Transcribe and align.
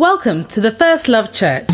Welcome 0.00 0.44
to 0.44 0.62
the 0.62 0.70
First 0.70 1.08
Love 1.08 1.30
Church. 1.30 1.68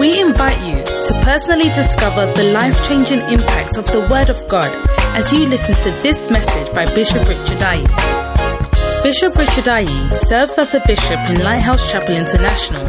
We 0.00 0.20
invite 0.20 0.58
you 0.66 0.82
to 0.82 1.20
personally 1.22 1.70
discover 1.76 2.26
the 2.32 2.50
life 2.52 2.84
changing 2.88 3.20
impact 3.30 3.78
of 3.78 3.84
the 3.84 4.00
Word 4.10 4.30
of 4.30 4.48
God 4.48 4.74
as 5.14 5.32
you 5.32 5.46
listen 5.46 5.76
to 5.76 5.92
this 6.02 6.28
message 6.28 6.74
by 6.74 6.92
Bishop 6.92 7.22
Richard 7.28 7.62
Ayi. 7.62 9.04
Bishop 9.04 9.36
Richard 9.36 9.66
Ayi 9.66 10.18
serves 10.26 10.58
as 10.58 10.74
a 10.74 10.82
bishop 10.88 11.20
in 11.30 11.40
Lighthouse 11.44 11.88
Chapel 11.88 12.16
International, 12.16 12.84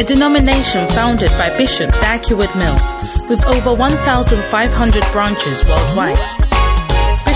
a 0.00 0.04
denomination 0.04 0.86
founded 0.86 1.32
by 1.32 1.54
Bishop 1.58 1.90
Dag 2.00 2.24
Heward-Mills 2.24 3.28
with 3.28 3.44
over 3.44 3.74
1,500 3.74 5.12
branches 5.12 5.62
worldwide. 5.68 6.47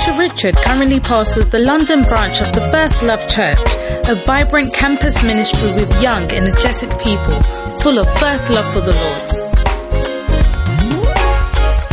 Bishop 0.04 0.18
Richard 0.18 0.56
currently 0.56 0.98
pastors 0.98 1.48
the 1.48 1.60
London 1.60 2.02
branch 2.02 2.40
of 2.40 2.50
the 2.50 2.60
First 2.72 3.04
Love 3.04 3.24
Church, 3.28 3.62
a 4.08 4.16
vibrant 4.26 4.74
campus 4.74 5.22
ministry 5.22 5.62
with 5.74 6.02
young, 6.02 6.28
energetic 6.32 6.90
people 6.98 7.40
full 7.78 8.00
of 8.00 8.12
first 8.18 8.50
love 8.50 8.66
for 8.74 8.80
the 8.80 8.96
Lord. 8.96 9.28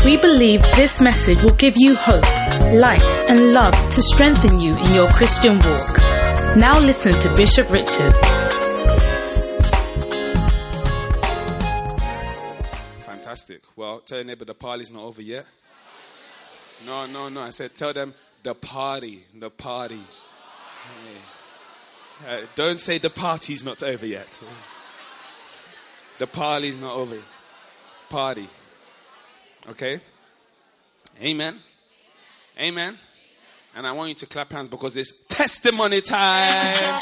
We 0.03 0.17
believe 0.17 0.64
this 0.76 1.00
message 1.02 1.40
will 1.44 1.53
give 1.53 1.76
you 1.77 1.94
hope, 1.94 2.23
light, 2.76 3.22
and 3.30 3.53
love 3.53 3.76
to 3.91 4.02
strengthen 4.02 4.59
you 4.59 4.76
in 4.76 4.91
your 4.91 5.08
Christian 5.09 5.59
walk. 5.59 6.00
Now 6.58 6.80
listen 6.80 7.20
to 7.20 7.31
Bishop 7.36 7.70
Richard. 7.70 8.16
Fantastic. 13.05 13.62
Well, 13.76 14.00
tell 14.00 14.17
your 14.17 14.26
neighbor 14.26 14.45
the 14.45 14.55
party's 14.55 14.89
not 14.89 15.03
over 15.03 15.22
yet. 15.22 15.45
No, 16.85 17.05
no, 17.05 17.29
no. 17.29 17.41
I 17.41 17.49
said, 17.49 17.75
tell 17.75 17.93
them 17.93 18.13
the 18.43 18.55
party, 18.55 19.23
the 19.38 19.49
party. 19.49 20.01
Uh, 22.27 22.41
don't 22.55 22.80
say 22.80 22.97
the 22.97 23.09
party's 23.09 23.63
not 23.63 23.83
over 23.83 24.05
yet. 24.05 24.39
The 26.17 26.27
party's 26.27 26.75
not 26.75 26.95
over. 26.95 27.17
Party. 28.09 28.49
Okay? 29.69 30.02
Amen. 31.21 31.59
Amen. 32.58 32.97
And 33.75 33.88
I 33.88 33.91
want 33.91 34.09
you 34.09 34.16
to 34.16 34.25
clap 34.25 34.52
hands 34.52 34.67
because 34.67 34.97
it's 34.97 35.14
testimony 35.27 36.02
time. 36.02 36.99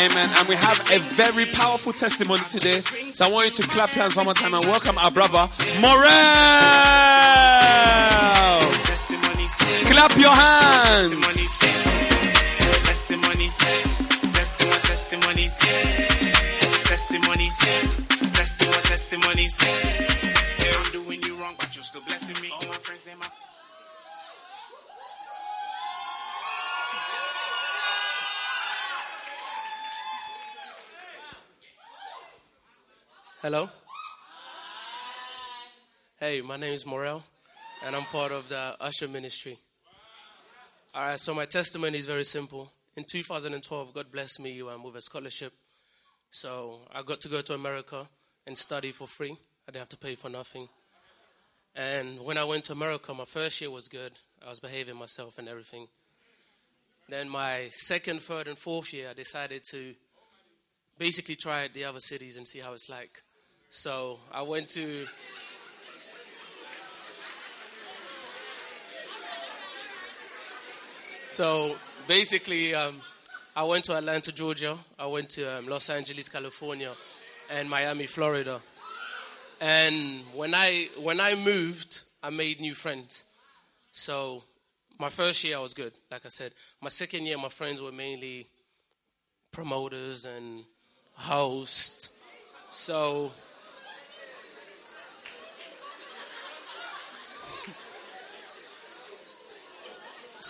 Amen. 0.00 0.30
And 0.38 0.48
we 0.48 0.54
have 0.54 0.80
a 0.92 0.98
very 0.98 1.44
powerful 1.44 1.92
testimony 1.92 2.40
today. 2.50 2.80
So 3.12 3.26
I 3.26 3.28
want 3.30 3.58
you 3.58 3.64
to 3.64 3.68
clap 3.68 3.94
your 3.94 4.02
hands 4.02 4.16
one 4.16 4.24
more 4.24 4.34
time 4.34 4.54
and 4.54 4.64
welcome 4.64 4.96
our 4.96 5.10
brother, 5.10 5.46
Morel. 5.78 6.08
Clap 9.90 10.16
your 10.16 10.34
hands. 10.34 11.50
Hello. 33.42 33.70
Hey, 36.18 36.42
my 36.42 36.58
name 36.58 36.74
is 36.74 36.84
Morel, 36.84 37.24
and 37.82 37.96
I'm 37.96 38.02
part 38.02 38.32
of 38.32 38.50
the 38.50 38.76
Usher 38.78 39.08
Ministry. 39.08 39.56
All 40.94 41.04
right, 41.04 41.18
so 41.18 41.32
my 41.32 41.46
testimony 41.46 41.96
is 41.96 42.04
very 42.04 42.24
simple. 42.24 42.70
In 42.98 43.04
2012, 43.04 43.94
God 43.94 44.12
blessed 44.12 44.40
me 44.40 44.60
um, 44.60 44.84
with 44.84 44.94
a 44.96 45.00
scholarship. 45.00 45.54
So 46.30 46.80
I 46.92 47.00
got 47.00 47.22
to 47.22 47.30
go 47.30 47.40
to 47.40 47.54
America 47.54 48.06
and 48.46 48.58
study 48.58 48.92
for 48.92 49.06
free. 49.06 49.32
I 49.32 49.72
didn't 49.72 49.80
have 49.80 49.88
to 49.88 49.96
pay 49.96 50.16
for 50.16 50.28
nothing. 50.28 50.68
And 51.74 52.20
when 52.20 52.36
I 52.36 52.44
went 52.44 52.64
to 52.64 52.74
America, 52.74 53.14
my 53.14 53.24
first 53.24 53.58
year 53.62 53.70
was 53.70 53.88
good. 53.88 54.12
I 54.44 54.50
was 54.50 54.60
behaving 54.60 54.96
myself 54.96 55.38
and 55.38 55.48
everything. 55.48 55.88
Then 57.08 57.30
my 57.30 57.68
second, 57.70 58.20
third, 58.20 58.48
and 58.48 58.58
fourth 58.58 58.92
year, 58.92 59.08
I 59.08 59.14
decided 59.14 59.62
to 59.70 59.94
basically 60.98 61.36
try 61.36 61.68
the 61.68 61.84
other 61.84 62.00
cities 62.00 62.36
and 62.36 62.46
see 62.46 62.58
how 62.58 62.74
it's 62.74 62.90
like. 62.90 63.22
So 63.72 64.18
I 64.32 64.42
went 64.42 64.68
to. 64.70 65.06
So 71.28 71.76
basically, 72.08 72.74
um, 72.74 73.00
I 73.54 73.62
went 73.62 73.84
to 73.84 73.96
Atlanta, 73.96 74.32
Georgia. 74.32 74.76
I 74.98 75.06
went 75.06 75.30
to 75.30 75.58
um, 75.58 75.68
Los 75.68 75.88
Angeles, 75.88 76.28
California, 76.28 76.92
and 77.48 77.70
Miami, 77.70 78.06
Florida. 78.06 78.60
And 79.60 80.24
when 80.34 80.52
I 80.52 80.88
when 80.98 81.20
I 81.20 81.36
moved, 81.36 82.00
I 82.24 82.30
made 82.30 82.60
new 82.60 82.74
friends. 82.74 83.24
So 83.92 84.42
my 84.98 85.10
first 85.10 85.44
year 85.44 85.58
I 85.58 85.60
was 85.60 85.74
good, 85.74 85.92
like 86.10 86.26
I 86.26 86.28
said. 86.28 86.54
My 86.80 86.88
second 86.88 87.24
year, 87.24 87.38
my 87.38 87.48
friends 87.48 87.80
were 87.80 87.92
mainly 87.92 88.48
promoters 89.52 90.24
and 90.24 90.64
hosts. 91.14 92.08
So 92.72 93.30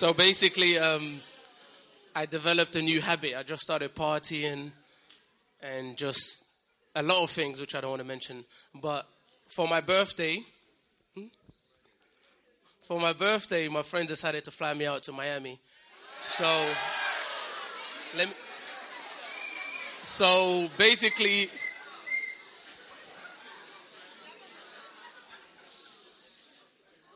so 0.00 0.15
basically, 0.15 0.78
um, 0.78 1.21
I 2.16 2.25
developed 2.25 2.75
a 2.75 2.81
new 2.81 3.03
habit. 3.03 3.34
I 3.37 3.43
just 3.43 3.61
started 3.61 3.94
partying 3.94 4.71
and 5.61 5.94
just 5.94 6.43
a 6.94 7.03
lot 7.03 7.22
of 7.22 7.28
things 7.28 7.61
which 7.61 7.75
I 7.75 7.83
don't 7.83 7.91
want 7.91 8.00
to 8.00 8.09
mention. 8.09 8.47
But 8.75 9.06
for 9.49 9.69
my 9.69 9.83
birthday, 9.83 10.39
hmm? 11.15 11.27
for 12.81 12.99
my 12.99 13.12
birthday, 13.12 13.69
my 13.69 13.83
friends 13.83 14.09
decided 14.09 14.43
to 14.44 14.50
fly 14.50 14.72
me 14.72 14.87
out 14.87 15.03
to 15.03 15.12
Miami. 15.12 15.60
So 16.19 16.49
let 18.16 18.28
me. 18.28 18.34
So 20.00 20.71
basically, 20.78 21.50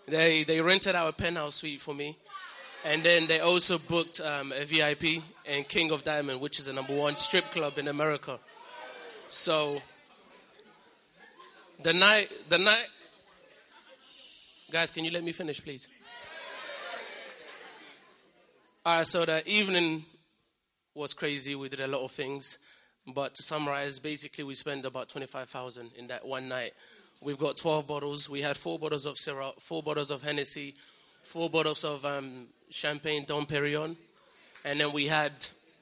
they 0.07 0.45
they 0.45 0.61
rented 0.61 0.95
out 0.95 1.09
a 1.09 1.13
penthouse 1.15 1.55
suite 1.55 1.81
for 1.81 1.95
me, 1.95 2.19
and 2.85 3.03
then 3.03 3.27
they 3.27 3.41
also 3.41 3.79
booked 3.79 4.21
um, 4.21 4.53
a 4.53 4.65
VIP 4.65 5.23
in 5.47 5.65
King 5.65 5.91
of 5.91 6.05
Diamond, 6.05 6.41
which 6.41 6.59
is 6.59 6.67
the 6.67 6.73
number 6.73 6.95
one 6.95 7.17
strip 7.17 7.45
club 7.47 7.79
in 7.79 7.89
America. 7.89 8.39
So 9.29 9.81
the 11.83 11.95
night, 11.95 12.31
the 12.51 12.59
night, 12.59 12.87
guys, 14.71 14.91
can 14.91 15.05
you 15.05 15.11
let 15.11 15.25
me 15.25 15.33
finish, 15.33 15.63
please? 15.63 15.89
All 18.87 18.99
right, 18.99 19.07
so 19.07 19.25
the 19.25 19.47
evening 19.49 20.05
was 20.95 21.15
crazy. 21.15 21.55
We 21.55 21.71
did 21.71 21.81
a 21.81 21.87
lot 21.87 22.05
of 22.05 22.13
things, 22.13 22.59
but 23.15 23.35
to 23.37 23.43
summarize, 23.43 23.99
basically 23.99 24.45
we 24.45 24.53
spent 24.53 24.85
about 24.85 25.09
twenty-five 25.09 25.49
thousand 25.49 25.93
in 25.97 26.09
that 26.09 26.27
one 26.27 26.49
night. 26.49 26.75
We've 27.23 27.39
got 27.39 27.57
twelve 27.57 27.87
bottles. 27.87 28.29
We 28.29 28.43
had 28.43 28.59
four 28.59 28.79
bottles 28.79 29.07
of 29.07 29.17
Ciroc, 29.17 29.63
four 29.63 29.83
bottles 29.83 30.11
of 30.11 30.23
Hennessy, 30.23 30.75
four 31.25 31.51
bottles 31.51 31.85
of 31.85 32.05
um, 32.05 32.47
champagne 32.71 33.25
Dom 33.27 33.47
Perignon, 33.47 33.97
and 34.65 34.81
then 34.81 34.93
we 34.93 35.09
had 35.09 35.33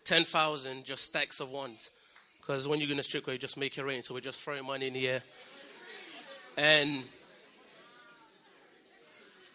ten 0.04 0.24
thousand 0.24 0.84
just 0.84 1.04
stacks 1.04 1.40
of 1.40 1.50
ones. 1.50 1.90
Because 2.40 2.66
when 2.66 2.80
you're 2.80 2.88
going 2.88 2.96
to 2.96 3.04
strip 3.04 3.24
club, 3.24 3.34
you 3.34 3.38
just 3.38 3.56
make 3.56 3.78
it 3.78 3.84
rain. 3.84 4.02
So 4.02 4.14
we're 4.14 4.20
just 4.20 4.40
throwing 4.40 4.66
money 4.66 4.88
in 4.88 4.94
the 4.94 5.08
air. 5.08 5.22
And 6.56 7.04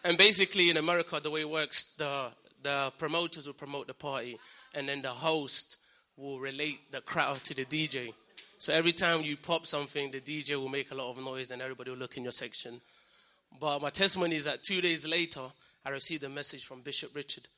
and 0.04 0.16
basically 0.16 0.70
in 0.70 0.76
America, 0.76 1.20
the 1.22 1.30
way 1.30 1.42
it 1.42 1.50
works, 1.50 1.88
the 1.98 2.30
the 2.62 2.92
promoters 2.98 3.46
will 3.46 3.54
promote 3.54 3.86
the 3.86 3.94
party, 3.94 4.38
and 4.74 4.88
then 4.88 5.02
the 5.02 5.10
host 5.10 5.76
will 6.16 6.40
relate 6.40 6.90
the 6.90 7.00
crowd 7.00 7.42
to 7.44 7.54
the 7.54 7.64
DJ. 7.64 8.12
So 8.58 8.72
every 8.72 8.92
time 8.92 9.22
you 9.22 9.36
pop 9.36 9.66
something, 9.66 10.10
the 10.10 10.20
DJ 10.20 10.56
will 10.56 10.68
make 10.68 10.90
a 10.90 10.94
lot 10.94 11.10
of 11.10 11.22
noise, 11.22 11.50
and 11.50 11.62
everybody 11.62 11.90
will 11.90 11.98
look 11.98 12.16
in 12.16 12.24
your 12.24 12.32
section. 12.32 12.80
But 13.60 13.80
my 13.80 13.90
testimony 13.90 14.36
is 14.36 14.44
that 14.44 14.62
two 14.62 14.80
days 14.80 15.06
later, 15.06 15.42
I 15.84 15.90
received 15.90 16.24
a 16.24 16.28
message 16.28 16.64
from 16.64 16.82
Bishop 16.82 17.14
Richard, 17.14 17.48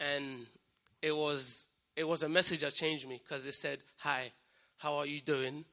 and 0.00 0.46
it 1.00 1.12
was 1.12 1.68
it 1.96 2.04
was 2.04 2.22
a 2.22 2.28
message 2.28 2.60
that 2.60 2.74
changed 2.74 3.08
me 3.08 3.20
because 3.22 3.44
it 3.46 3.54
said, 3.54 3.80
"Hi, 3.98 4.32
how 4.78 4.94
are 4.94 5.06
you 5.06 5.20
doing? 5.20 5.64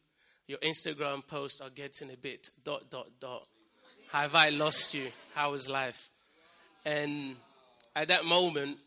Your 0.48 0.60
Instagram 0.60 1.26
posts 1.26 1.62
are 1.62 1.70
getting 1.70 2.12
a 2.12 2.18
bit 2.18 2.50
dot 2.64 2.90
dot 2.90 3.08
dot. 3.20 3.48
Have 4.12 4.36
I 4.36 4.50
lost 4.50 4.94
you? 4.94 5.12
How 5.34 5.54
is 5.54 5.70
life?" 5.70 6.12
And 6.84 7.36
at 7.96 8.08
that 8.08 8.26
moment, 8.26 8.78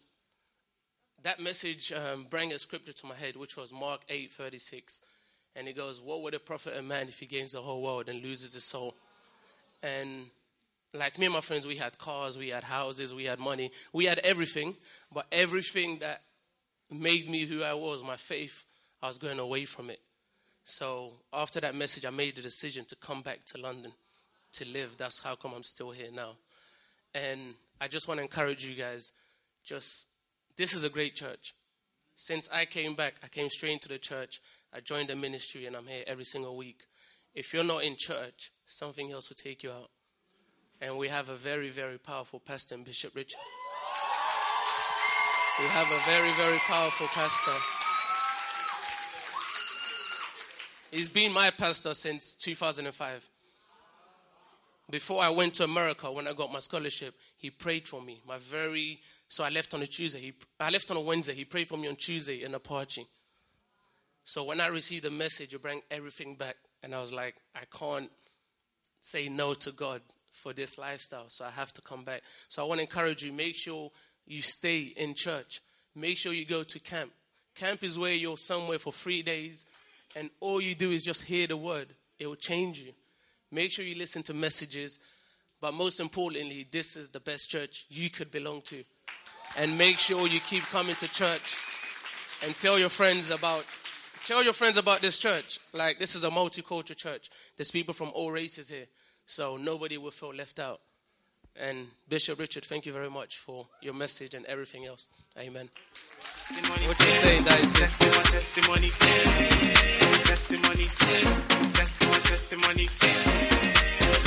that 1.22 1.40
message 1.40 1.92
um, 1.92 2.26
brought 2.28 2.52
a 2.52 2.58
scripture 2.58 2.92
to 2.92 3.06
my 3.06 3.14
head, 3.14 3.36
which 3.36 3.56
was 3.56 3.72
Mark 3.72 4.00
eight 4.08 4.32
thirty 4.32 4.58
six, 4.58 5.00
and 5.54 5.68
it 5.68 5.76
goes, 5.76 6.00
"What 6.00 6.22
would 6.22 6.34
it 6.34 6.44
profit 6.44 6.76
a 6.76 6.82
man 6.82 7.08
if 7.08 7.20
he 7.20 7.26
gains 7.26 7.52
the 7.52 7.62
whole 7.62 7.82
world 7.82 8.08
and 8.08 8.22
loses 8.22 8.54
his 8.54 8.64
soul?" 8.64 8.94
And 9.82 10.30
like 10.94 11.18
me 11.18 11.26
and 11.26 11.34
my 11.34 11.40
friends, 11.40 11.66
we 11.66 11.76
had 11.76 11.98
cars, 11.98 12.36
we 12.36 12.48
had 12.48 12.64
houses, 12.64 13.14
we 13.14 13.24
had 13.24 13.38
money, 13.38 13.70
we 13.92 14.04
had 14.04 14.18
everything. 14.20 14.76
But 15.12 15.26
everything 15.32 15.98
that 16.00 16.20
made 16.90 17.28
me 17.28 17.46
who 17.46 17.62
I 17.62 17.74
was, 17.74 18.02
my 18.02 18.16
faith, 18.16 18.64
I 19.02 19.08
was 19.08 19.18
going 19.18 19.38
away 19.38 19.64
from 19.64 19.90
it. 19.90 20.00
So 20.64 21.12
after 21.32 21.60
that 21.60 21.74
message, 21.74 22.04
I 22.04 22.10
made 22.10 22.36
the 22.36 22.42
decision 22.42 22.84
to 22.86 22.96
come 22.96 23.22
back 23.22 23.44
to 23.46 23.58
London 23.58 23.92
to 24.54 24.68
live. 24.68 24.96
That's 24.98 25.20
how 25.20 25.34
come 25.34 25.52
I'm 25.54 25.62
still 25.62 25.90
here 25.90 26.10
now. 26.12 26.32
And 27.14 27.54
I 27.80 27.88
just 27.88 28.06
want 28.06 28.18
to 28.18 28.22
encourage 28.22 28.64
you 28.64 28.74
guys. 28.74 29.12
Just 29.64 30.06
this 30.56 30.74
is 30.74 30.84
a 30.84 30.88
great 30.88 31.14
church. 31.14 31.54
Since 32.14 32.48
I 32.52 32.66
came 32.66 32.94
back, 32.94 33.14
I 33.22 33.28
came 33.28 33.48
straight 33.48 33.72
into 33.72 33.88
the 33.88 33.98
church. 33.98 34.40
I 34.74 34.80
joined 34.80 35.08
the 35.08 35.16
ministry, 35.16 35.66
and 35.66 35.74
I'm 35.74 35.86
here 35.86 36.04
every 36.06 36.24
single 36.24 36.56
week. 36.56 36.80
If 37.34 37.52
you're 37.52 37.64
not 37.64 37.84
in 37.84 37.96
church, 37.98 38.50
something 38.66 39.10
else 39.10 39.28
will 39.28 39.36
take 39.42 39.62
you 39.62 39.70
out. 39.70 39.90
And 40.82 40.98
we 40.98 41.08
have 41.08 41.28
a 41.28 41.36
very, 41.36 41.70
very 41.70 41.96
powerful 41.96 42.40
pastor, 42.40 42.76
Bishop 42.76 43.14
Richard. 43.14 43.38
We 45.60 45.66
have 45.66 45.86
a 45.86 46.00
very, 46.10 46.32
very 46.32 46.58
powerful 46.58 47.06
pastor. 47.06 47.52
He's 50.90 51.08
been 51.08 51.32
my 51.32 51.50
pastor 51.50 51.94
since 51.94 52.34
2005. 52.34 53.30
Before 54.90 55.22
I 55.22 55.28
went 55.28 55.54
to 55.54 55.64
America, 55.64 56.10
when 56.10 56.26
I 56.26 56.32
got 56.32 56.52
my 56.52 56.58
scholarship, 56.58 57.14
he 57.36 57.48
prayed 57.48 57.86
for 57.86 58.02
me. 58.02 58.20
My 58.26 58.38
very 58.38 58.98
so 59.28 59.44
I 59.44 59.50
left 59.50 59.74
on 59.74 59.82
a 59.82 59.86
Tuesday. 59.86 60.18
He, 60.18 60.32
I 60.58 60.70
left 60.70 60.90
on 60.90 60.96
a 60.96 61.00
Wednesday. 61.00 61.34
He 61.34 61.44
prayed 61.44 61.68
for 61.68 61.78
me 61.78 61.86
on 61.86 61.94
Tuesday 61.94 62.42
in 62.42 62.56
Apache. 62.56 63.06
So 64.24 64.42
when 64.42 64.60
I 64.60 64.66
received 64.66 65.04
the 65.04 65.12
message, 65.12 65.52
you 65.52 65.60
brought 65.60 65.82
everything 65.92 66.34
back, 66.34 66.56
and 66.82 66.92
I 66.92 67.00
was 67.00 67.12
like, 67.12 67.36
I 67.54 67.62
can't 67.72 68.10
say 68.98 69.28
no 69.28 69.54
to 69.54 69.70
God 69.70 70.02
for 70.32 70.52
this 70.52 70.78
lifestyle, 70.78 71.28
so 71.28 71.44
I 71.44 71.50
have 71.50 71.72
to 71.74 71.82
come 71.82 72.04
back. 72.04 72.22
So 72.48 72.62
I 72.62 72.66
want 72.66 72.78
to 72.78 72.82
encourage 72.82 73.22
you: 73.22 73.32
make 73.32 73.54
sure 73.54 73.90
you 74.26 74.42
stay 74.42 74.92
in 74.96 75.14
church. 75.14 75.60
Make 75.94 76.16
sure 76.16 76.32
you 76.32 76.46
go 76.46 76.62
to 76.62 76.78
camp. 76.80 77.12
Camp 77.54 77.84
is 77.84 77.98
where 77.98 78.14
you're 78.14 78.38
somewhere 78.38 78.78
for 78.78 78.92
three 78.92 79.22
days 79.22 79.64
and 80.14 80.30
all 80.40 80.60
you 80.60 80.74
do 80.74 80.90
is 80.90 81.04
just 81.04 81.22
hear 81.22 81.46
the 81.46 81.56
word, 81.56 81.88
it 82.18 82.26
will 82.26 82.36
change 82.36 82.78
you. 82.78 82.92
Make 83.50 83.72
sure 83.72 83.84
you 83.84 83.94
listen 83.94 84.22
to 84.24 84.34
messages, 84.34 84.98
but 85.60 85.74
most 85.74 86.00
importantly, 86.00 86.66
this 86.70 86.96
is 86.96 87.08
the 87.08 87.20
best 87.20 87.50
church 87.50 87.86
you 87.88 88.10
could 88.10 88.30
belong 88.30 88.62
to. 88.62 88.84
And 89.56 89.76
make 89.76 89.98
sure 89.98 90.26
you 90.26 90.40
keep 90.40 90.62
coming 90.64 90.96
to 90.96 91.08
church 91.08 91.56
and 92.44 92.56
tell 92.56 92.78
your 92.78 92.88
friends 92.88 93.30
about 93.30 93.64
tell 94.24 94.42
your 94.42 94.54
friends 94.54 94.76
about 94.76 95.02
this 95.02 95.18
church. 95.18 95.58
Like 95.74 95.98
this 95.98 96.14
is 96.14 96.24
a 96.24 96.30
multicultural 96.30 96.96
church. 96.96 97.28
There's 97.56 97.70
people 97.70 97.92
from 97.92 98.10
all 98.14 98.30
races 98.30 98.70
here. 98.70 98.86
So 99.32 99.56
nobody 99.56 99.96
will 99.96 100.10
feel 100.10 100.34
left 100.34 100.58
out. 100.60 100.82
And 101.56 101.86
Bishop 102.06 102.38
Richard, 102.38 102.66
thank 102.66 102.84
you 102.84 102.92
very 102.92 103.08
much 103.08 103.38
for 103.38 103.66
your 103.80 103.94
message 103.94 104.34
and 104.34 104.44
everything 104.44 104.84
else. 104.84 105.08
Amen. 105.38 105.70
Testimony 106.48 106.86
What 106.86 107.00
you 107.00 107.12
saying, 107.12 107.44
Dice? 107.44 107.72
Testimony, 107.80 108.24
testimony. 108.24 108.90
Testimony. 110.28 110.84
Testimony, 111.72 112.20
testimony. 112.28 112.84
Testimony. 112.84 112.86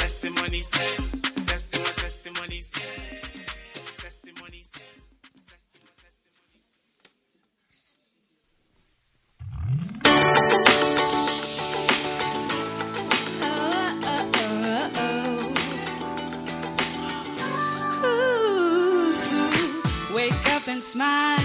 Testimony, 0.02 0.62
testimony. 1.46 2.62
Testimony, 2.62 3.35
smile, 20.96 21.40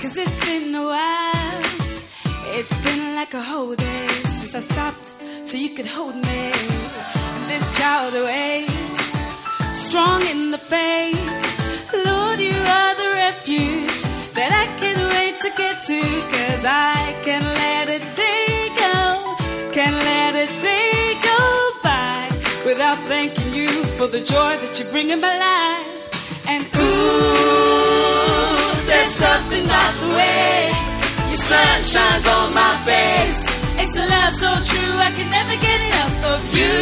cause 0.00 0.16
it's 0.16 0.38
been 0.46 0.72
a 0.72 0.84
while. 0.94 1.62
It's 2.58 2.74
been 2.86 3.16
like 3.16 3.34
a 3.34 3.42
whole 3.42 3.74
day 3.74 4.06
since 4.38 4.54
I 4.54 4.60
stopped 4.60 5.06
so 5.48 5.56
you 5.56 5.70
could 5.76 5.90
hold 5.96 6.14
me. 6.14 6.42
This 7.50 7.64
child 7.76 8.14
awaits, 8.14 9.08
strong 9.86 10.20
in 10.32 10.52
the 10.52 10.62
faith. 10.74 11.26
Lord, 12.08 12.38
you 12.38 12.58
are 12.78 12.94
the 13.02 13.10
refuge 13.26 13.98
that 14.38 14.50
I 14.62 14.66
can't 14.80 15.04
wait 15.14 15.34
to 15.44 15.50
get 15.62 15.76
to, 15.90 16.00
cause 16.34 16.64
I 16.64 17.18
can 17.26 17.42
let 17.64 17.88
it 17.96 18.04
take 18.22 18.74
go, 18.86 18.98
can 19.76 19.92
let 20.12 20.32
it 20.44 20.52
take 20.66 21.18
go 21.32 21.42
by 21.82 22.30
without 22.64 22.98
thanking 23.10 23.52
you 23.60 23.70
for 23.98 24.06
the 24.06 24.20
joy 24.20 24.52
that 24.62 24.72
you 24.78 24.84
bring 24.92 25.10
in 25.10 25.20
my 25.20 25.34
life. 25.48 25.96
And 26.46 26.62
ooh, 26.76 27.95
something 29.16 29.64
about 29.64 29.94
the 30.02 30.08
way 30.20 30.68
your 31.28 31.40
sun 31.50 31.82
shines 31.82 32.26
on 32.28 32.52
my 32.54 32.74
face. 32.84 33.40
It's 33.82 33.96
a 33.96 34.04
love 34.14 34.32
so 34.42 34.50
true, 34.70 34.94
I 35.06 35.10
can 35.16 35.28
never 35.30 35.56
get 35.56 35.78
enough 35.88 36.16
of 36.34 36.40
you. 36.58 36.74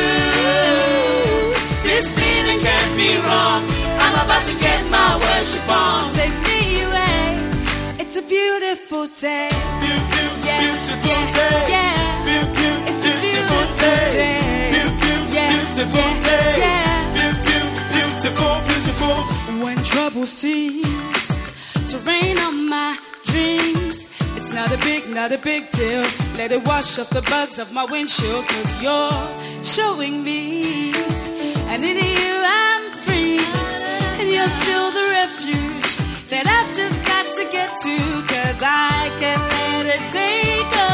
This 1.88 2.06
feeling 2.18 2.60
can't 2.60 2.92
be 2.96 3.10
wrong. 3.26 3.62
I'm 4.02 4.14
about 4.24 4.44
to 4.50 4.54
get 4.58 4.80
my 4.90 5.10
worship 5.24 5.68
on. 5.70 6.12
Take 6.14 6.36
me 6.48 6.82
away. 6.82 7.22
It's 8.02 8.16
a 8.16 8.22
beautiful 8.22 9.06
day. 9.20 9.48
Yeah, 10.46 10.58
Beautiful 10.64 11.10
yeah, 11.10 11.38
day. 11.38 11.58
yeah. 11.74 11.94
Beau- 12.26 12.50
beau- 12.56 12.82
It's 12.90 13.04
a 13.10 13.14
beautiful 13.22 13.62
beautiful 13.62 13.64
day. 13.84 14.06
day. 14.18 14.70
Beau- 14.74 14.96
beau- 15.02 15.34
Yeah, 15.36 15.50
Beautiful 15.52 16.08
yeah, 16.10 16.28
day. 16.28 16.50
yeah. 16.66 16.94
Beau- 17.16 17.38
beau- 17.46 17.72
Beautiful, 17.96 18.54
beautiful. 18.68 19.16
When 19.64 19.76
trouble 19.92 20.26
seems 20.26 21.23
to 21.94 22.00
rain 22.10 22.36
on 22.38 22.68
my 22.68 22.98
dreams, 23.24 24.08
it's 24.36 24.52
not 24.52 24.72
a 24.72 24.78
big, 24.78 25.08
not 25.08 25.30
a 25.30 25.38
big 25.38 25.70
deal. 25.70 26.04
Let 26.36 26.50
it 26.50 26.66
wash 26.66 26.98
off 26.98 27.10
the 27.10 27.22
bugs 27.22 27.58
of 27.58 27.72
my 27.72 27.84
windshield, 27.84 28.44
cause 28.46 28.82
you're 28.82 29.62
showing 29.62 30.24
me. 30.24 30.92
And 31.70 31.84
in 31.84 31.96
you 31.96 32.34
I'm 32.62 32.90
free, 33.04 33.38
and 34.18 34.26
you're 34.34 34.54
still 34.62 34.88
the 34.98 35.06
refuge 35.20 35.90
that 36.32 36.46
I've 36.56 36.70
just 36.74 36.98
got 37.12 37.26
to 37.38 37.44
get 37.56 37.70
to, 37.84 37.96
cause 38.32 38.60
I 38.62 39.10
can't 39.20 39.44
let 39.54 39.84
it 39.94 40.04
take 40.18 40.68
go, 40.78 40.92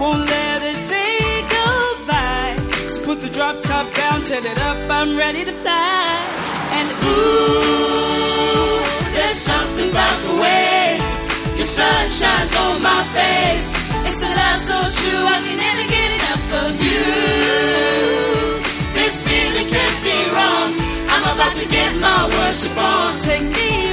won't 0.00 0.24
let 0.26 0.60
it 0.70 0.80
take 0.94 1.50
oh, 1.54 1.98
go 1.98 2.12
by. 2.12 2.44
So 2.92 3.04
put 3.04 3.20
the 3.20 3.30
drop 3.30 3.62
top 3.62 3.86
down, 3.94 4.22
turn 4.22 4.44
it 4.44 4.58
up, 4.58 4.90
I'm 4.90 5.16
ready 5.16 5.44
to 5.44 5.52
fly. 5.52 6.06
And 6.78 6.88
ooh, 7.04 8.15
there's 9.36 9.44
something 9.44 9.90
about 9.90 10.18
the 10.24 10.34
way 10.40 10.96
your 11.56 11.66
sun 11.66 12.08
shines 12.08 12.56
on 12.56 12.80
my 12.80 13.02
face. 13.12 13.66
It's 14.08 14.22
a 14.22 14.30
love 14.40 14.60
so 14.70 14.78
true, 14.96 15.24
I 15.34 15.38
can 15.44 15.56
never 15.60 15.84
get 15.96 16.08
enough 16.18 16.46
of 16.64 16.72
you. 16.80 17.04
This 18.96 19.14
feeling 19.28 19.68
can't 19.68 19.98
be 20.08 20.18
wrong. 20.32 20.72
I'm 21.12 21.24
about 21.36 21.54
to 21.60 21.68
get 21.68 21.96
my 21.96 22.24
worship 22.26 22.76
on. 22.78 23.20
Take 23.20 23.42
me 23.42 23.85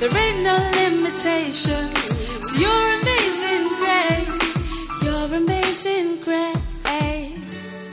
There 0.00 0.16
ain't 0.16 0.42
no 0.44 0.56
limitations 0.82 2.00
to 2.48 2.58
your 2.64 2.82
amazing 3.00 3.64
grace. 3.82 5.02
Your 5.02 5.24
amazing 5.34 6.20
grace. 6.22 7.90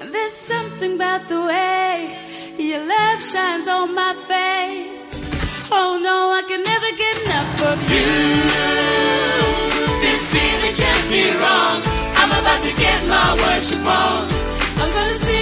And 0.00 0.12
there's 0.14 0.36
something 0.52 0.96
about 0.96 1.28
the 1.28 1.40
way 1.40 2.14
your 2.58 2.84
love 2.86 3.22
shines 3.22 3.66
on 3.68 3.94
my 3.94 4.12
face. 4.28 5.06
Oh 5.72 5.98
no, 6.02 6.16
I 6.38 6.42
can 6.48 6.62
never 6.62 6.90
get 7.02 7.14
enough 7.24 7.56
of 7.70 7.78
you. 7.92 8.10
This 10.04 10.22
feeling 10.32 10.76
can't 10.82 11.06
be 11.08 11.24
wrong. 11.40 11.78
I'm 12.20 12.30
about 12.40 12.60
to 12.68 12.72
get 12.76 12.98
my 13.06 13.28
worship 13.44 13.84
on. 13.86 14.28
I'm 14.80 14.90
gonna 14.92 15.18
sing 15.18 15.39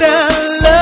The 0.00 0.60
love. 0.62 0.79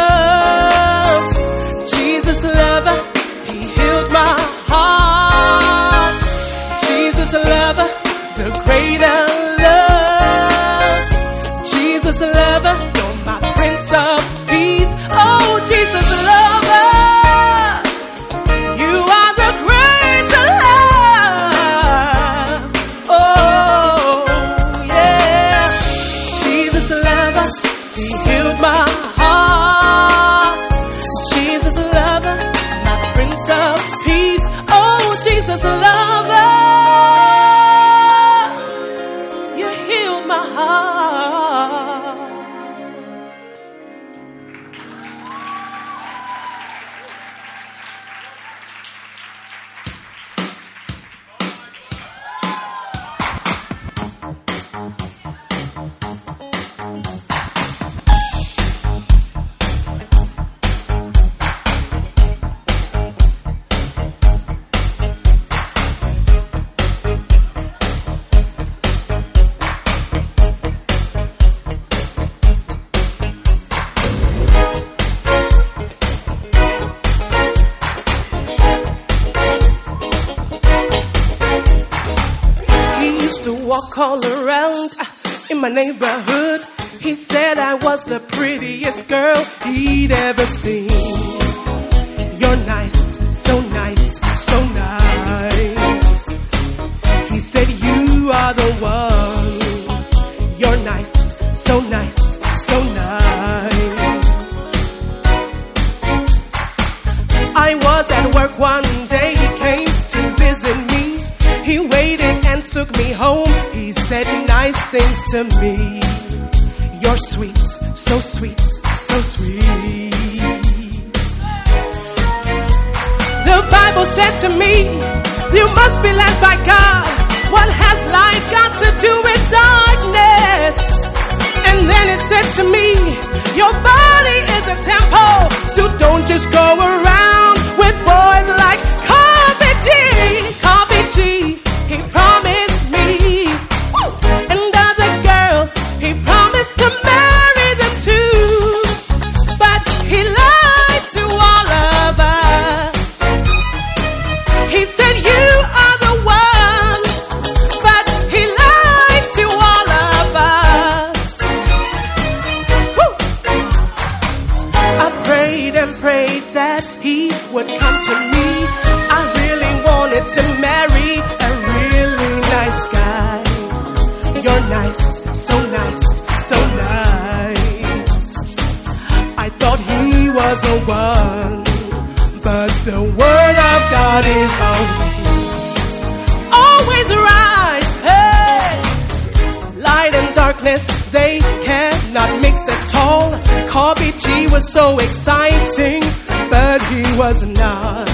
he 196.90 197.02
was 197.18 197.42
not 197.44 198.08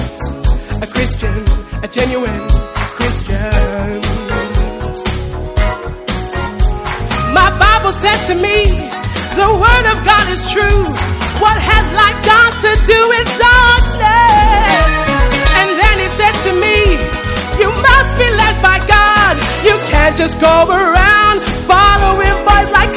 a 0.83 0.87
Christian, 0.87 1.39
a 1.83 1.89
genuine 1.89 2.47
Christian. 2.99 4.01
My 7.39 7.51
Bible 7.59 7.93
said 8.03 8.21
to 8.31 8.35
me, 8.35 8.59
the 9.39 9.51
word 9.63 9.87
of 9.95 9.99
God 10.05 10.27
is 10.35 10.43
true. 10.51 10.83
What 11.43 11.57
has 11.59 11.85
light 12.01 12.19
got 12.27 12.53
to 12.65 12.73
do 12.87 13.01
with 13.15 13.29
darkness? 13.39 14.99
And 15.61 15.71
then 15.79 15.97
he 16.03 16.09
said 16.19 16.35
to 16.47 16.53
me, 16.65 16.79
you 17.63 17.71
must 17.71 18.11
be 18.19 18.29
led 18.43 18.57
by 18.63 18.79
God. 18.87 19.35
You 19.67 19.77
can't 19.91 20.17
just 20.17 20.41
go 20.41 20.55
around 20.69 21.43
following 21.71 22.37
boys 22.47 22.71
like 22.75 22.93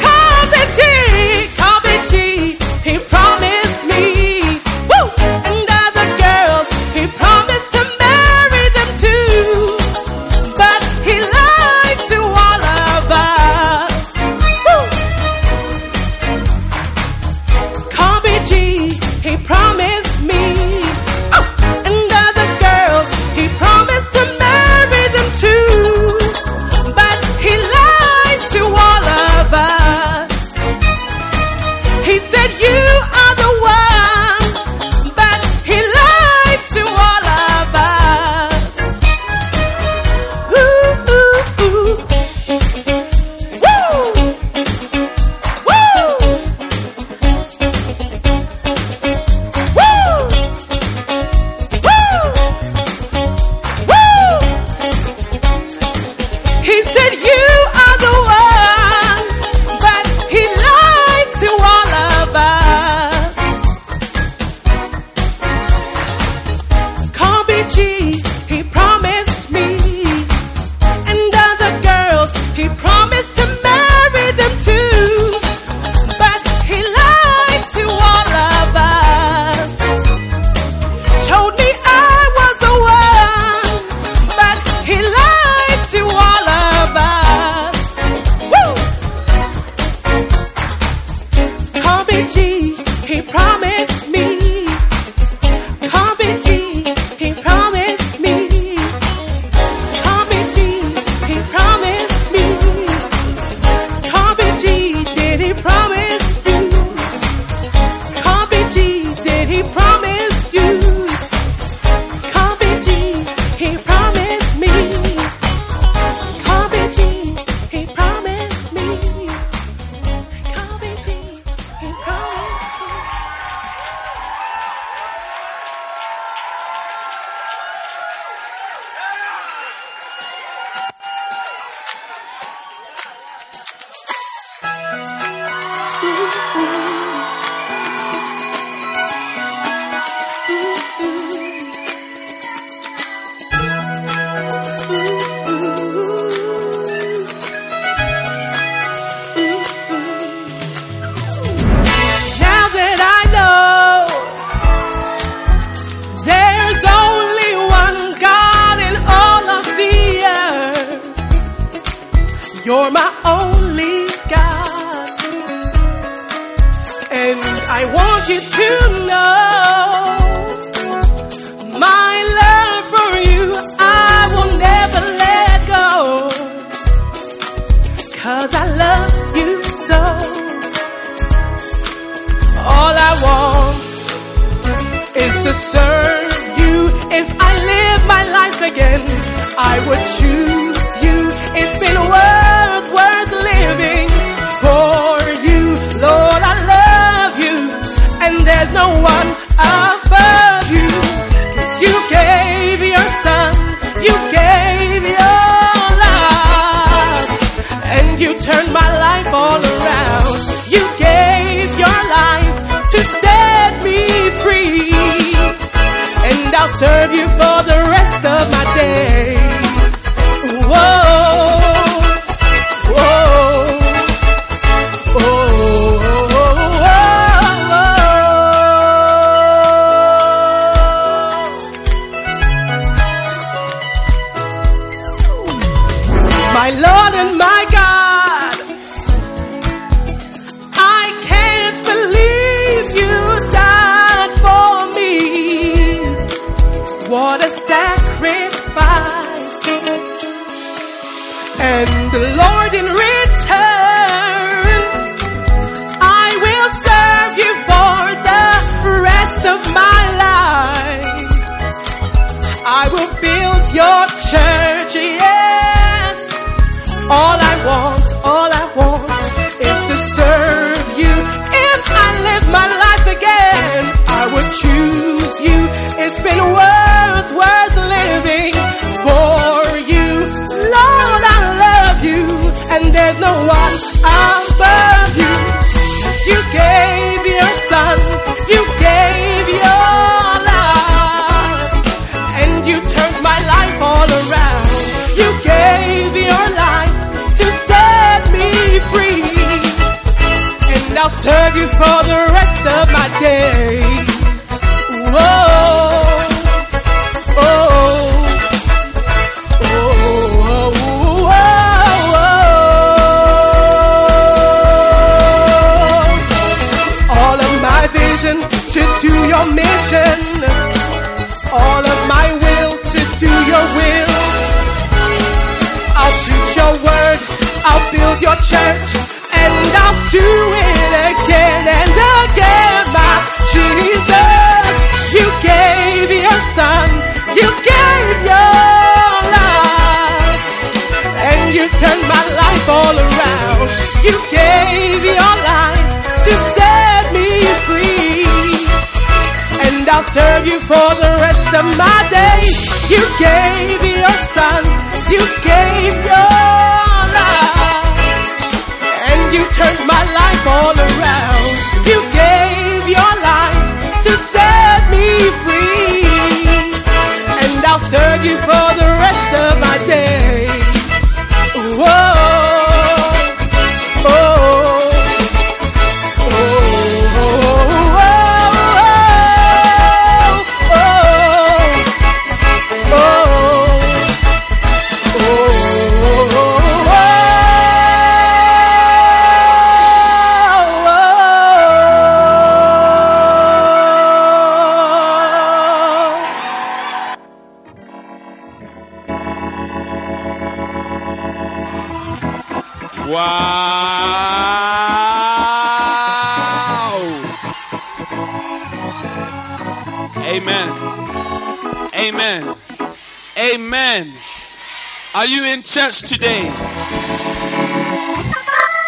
church 415.68 416.00
today? 416.00 416.44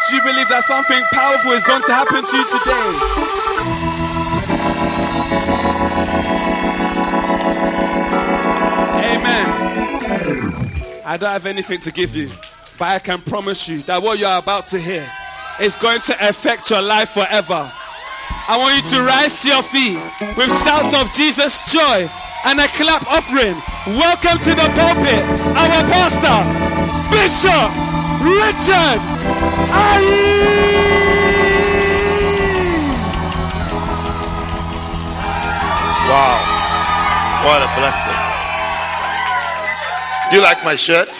Do 0.08 0.16
you 0.16 0.22
believe 0.22 0.48
that 0.48 0.64
something 0.64 1.02
powerful 1.12 1.52
is 1.52 1.62
going 1.64 1.82
to 1.82 1.92
happen 1.92 2.24
to 2.24 2.36
you 2.36 2.44
today? 2.48 2.88
Amen. 9.12 11.02
I 11.04 11.16
don't 11.18 11.30
have 11.30 11.44
anything 11.44 11.80
to 11.80 11.92
give 11.92 12.16
you, 12.16 12.30
but 12.78 12.88
I 12.88 12.98
can 12.98 13.20
promise 13.20 13.68
you 13.68 13.80
that 13.82 14.02
what 14.02 14.18
you 14.18 14.24
are 14.24 14.38
about 14.38 14.66
to 14.68 14.78
hear 14.78 15.06
is 15.60 15.76
going 15.76 16.00
to 16.02 16.28
affect 16.28 16.70
your 16.70 16.80
life 16.80 17.10
forever. 17.10 17.70
I 18.48 18.56
want 18.56 18.82
you 18.82 18.90
to 18.96 19.04
rise 19.04 19.42
to 19.42 19.48
your 19.48 19.62
feet 19.62 20.00
with 20.34 20.50
shouts 20.64 20.94
of 20.94 21.12
Jesus' 21.12 21.70
joy 21.70 22.08
and 22.44 22.58
a 22.58 22.68
clap 22.68 23.06
offering. 23.06 23.60
Welcome 23.86 24.38
to 24.38 24.50
the 24.54 24.68
pulpit, 24.72 25.24
our 25.56 25.84
pastor, 25.84 26.59
Bishop 27.20 27.70
Richard 28.24 29.00
Ayi. 29.76 30.40
Wow. 36.08 36.40
What 37.44 37.60
a 37.60 37.68
blessing. 37.76 38.20
Do 40.30 40.36
you 40.38 40.42
like 40.42 40.64
my 40.64 40.74
shirt? 40.76 41.10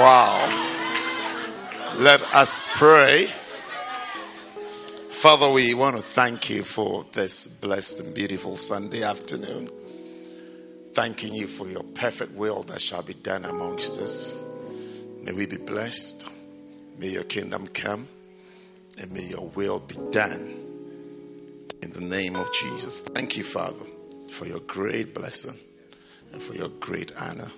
Wow. 0.00 0.42
Let 1.98 2.20
us 2.34 2.66
pray. 2.74 3.26
Father, 5.10 5.48
we 5.52 5.72
want 5.74 5.94
to 5.94 6.02
thank 6.02 6.50
you 6.50 6.64
for 6.64 7.06
this 7.12 7.46
blessed 7.60 8.00
and 8.00 8.12
beautiful 8.12 8.56
Sunday 8.56 9.04
afternoon. 9.04 9.77
Thanking 10.98 11.32
you 11.32 11.46
for 11.46 11.68
your 11.68 11.84
perfect 11.84 12.32
will 12.32 12.64
that 12.64 12.82
shall 12.82 13.02
be 13.02 13.14
done 13.14 13.44
amongst 13.44 14.00
us. 14.00 14.42
May 15.22 15.30
we 15.30 15.46
be 15.46 15.56
blessed. 15.56 16.28
May 16.98 17.10
your 17.10 17.22
kingdom 17.22 17.68
come. 17.68 18.08
And 19.00 19.12
may 19.12 19.22
your 19.22 19.46
will 19.50 19.78
be 19.78 19.94
done. 20.10 20.56
In 21.82 21.92
the 21.92 22.00
name 22.00 22.34
of 22.34 22.52
Jesus. 22.52 22.98
Thank 22.98 23.36
you, 23.36 23.44
Father, 23.44 23.78
for 24.32 24.46
your 24.46 24.58
great 24.58 25.14
blessing 25.14 25.54
and 26.32 26.42
for 26.42 26.54
your 26.56 26.68
great 26.68 27.12
honor 27.16 27.52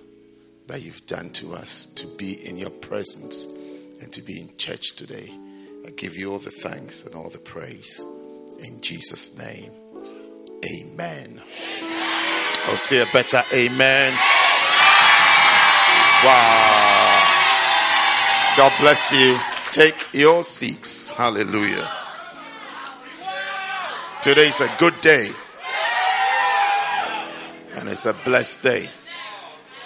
that 0.66 0.82
you've 0.82 1.06
done 1.06 1.30
to 1.30 1.54
us 1.54 1.86
to 1.94 2.06
be 2.18 2.46
in 2.46 2.58
your 2.58 2.68
presence 2.68 3.46
and 4.02 4.12
to 4.12 4.20
be 4.20 4.38
in 4.38 4.54
church 4.58 4.96
today. 4.96 5.32
I 5.86 5.92
give 5.92 6.14
you 6.14 6.30
all 6.30 6.40
the 6.40 6.50
thanks 6.50 7.06
and 7.06 7.14
all 7.14 7.30
the 7.30 7.38
praise. 7.38 8.04
In 8.58 8.82
Jesus' 8.82 9.38
name, 9.38 9.72
amen. 10.70 11.40
I'll 12.66 12.76
say 12.76 13.00
a 13.00 13.06
better 13.06 13.42
amen. 13.52 14.12
Wow. 16.24 17.00
God 18.56 18.72
bless 18.80 19.12
you. 19.12 19.38
Take 19.72 20.08
your 20.12 20.42
seats. 20.42 21.12
Hallelujah. 21.12 21.90
Today 24.22 24.48
is 24.48 24.60
a 24.60 24.70
good 24.78 25.00
day. 25.00 25.30
And 27.76 27.88
it's 27.88 28.04
a 28.06 28.12
blessed 28.12 28.62
day. 28.62 28.88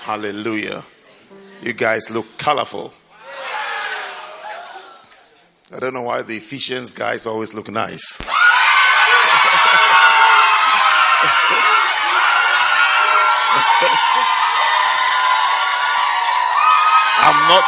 Hallelujah. 0.01 0.85
You 1.63 1.73
guys 1.73 2.11
look 2.11 2.27
colorful. 2.37 2.93
I 5.75 5.79
don't 5.79 5.95
know 5.95 6.03
why 6.03 6.23
the 6.23 6.37
Ephesians 6.37 6.93
guys 6.93 7.27
always 7.27 7.55
look 7.55 7.69
nice. 7.69 8.21
I'm 17.45 17.51
not 17.51 17.65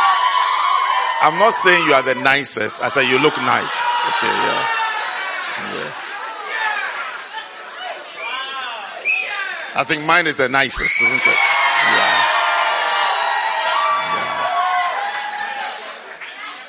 I'm 1.21 1.39
not 1.39 1.53
saying 1.53 1.87
you 1.87 1.93
are 1.93 2.03
the 2.03 2.15
nicest. 2.15 2.81
I 2.81 2.89
say 2.89 3.07
you 3.11 3.19
look 3.21 3.37
nice. 3.37 3.83
Okay, 4.09 4.27
yeah. 4.27 4.69
yeah. 5.75 5.93
I 9.77 9.85
think 9.85 10.05
mine 10.07 10.27
is 10.27 10.37
the 10.37 10.49
nicest, 10.49 11.03
isn't 11.03 11.21
it? 11.21 11.27
Yeah. 11.27 12.25
yeah. 14.17 14.49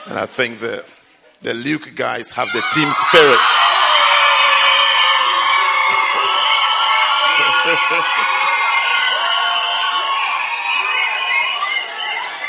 And 0.07 0.19
I 0.19 0.25
think 0.25 0.59
the 0.59 0.83
the 1.43 1.53
Luke 1.53 1.95
guys 1.95 2.31
have 2.31 2.51
the 2.51 2.61
team 2.73 2.91
spirit. 2.91 3.66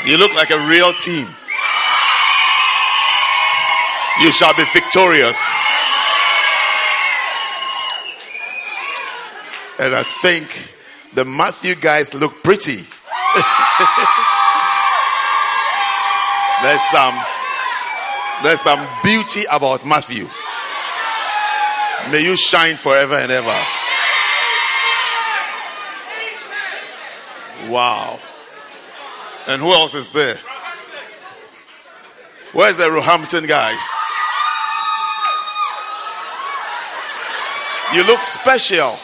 You 0.09 0.17
look 0.17 0.33
like 0.33 0.49
a 0.49 0.57
real 0.67 0.91
team. 0.93 1.27
You 4.21 4.31
shall 4.31 4.55
be 4.55 4.65
victorious. 4.73 5.37
And 9.77 9.93
I 9.95 10.03
think 10.21 10.73
the 11.13 11.23
Matthew 11.25 11.75
guys 11.75 12.13
look 12.13 12.43
pretty. 12.43 12.77
there's 16.63 16.81
some 16.89 17.15
there's 18.43 18.61
some 18.61 18.85
beauty 19.03 19.43
about 19.51 19.85
Matthew. 19.85 20.27
May 22.11 22.23
you 22.23 22.35
shine 22.35 22.77
forever 22.77 23.15
and 23.15 23.31
ever. 23.31 23.57
Wow. 27.71 28.19
And 29.49 29.59
who 29.63 29.73
else 29.73 29.95
is 29.95 30.11
there? 30.11 30.37
Where's 32.53 32.77
the 32.77 32.83
Roehampton 32.83 33.47
guys? 33.47 33.81
You 37.95 38.05
look 38.05 38.21
special. 38.21 38.95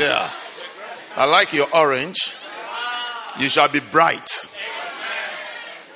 Yeah. 0.00 0.30
I 1.14 1.26
like 1.26 1.52
your 1.52 1.66
orange. 1.74 2.32
You 3.38 3.50
shall 3.50 3.68
be 3.68 3.80
bright. 3.80 4.30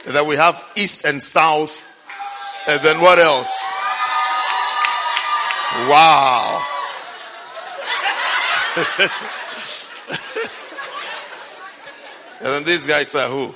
And 0.04 0.14
then 0.14 0.28
we 0.28 0.36
have 0.36 0.62
east 0.76 1.06
and 1.06 1.22
south. 1.22 1.88
And 2.68 2.82
then 2.82 3.00
what 3.00 3.18
else? 3.18 3.58
Wow. 5.88 6.66
and 12.40 12.48
then 12.48 12.64
these 12.64 12.86
guys 12.86 13.14
are 13.14 13.28
who? 13.28 13.54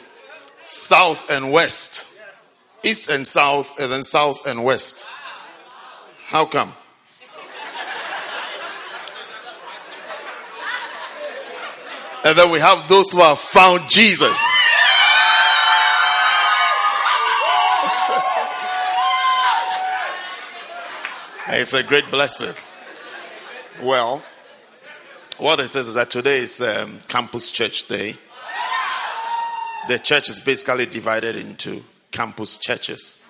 South 0.63 1.31
and 1.31 1.53
west. 1.53 2.07
East 2.83 3.11
and 3.11 3.27
south, 3.27 3.79
and 3.79 3.93
then 3.93 4.03
south 4.03 4.47
and 4.47 4.65
west. 4.65 5.07
How 6.27 6.47
come? 6.47 6.73
And 12.23 12.37
then 12.37 12.51
we 12.51 12.59
have 12.61 12.87
those 12.87 13.13
who 13.13 13.19
have 13.19 13.39
found 13.39 13.89
Jesus. 13.89 14.39
it's 21.49 21.73
a 21.73 21.83
great 21.83 22.11
blessing. 22.11 22.55
Well, 23.83 24.23
what 25.39 25.61
it 25.61 25.75
is 25.75 25.89
is 25.89 25.95
that 25.95 26.11
today 26.11 26.41
is 26.41 26.61
um, 26.61 27.01
Campus 27.09 27.51
Church 27.51 27.89
Day. 27.89 28.17
The 29.91 29.99
church 29.99 30.29
is 30.29 30.39
basically 30.39 30.87
divided 30.87 31.35
into 31.35 31.83
campus 32.13 32.55
churches. 32.55 33.21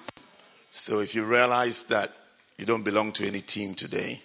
So 0.70 1.00
if 1.00 1.14
you 1.14 1.24
realize 1.24 1.84
that 1.84 2.12
you 2.58 2.66
don't 2.66 2.82
belong 2.82 3.12
to 3.12 3.26
any 3.26 3.40
team 3.40 3.72
today, 3.72 4.20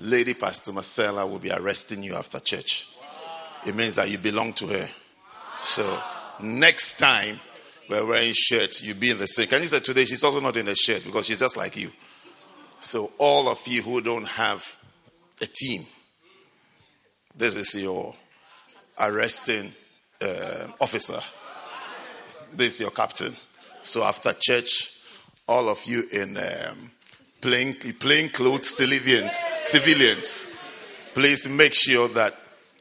Lady 0.00 0.34
Pastor 0.34 0.72
Marcella 0.72 1.24
will 1.24 1.38
be 1.38 1.52
arresting 1.52 2.02
you 2.02 2.16
after 2.16 2.40
church. 2.40 2.88
It 3.64 3.76
means 3.76 3.94
that 3.94 4.10
you 4.10 4.18
belong 4.18 4.52
to 4.54 4.66
her. 4.66 4.88
So 5.62 6.02
next 6.40 6.98
time 6.98 7.38
we're 7.88 8.04
wearing 8.04 8.32
shirts, 8.34 8.82
you 8.82 8.96
be 8.96 9.10
in 9.10 9.18
the 9.18 9.28
same. 9.28 9.46
Can 9.46 9.62
you 9.62 9.68
say 9.68 9.78
today 9.78 10.06
she's 10.06 10.24
also 10.24 10.40
not 10.40 10.56
in 10.56 10.66
a 10.66 10.74
shirt 10.74 11.04
because 11.04 11.26
she's 11.26 11.38
just 11.38 11.56
like 11.56 11.76
you. 11.76 11.92
So 12.80 13.12
all 13.16 13.48
of 13.48 13.64
you 13.68 13.82
who 13.82 14.00
don't 14.00 14.26
have 14.26 14.76
a 15.40 15.46
team, 15.46 15.84
this 17.36 17.54
is 17.54 17.80
your 17.80 18.16
arresting 18.98 19.72
uh, 20.20 20.66
officer. 20.80 21.20
This 22.52 22.74
is 22.74 22.80
your 22.80 22.90
captain. 22.90 23.34
So 23.82 24.04
after 24.04 24.32
church, 24.32 24.98
all 25.48 25.68
of 25.68 25.84
you 25.84 26.04
in 26.12 26.36
um, 26.36 26.90
plain, 27.40 27.74
plain 27.74 28.28
clothes 28.28 28.68
civilians, 28.68 29.34
civilians, 29.64 30.52
please 31.14 31.48
make 31.48 31.74
sure 31.74 32.08
that 32.08 32.36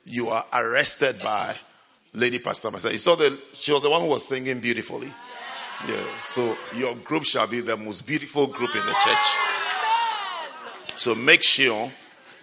you 0.05 0.29
are 0.29 0.45
arrested 0.53 1.19
by 1.21 1.55
Lady 2.13 2.39
Pastor 2.39 2.71
Marcel. 2.71 2.91
You 2.91 2.97
saw 2.97 3.15
the 3.15 3.39
she 3.53 3.71
was 3.71 3.83
the 3.83 3.89
one 3.89 4.01
who 4.01 4.07
was 4.07 4.27
singing 4.27 4.59
beautifully. 4.59 5.11
Yeah. 5.87 6.03
So 6.23 6.57
your 6.75 6.95
group 6.95 7.23
shall 7.23 7.47
be 7.47 7.61
the 7.61 7.77
most 7.77 8.05
beautiful 8.05 8.47
group 8.47 8.75
in 8.75 8.85
the 8.85 8.93
church. 8.93 9.27
So 10.97 11.15
make 11.15 11.43
sure 11.43 11.91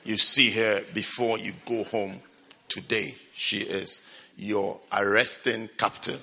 you 0.05 0.17
see 0.17 0.51
her 0.53 0.83
before 0.95 1.39
you 1.39 1.53
go 1.67 1.85
home 1.85 2.21
today. 2.69 3.15
She 3.33 3.59
is 3.59 4.16
your 4.37 4.81
arresting 4.93 5.69
captain. 5.77 6.19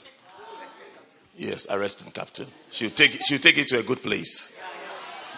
Yes, 1.36 1.66
arresting 1.70 2.12
captain. 2.12 2.48
She'll 2.70 2.92
take 2.92 3.20
she'll 3.26 3.40
take 3.40 3.58
you 3.58 3.66
to 3.66 3.80
a 3.80 3.84
good 3.84 4.02
place. 4.04 4.58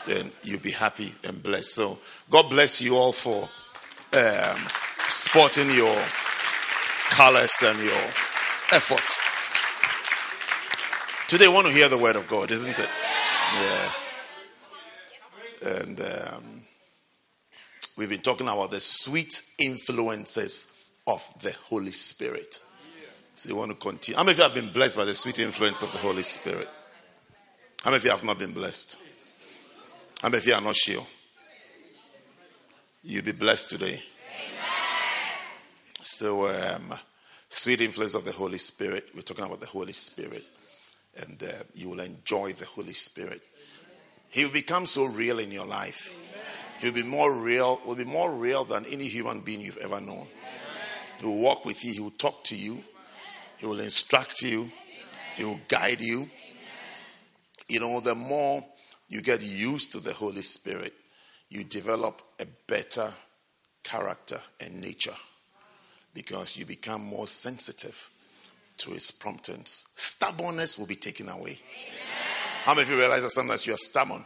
Then 0.05 0.31
you'll 0.43 0.59
be 0.59 0.71
happy 0.71 1.15
and 1.23 1.41
blessed. 1.41 1.73
So 1.73 1.97
God 2.29 2.49
bless 2.49 2.81
you 2.81 2.95
all 2.95 3.11
for 3.11 3.49
um, 4.13 4.57
sporting 5.07 5.71
your 5.71 5.97
colors 7.09 7.53
and 7.63 7.79
your 7.79 8.03
efforts. 8.71 9.21
Today, 11.27 11.47
want 11.47 11.65
to 11.65 11.73
hear 11.73 11.89
the 11.89 11.97
word 11.97 12.15
of 12.15 12.27
God, 12.27 12.51
isn't 12.51 12.77
it? 12.77 12.89
Yeah. 13.53 13.91
And 15.63 15.99
um, 16.01 16.61
we've 17.97 18.09
been 18.09 18.21
talking 18.21 18.47
about 18.47 18.69
the 18.69 18.79
sweet 18.79 19.41
influences 19.57 20.91
of 21.07 21.23
the 21.41 21.51
Holy 21.69 21.91
Spirit. 21.91 22.61
So 23.35 23.49
you 23.49 23.55
want 23.55 23.71
to 23.71 23.77
continue. 23.77 24.17
How 24.17 24.23
many 24.23 24.31
of 24.31 24.37
you 24.37 24.43
have 24.43 24.53
been 24.53 24.73
blessed 24.73 24.95
by 24.95 25.03
the 25.03 25.13
sweet 25.13 25.39
influence 25.39 25.81
of 25.81 25.91
the 25.91 25.97
Holy 25.97 26.23
Spirit? 26.23 26.69
How 27.83 27.91
many 27.91 27.97
of 27.97 28.05
you 28.05 28.11
have 28.11 28.23
not 28.23 28.39
been 28.39 28.53
blessed? 28.53 28.97
How 30.21 30.29
many 30.29 30.37
of 30.37 30.47
you 30.47 30.53
are 30.53 30.61
not 30.61 30.75
sure? 30.75 31.05
You'll 33.03 33.25
be 33.25 33.33
blessed 33.33 33.69
today. 33.69 34.01
So, 36.01 36.47
um, 36.47 36.93
sweet 37.49 37.81
influence 37.81 38.13
of 38.13 38.23
the 38.23 38.31
Holy 38.31 38.57
Spirit. 38.57 39.09
We're 39.13 39.21
talking 39.21 39.45
about 39.45 39.59
the 39.59 39.67
Holy 39.67 39.93
Spirit 39.93 40.45
and 41.17 41.41
uh, 41.43 41.63
you 41.73 41.89
will 41.89 41.99
enjoy 41.99 42.53
the 42.53 42.65
Holy 42.65 42.93
Spirit. 42.93 43.41
He 44.29 44.45
will 44.45 44.51
become 44.51 44.85
so 44.85 45.05
real 45.05 45.39
in 45.39 45.51
your 45.51 45.65
life. 45.65 46.15
He'll 46.79 46.93
be 46.93 47.03
more 47.03 47.33
real, 47.33 47.79
will 47.85 47.95
be 47.95 48.03
more 48.03 48.31
real 48.31 48.65
than 48.65 48.85
any 48.85 49.07
human 49.07 49.41
being 49.41 49.61
you've 49.61 49.77
ever 49.77 50.01
known. 50.01 50.27
He 51.19 51.25
will 51.25 51.37
walk 51.37 51.65
with 51.65 51.83
you, 51.85 51.93
he 51.93 51.99
will 51.99 52.11
talk 52.11 52.43
to 52.45 52.55
you, 52.55 52.83
he 53.57 53.65
will 53.65 53.79
instruct 53.79 54.41
you, 54.41 54.69
he 55.35 55.43
will 55.43 55.59
guide 55.67 56.01
you. 56.01 56.29
You 57.67 57.79
know, 57.79 57.99
the 57.99 58.15
more 58.15 58.63
you 59.07 59.21
get 59.21 59.41
used 59.41 59.91
to 59.93 59.99
the 59.99 60.13
Holy 60.13 60.41
Spirit, 60.41 60.93
you 61.49 61.63
develop 61.63 62.21
a 62.39 62.45
better 62.67 63.11
character 63.83 64.39
and 64.59 64.81
nature 64.81 65.15
because 66.13 66.57
you 66.57 66.65
become 66.65 67.03
more 67.03 67.27
sensitive 67.27 68.09
to 68.77 68.91
his 68.91 69.11
promptings. 69.11 69.85
Stubbornness 69.95 70.77
will 70.77 70.87
be 70.87 70.95
taken 70.95 71.29
away. 71.29 71.59
Amen. 71.59 72.05
How 72.63 72.73
many 72.73 72.83
of 72.83 72.89
you 72.89 72.97
realize 72.97 73.21
that 73.21 73.29
sometimes 73.29 73.65
you 73.67 73.73
are 73.73 73.77
stubborn? 73.77 74.25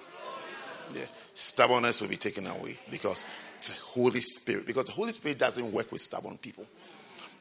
Yeah. 0.94 1.06
Stubbornness 1.34 2.02
will 2.02 2.08
be 2.08 2.16
taken 2.16 2.48
away 2.48 2.78
because 2.90 3.26
the 3.68 3.74
Holy 3.82 4.22
Spirit, 4.22 4.66
because 4.66 4.86
the 4.86 4.92
Holy 4.92 5.12
Spirit 5.12 5.38
doesn't 5.38 5.72
work 5.72 5.92
with 5.92 6.02
stubborn 6.02 6.38
people. 6.38 6.66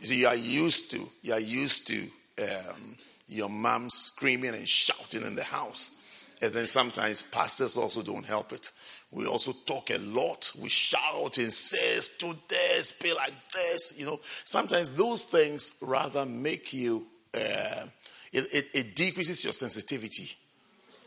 You, 0.00 0.28
are 0.28 0.34
used 0.34 0.90
to, 0.92 1.08
you 1.22 1.32
are 1.32 1.40
used 1.40 1.88
to 1.88 2.02
um, 2.42 2.96
your 3.28 3.48
mom 3.48 3.90
screaming 3.90 4.54
and 4.54 4.68
shouting 4.68 5.22
in 5.22 5.34
the 5.34 5.44
house. 5.44 5.92
And 6.40 6.52
then 6.52 6.66
sometimes 6.66 7.22
pastors 7.22 7.76
also 7.76 8.02
don't 8.02 8.24
help 8.24 8.52
it. 8.52 8.70
We 9.10 9.26
also 9.26 9.52
talk 9.66 9.90
a 9.90 9.98
lot. 9.98 10.52
We 10.60 10.68
shout 10.68 11.38
and 11.38 11.52
says 11.52 12.16
do 12.20 12.34
this, 12.48 13.00
be 13.00 13.14
like 13.14 13.32
this. 13.52 13.98
You 13.98 14.06
know, 14.06 14.20
sometimes 14.44 14.92
those 14.92 15.24
things 15.24 15.78
rather 15.82 16.26
make 16.26 16.72
you. 16.72 17.06
Uh, 17.34 17.86
it, 18.32 18.44
it, 18.52 18.66
it, 18.74 18.96
decreases 18.96 19.42
your 19.42 19.52
sensitivity 19.52 20.30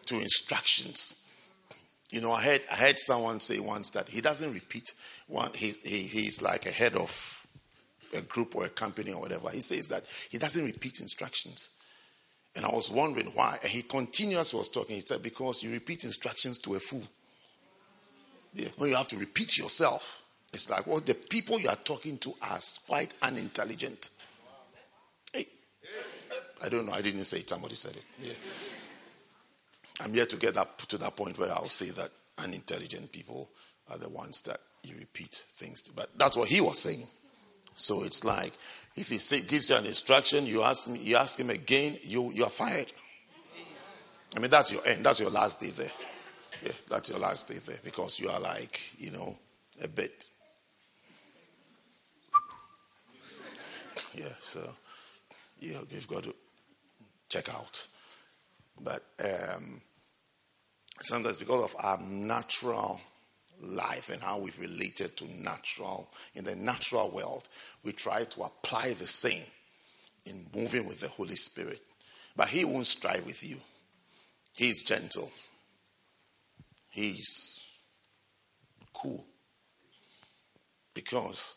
to 0.08 0.19
instructions. 0.19 1.27
You 2.10 2.21
know, 2.21 2.32
I 2.32 2.41
heard 2.41 2.62
I 2.71 2.75
heard 2.75 2.99
someone 2.99 3.39
say 3.39 3.60
once 3.60 3.91
that 3.91 4.10
he 4.10 4.21
doesn't 4.21 4.54
repeat 4.54 4.93
one. 5.27 5.51
He, 5.54 5.69
he 5.84 6.04
he's 6.04 6.41
like 6.41 6.65
a 6.65 6.71
head 6.71 6.95
of 6.95 7.40
a 8.13 8.21
group 8.21 8.56
or 8.56 8.65
a 8.65 8.69
company 8.69 9.13
or 9.13 9.21
whatever. 9.21 9.50
He 9.50 9.62
says 9.62 9.88
that 9.89 10.06
he 10.30 10.38
doesn't 10.38 10.63
repeat 10.63 11.00
instructions. 11.00 11.71
And 12.56 12.65
I 12.65 12.69
was 12.69 12.91
wondering 12.91 13.28
why. 13.28 13.60
And 13.62 13.71
he 13.71 13.82
continuously 13.82 14.58
was 14.58 14.69
talking. 14.69 14.95
He 14.95 15.02
said, 15.02 15.24
Because 15.24 15.63
you 15.63 15.71
repeat 15.71 16.04
instructions 16.04 16.58
to 16.60 16.76
a 16.76 16.80
fool. 16.80 17.04
Yeah. 18.54 18.67
When 18.78 18.89
you 18.89 18.95
have 18.95 19.08
to 19.10 19.17
repeat 19.17 19.58
yourself, 19.58 20.26
it's 20.54 20.69
like, 20.69 20.86
well, 20.86 21.00
the 21.00 21.13
people 21.13 21.60
you 21.60 21.69
are 21.69 21.78
talking 21.78 22.17
to 22.19 22.36
are 22.41 22.60
quite 22.86 23.13
unintelligent. 23.21 24.10
Hey, 25.32 25.47
I 26.62 26.67
don't 26.67 26.86
know. 26.86 26.91
I 26.91 27.02
didn't 27.02 27.24
say 27.24 27.38
it. 27.38 27.50
Somebody 27.50 27.76
said 27.76 27.95
it. 27.95 28.04
Yeah. 28.21 28.34
I'm 30.02 30.13
yet 30.13 30.30
to 30.32 30.36
get 30.36 30.58
up 30.58 30.82
to 30.88 30.97
that 30.97 31.15
point 31.15 31.38
where 31.38 31.52
I'll 31.52 31.69
say 31.69 31.91
that 31.91 32.10
unintelligent 32.38 33.12
people 33.12 33.50
are 33.89 33.97
the 33.97 34.10
ones 34.10 34.41
that 34.43 34.60
you 34.84 34.95
repeat 34.97 35.43
things 35.56 35.82
to. 35.84 35.93
But 35.93 36.10
that's 36.17 36.36
what 36.36 36.50
he 36.50 36.60
was 36.60 36.80
saying. 36.80 37.08
So 37.82 38.04
it's 38.04 38.24
like 38.24 38.54
if 38.96 39.10
he 39.10 39.17
gives 39.41 39.70
you 39.70 39.76
an 39.76 39.86
instruction, 39.86 40.46
you 40.46 40.63
ask 40.63 40.88
me, 40.88 41.00
you 41.00 41.15
ask 41.15 41.39
him 41.39 41.50
again, 41.50 41.98
you 42.04 42.32
you 42.32 42.44
are 42.44 42.50
fired. 42.50 42.91
I 44.36 44.39
mean, 44.39 44.50
that's 44.50 44.72
your 44.72 44.86
end. 44.86 45.06
That's 45.06 45.20
your 45.20 45.30
last 45.32 45.60
day 45.60 45.72
there. 45.72 45.91
Yeah, 46.63 46.72
that's 46.88 47.10
your 47.10 47.20
last 47.20 47.48
day 47.48 47.58
there 47.65 47.80
because 47.84 48.20
you 48.20 48.30
are 48.30 48.39
like, 48.39 48.80
you 48.98 49.12
know, 49.12 49.38
a 49.82 49.88
bit. 49.88 50.30
Yeah, 54.13 54.26
so 54.41 54.74
you, 55.60 55.76
you've 55.89 56.08
got 56.08 56.24
to 56.24 56.36
check 57.30 57.54
out. 57.54 57.88
But 58.80 59.04
um, 59.24 59.82
sometimes 61.02 61.39
because 61.39 61.63
of 61.63 61.76
our 61.80 61.98
natural 62.00 63.02
life 63.62 64.10
and 64.10 64.21
how 64.21 64.39
we've 64.39 64.60
related 64.60 65.15
to 65.17 65.26
natural, 65.41 66.10
in 66.36 66.43
the 66.43 66.56
natural 66.56 67.10
world, 67.10 67.47
we 67.84 67.91
try 67.91 68.24
to 68.24 68.43
apply 68.43 68.93
the 68.93 69.08
same 69.08 69.43
in 70.26 70.47
moving 70.56 70.88
with 70.88 71.00
the 71.00 71.08
Holy 71.08 71.36
Spirit. 71.36 71.82
But 72.36 72.50
He 72.50 72.65
won't 72.65 72.88
strive 72.88 73.26
with 73.26 73.43
you, 73.43 73.58
He's 74.54 74.84
gentle. 74.84 75.32
He's 76.89 77.62
cool. 78.93 79.26
Because, 80.93 81.56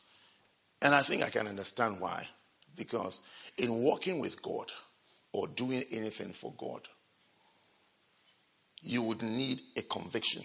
and 0.81 0.95
I 0.95 1.03
think 1.03 1.25
I 1.25 1.29
can 1.29 1.49
understand 1.49 2.01
why. 2.01 2.29
Because 2.77 3.21
in 3.59 3.83
walking 3.83 4.21
with 4.21 4.40
God 4.43 4.71
or 5.33 5.49
doing 5.49 5.85
anything 5.90 6.33
for 6.33 6.55
God, 6.57 6.83
you 8.81 9.03
would 9.03 9.23
need 9.23 9.61
a 9.77 9.83
conviction. 9.83 10.45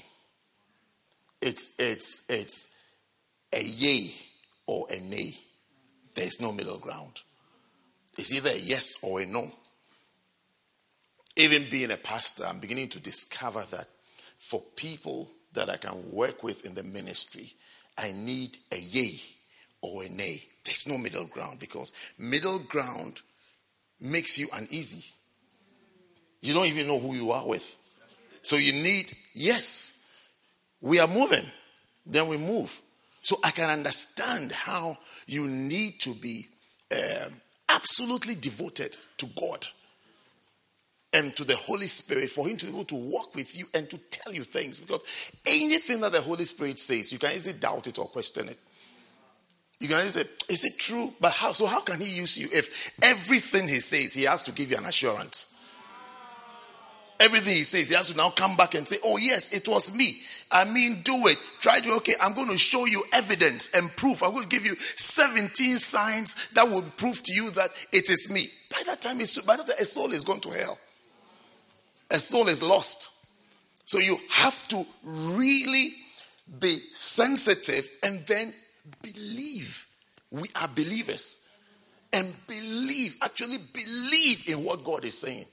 It's, 1.41 1.71
it's, 1.79 2.23
it's 2.29 2.67
a 3.53 3.63
yay 3.63 4.13
or 4.65 4.87
a 4.89 4.99
nay. 4.99 5.37
There's 6.15 6.41
no 6.41 6.51
middle 6.51 6.79
ground. 6.79 7.21
It's 8.17 8.33
either 8.33 8.49
a 8.49 8.57
yes 8.57 8.95
or 9.01 9.21
a 9.21 9.25
no. 9.25 9.51
Even 11.37 11.65
being 11.69 11.91
a 11.91 11.97
pastor, 11.97 12.45
I'm 12.45 12.59
beginning 12.59 12.89
to 12.89 12.99
discover 12.99 13.63
that 13.71 13.87
for 14.37 14.61
people 14.75 15.29
that 15.53 15.69
I 15.69 15.77
can 15.77 16.11
work 16.11 16.43
with 16.43 16.65
in 16.65 16.75
the 16.75 16.83
ministry, 16.83 17.53
I 17.97 18.11
need 18.11 18.57
a 18.71 18.77
yay 18.77 19.21
or 19.81 20.03
a 20.03 20.09
nay. 20.09 20.43
There's 20.65 20.87
no 20.87 20.97
middle 20.97 21.25
ground 21.25 21.59
because 21.59 21.93
middle 22.17 22.59
ground 22.59 23.21
makes 24.01 24.37
you 24.37 24.49
uneasy. 24.53 25.05
You 26.41 26.53
don't 26.53 26.67
even 26.67 26.87
know 26.87 26.99
who 26.99 27.15
you 27.15 27.31
are 27.31 27.45
with. 27.45 27.75
So 28.41 28.55
you 28.55 28.73
need, 28.73 29.15
yes, 29.33 29.98
we 30.81 30.99
are 30.99 31.07
moving, 31.07 31.45
then 32.05 32.27
we 32.27 32.37
move. 32.37 32.81
So 33.21 33.37
I 33.43 33.51
can 33.51 33.69
understand 33.69 34.51
how 34.51 34.97
you 35.27 35.47
need 35.47 35.99
to 36.01 36.13
be 36.13 36.47
um, 36.91 37.33
absolutely 37.67 38.35
devoted 38.35 38.95
to 39.17 39.25
God 39.39 39.67
and 41.13 41.35
to 41.35 41.43
the 41.43 41.55
Holy 41.55 41.87
Spirit 41.87 42.29
for 42.29 42.47
Him 42.47 42.57
to 42.57 42.65
be 42.65 42.71
able 42.71 42.85
to 42.85 42.95
walk 42.95 43.35
with 43.35 43.57
you 43.57 43.67
and 43.73 43.89
to 43.89 43.97
tell 44.09 44.33
you 44.33 44.43
things. 44.43 44.79
Because 44.79 45.03
anything 45.45 46.01
that 46.01 46.11
the 46.11 46.21
Holy 46.21 46.45
Spirit 46.45 46.79
says, 46.79 47.11
you 47.11 47.19
can 47.19 47.31
easily 47.31 47.59
doubt 47.59 47.87
it 47.87 47.99
or 47.99 48.05
question 48.05 48.49
it. 48.49 48.59
You 49.79 49.87
can 49.87 50.05
say, 50.07 50.25
Is 50.49 50.65
it 50.65 50.77
true? 50.77 51.13
But 51.19 51.31
how? 51.31 51.53
So, 51.53 51.65
how 51.65 51.79
can 51.81 52.01
He 52.01 52.09
use 52.09 52.37
you 52.37 52.49
if 52.51 52.91
everything 53.01 53.67
He 53.67 53.79
says, 53.79 54.13
He 54.13 54.23
has 54.23 54.41
to 54.43 54.51
give 54.51 54.71
you 54.71 54.77
an 54.77 54.85
assurance? 54.85 55.48
Everything 57.19 57.55
He 57.55 57.63
says, 57.63 57.89
He 57.89 57.95
has 57.95 58.09
to 58.09 58.17
now 58.17 58.29
come 58.29 58.55
back 58.55 58.75
and 58.75 58.87
say, 58.87 58.97
Oh, 59.03 59.17
yes, 59.17 59.53
it 59.53 59.67
was 59.67 59.95
me. 59.95 60.21
I 60.51 60.65
mean, 60.65 61.01
do 61.03 61.27
it. 61.27 61.37
Try 61.61 61.79
to, 61.79 61.91
okay, 61.97 62.15
I'm 62.19 62.33
going 62.33 62.49
to 62.49 62.57
show 62.57 62.85
you 62.85 63.03
evidence 63.13 63.73
and 63.75 63.95
proof. 63.95 64.23
I'm 64.23 64.31
going 64.31 64.43
to 64.43 64.49
give 64.49 64.65
you 64.65 64.75
17 64.75 65.77
signs 65.77 66.49
that 66.51 66.67
will 66.67 66.81
prove 66.81 67.21
to 67.23 67.31
you 67.31 67.51
that 67.51 67.69
it 67.91 68.09
is 68.09 68.31
me. 68.31 68.47
By 68.71 68.81
that 68.87 69.01
time, 69.01 69.21
it's, 69.21 69.39
by 69.41 69.57
that 69.57 69.67
time, 69.67 69.75
a 69.79 69.85
soul 69.85 70.11
is 70.11 70.23
going 70.23 70.39
to 70.41 70.49
hell 70.49 70.79
a 72.11 72.17
soul 72.17 72.47
is 72.47 72.63
lost. 72.63 73.27
So 73.85 73.99
you 73.99 74.17
have 74.31 74.67
to 74.69 74.85
really 75.03 75.91
be 76.59 76.79
sensitive 76.91 77.89
and 78.03 78.25
then 78.27 78.53
believe. 79.01 79.87
We 80.31 80.49
are 80.55 80.67
believers. 80.67 81.39
and 82.11 82.33
believe, 82.47 83.17
actually 83.21 83.59
believe 83.71 84.49
in 84.49 84.63
what 84.63 84.83
God 84.83 85.05
is 85.05 85.15
saying. 85.15 85.45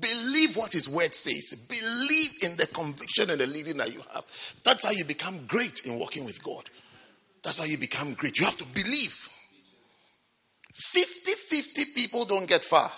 Believe 0.00 0.56
what 0.56 0.72
His 0.72 0.88
word 0.88 1.14
says. 1.14 1.54
Believe 1.68 2.30
in 2.42 2.56
the 2.56 2.66
conviction 2.66 3.30
and 3.30 3.40
the 3.40 3.46
leading 3.46 3.78
that 3.78 3.92
you 3.92 4.02
have. 4.12 4.24
That's 4.64 4.84
how 4.84 4.90
you 4.90 5.04
become 5.04 5.46
great 5.46 5.86
in 5.86 5.98
walking 5.98 6.24
with 6.24 6.42
God. 6.42 6.68
That's 7.42 7.58
how 7.58 7.64
you 7.64 7.78
become 7.78 8.14
great. 8.14 8.38
You 8.38 8.44
have 8.44 8.56
to 8.56 8.66
believe. 8.66 9.28
50 10.74 11.32
50 11.32 11.82
people 11.94 12.24
don't 12.24 12.46
get 12.46 12.64
far. 12.64 12.90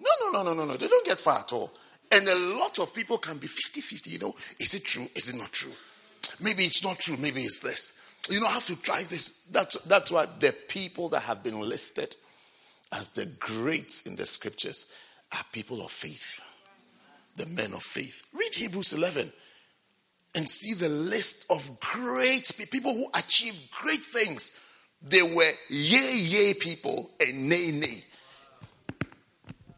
No, 0.00 0.10
no, 0.20 0.42
no, 0.42 0.42
no, 0.42 0.54
no, 0.54 0.72
no. 0.72 0.76
They 0.76 0.88
don't 0.88 1.06
get 1.06 1.20
far 1.20 1.40
at 1.40 1.52
all. 1.52 1.72
And 2.10 2.26
a 2.28 2.38
lot 2.58 2.78
of 2.78 2.94
people 2.94 3.18
can 3.18 3.38
be 3.38 3.46
50 3.46 3.80
50. 3.80 4.10
You 4.10 4.18
know, 4.18 4.34
is 4.58 4.74
it 4.74 4.84
true? 4.84 5.06
Is 5.14 5.28
it 5.28 5.36
not 5.36 5.52
true? 5.52 5.72
Maybe 6.40 6.64
it's 6.64 6.82
not 6.82 6.98
true. 6.98 7.16
Maybe 7.18 7.42
it's 7.42 7.64
less. 7.64 8.00
You 8.30 8.40
don't 8.40 8.50
have 8.50 8.66
to 8.66 8.76
try 8.76 9.02
this. 9.02 9.42
That's, 9.50 9.80
that's 9.80 10.10
why 10.10 10.26
the 10.38 10.52
people 10.52 11.08
that 11.10 11.20
have 11.20 11.42
been 11.42 11.60
listed 11.60 12.16
as 12.92 13.08
the 13.10 13.26
greats 13.26 14.06
in 14.06 14.16
the 14.16 14.26
scriptures 14.26 14.86
are 15.32 15.44
people 15.50 15.82
of 15.82 15.90
faith, 15.90 16.40
the 17.36 17.46
men 17.46 17.72
of 17.72 17.82
faith. 17.82 18.22
Read 18.32 18.54
Hebrews 18.54 18.92
11 18.92 19.32
and 20.34 20.48
see 20.48 20.74
the 20.74 20.88
list 20.88 21.50
of 21.50 21.80
great 21.80 22.50
people 22.70 22.92
who 22.92 23.06
achieved 23.14 23.70
great 23.70 24.00
things. 24.00 24.60
They 25.02 25.22
were 25.22 25.50
yay, 25.68 26.16
yay 26.16 26.54
people 26.54 27.10
and 27.20 27.48
nay, 27.48 27.70
nay. 27.70 28.02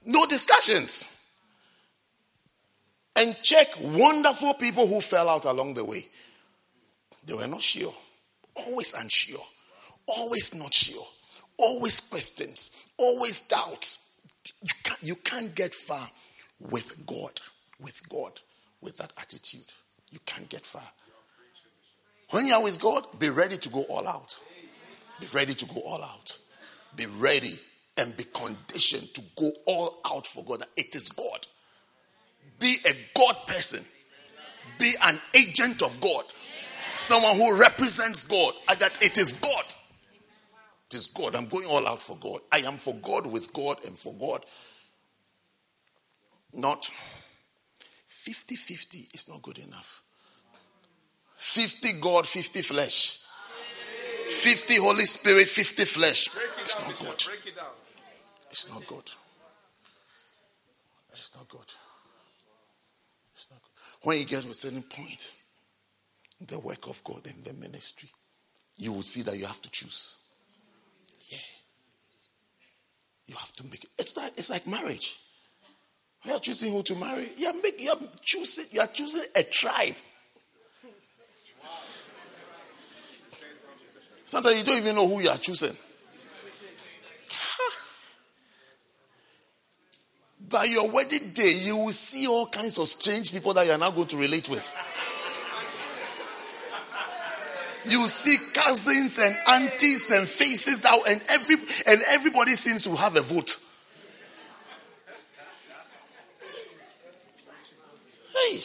No 0.04 0.26
discussions. 0.26 1.10
And 3.16 3.36
check 3.42 3.68
wonderful 3.80 4.54
people 4.54 4.86
who 4.86 5.00
fell 5.00 5.28
out 5.28 5.44
along 5.44 5.74
the 5.74 5.84
way. 5.84 6.06
They 7.24 7.34
were 7.34 7.46
not 7.46 7.62
sure, 7.62 7.94
always 8.54 8.92
unsure, 8.92 9.44
always 10.06 10.54
not 10.54 10.74
sure, 10.74 11.06
always 11.56 12.00
questions, 12.00 12.83
always 12.98 13.46
doubts. 13.48 14.10
You 14.62 14.74
can't, 14.82 15.02
you 15.02 15.14
can't 15.16 15.54
get 15.54 15.74
far 15.74 16.10
with 16.60 17.06
God, 17.06 17.40
with 17.80 18.08
God, 18.08 18.40
with 18.80 18.96
that 18.98 19.12
attitude. 19.18 19.66
You 20.10 20.18
can't 20.26 20.48
get 20.48 20.64
far. 20.64 20.82
When 22.30 22.46
you 22.46 22.54
are 22.54 22.62
with 22.62 22.80
God, 22.80 23.06
be 23.18 23.28
ready 23.28 23.56
to 23.56 23.68
go 23.68 23.82
all 23.84 24.06
out. 24.06 24.38
Be 25.20 25.26
ready 25.32 25.54
to 25.54 25.66
go 25.66 25.80
all 25.80 26.02
out. 26.02 26.38
Be 26.96 27.06
ready 27.06 27.58
and 27.96 28.16
be 28.16 28.24
conditioned 28.24 29.14
to 29.14 29.22
go 29.36 29.50
all 29.66 30.00
out 30.10 30.26
for 30.26 30.44
God. 30.44 30.64
It 30.76 30.94
is 30.94 31.08
God. 31.10 31.46
Be 32.58 32.76
a 32.86 33.18
God 33.18 33.36
person. 33.46 33.84
Be 34.78 34.94
an 35.02 35.20
agent 35.34 35.82
of 35.82 36.00
God. 36.00 36.24
Someone 36.94 37.36
who 37.36 37.58
represents 37.58 38.26
God. 38.26 38.54
That 38.78 38.96
it 39.02 39.18
is 39.18 39.34
God. 39.34 39.64
It 40.86 40.94
is 40.96 41.06
God. 41.06 41.34
I'm 41.34 41.46
going 41.46 41.66
all 41.66 41.86
out 41.86 42.02
for 42.02 42.16
God. 42.16 42.40
I 42.52 42.58
am 42.58 42.78
for 42.78 42.94
God 42.94 43.26
with 43.26 43.52
God 43.52 43.84
and 43.84 43.98
for 43.98 44.14
God. 44.14 44.44
Not 46.52 46.88
50 48.06 48.56
50 48.56 49.08
is 49.12 49.28
not 49.28 49.42
good 49.42 49.58
enough. 49.58 50.02
50 51.36 52.00
God, 52.00 52.26
50 52.26 52.62
flesh. 52.62 53.20
50 54.28 54.76
Holy 54.76 55.04
Spirit, 55.04 55.46
50 55.46 55.84
flesh. 55.84 56.28
It's 56.60 56.78
not 56.80 56.98
good. 56.98 57.24
It's 58.50 58.68
not 58.70 58.86
good. 58.86 59.10
It's 61.12 61.34
not 61.34 61.48
good. 61.48 61.72
It's 63.34 63.46
not 63.50 63.60
good. 63.62 63.70
When 64.02 64.18
you 64.18 64.24
get 64.24 64.42
to 64.44 64.50
a 64.50 64.54
certain 64.54 64.82
point, 64.82 65.34
the 66.40 66.58
work 66.58 66.88
of 66.88 67.02
God 67.04 67.26
in 67.26 67.42
the 67.42 67.52
ministry, 67.52 68.10
you 68.76 68.92
will 68.92 69.02
see 69.02 69.22
that 69.22 69.36
you 69.36 69.46
have 69.46 69.62
to 69.62 69.70
choose. 69.70 70.16
Yeah. 71.28 71.38
You 73.26 73.36
have 73.36 73.52
to 73.54 73.64
make 73.64 73.84
it. 73.84 73.90
It's 73.98 74.16
like 74.16 74.32
it's 74.36 74.50
like 74.50 74.66
marriage. 74.66 75.16
You 76.24 76.32
are 76.32 76.40
choosing 76.40 76.72
who 76.72 76.82
to 76.84 76.94
marry. 76.94 77.28
You 77.36 77.48
are, 77.48 77.52
make, 77.52 77.80
you 77.80 77.90
are 77.90 77.98
choosing. 78.22 78.64
You 78.70 78.80
are 78.80 78.86
choosing 78.86 79.24
a 79.36 79.42
tribe. 79.42 79.94
Sometimes 84.24 84.56
you 84.58 84.64
don't 84.64 84.78
even 84.78 84.96
know 84.96 85.06
who 85.06 85.20
you 85.20 85.28
are 85.28 85.36
choosing. 85.36 85.76
By 90.48 90.64
your 90.64 90.90
wedding 90.90 91.30
day, 91.30 91.52
you 91.62 91.76
will 91.76 91.92
see 91.92 92.26
all 92.26 92.46
kinds 92.46 92.78
of 92.78 92.88
strange 92.88 93.32
people 93.32 93.52
that 93.54 93.66
you 93.66 93.72
are 93.72 93.78
now 93.78 93.90
going 93.90 94.08
to 94.08 94.16
relate 94.16 94.48
with. 94.48 94.72
You 97.86 98.08
see 98.08 98.36
cousins 98.54 99.18
and 99.18 99.36
aunties 99.46 100.10
and 100.10 100.26
faces 100.26 100.80
that, 100.80 100.98
and 101.06 101.22
every 101.30 101.56
and 101.86 102.00
everybody 102.08 102.52
seems 102.52 102.84
to 102.84 102.96
have 102.96 103.16
a 103.16 103.20
vote. 103.20 103.58
Hey. 108.34 108.60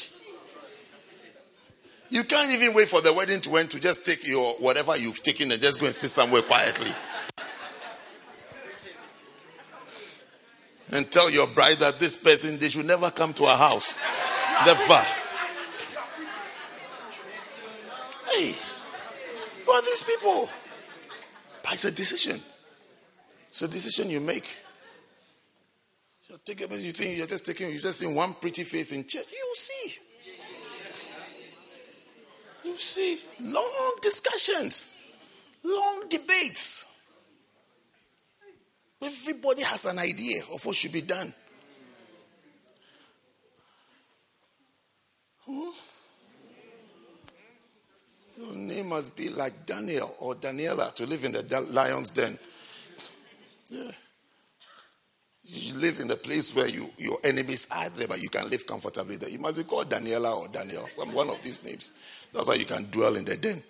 You 2.11 2.23
can't 2.23 2.51
even 2.51 2.73
wait 2.73 2.87
for 2.87 3.01
the 3.01 3.13
wedding 3.13 3.39
to 3.41 3.55
end 3.57 3.69
to 3.71 3.79
just 3.79 4.05
take 4.05 4.27
your 4.27 4.55
whatever 4.55 4.97
you've 4.97 5.21
taken 5.21 5.51
and 5.51 5.61
just 5.61 5.79
go 5.79 5.85
and 5.85 5.93
sit 5.93 6.09
somewhere 6.09 6.41
quietly. 6.41 6.91
And 10.91 11.11
tell 11.11 11.29
your 11.29 11.45
bride 11.45 11.77
that 11.79 11.99
this 11.99 12.15
person, 12.15 12.57
they 12.57 12.69
should 12.69 12.87
never 12.87 13.11
come 13.11 13.33
to 13.35 13.45
our 13.45 13.57
house. 13.57 13.93
Never. 14.65 15.05
Hey, 18.31 18.55
are 19.71 19.81
these 19.81 20.03
people? 20.03 20.49
But 21.63 21.73
it's 21.73 21.85
a 21.85 21.91
decision. 21.91 22.39
It's 23.49 23.61
a 23.61 23.67
decision 23.67 24.09
you 24.09 24.19
make. 24.19 24.47
You 26.29 26.37
take 26.45 26.61
it, 26.61 26.71
you 26.71 26.91
think 26.91 27.17
you're 27.17 27.27
just 27.27 27.45
taking, 27.45 27.71
you're 27.71 27.81
just 27.81 27.99
seeing 27.99 28.15
one 28.15 28.33
pretty 28.35 28.63
face 28.63 28.91
in 28.91 29.05
church. 29.05 29.25
You 29.31 29.53
see. 29.55 29.95
You 32.63 32.77
see, 32.77 33.19
long 33.41 33.95
discussions, 34.01 34.95
long 35.63 36.03
debates. 36.09 36.85
Everybody 39.01 39.63
has 39.63 39.85
an 39.85 39.97
idea 39.97 40.43
of 40.53 40.63
what 40.65 40.75
should 40.75 40.91
be 40.91 41.01
done. 41.01 41.33
Your 48.39 48.55
name 48.55 48.87
must 48.87 49.17
be 49.17 49.27
like 49.27 49.65
Daniel 49.65 50.15
or 50.19 50.33
Daniela 50.33 50.95
to 50.95 51.05
live 51.05 51.25
in 51.25 51.33
the 51.33 51.61
lion's 51.71 52.11
den. 52.11 52.39
Yeah. 53.69 53.91
You 55.43 55.73
live 55.73 55.99
in 55.99 56.07
the 56.07 56.15
place 56.15 56.55
where 56.55 56.69
you, 56.69 56.89
your 56.97 57.17
enemies 57.23 57.67
are 57.75 57.89
there, 57.89 58.07
but 58.07 58.21
you 58.21 58.29
can 58.29 58.49
live 58.49 58.65
comfortably 58.65 59.17
there. 59.17 59.29
You 59.29 59.39
must 59.39 59.57
be 59.57 59.63
called 59.63 59.89
Daniela 59.89 60.37
or 60.37 60.47
Daniel, 60.47 60.87
some 60.87 61.11
one 61.11 61.29
of 61.29 61.41
these 61.41 61.65
names. 61.65 61.91
That's 62.31 62.47
why 62.47 62.53
you 62.53 62.65
can 62.65 62.89
dwell 62.89 63.17
in 63.17 63.25
the 63.25 63.35
den. 63.35 63.61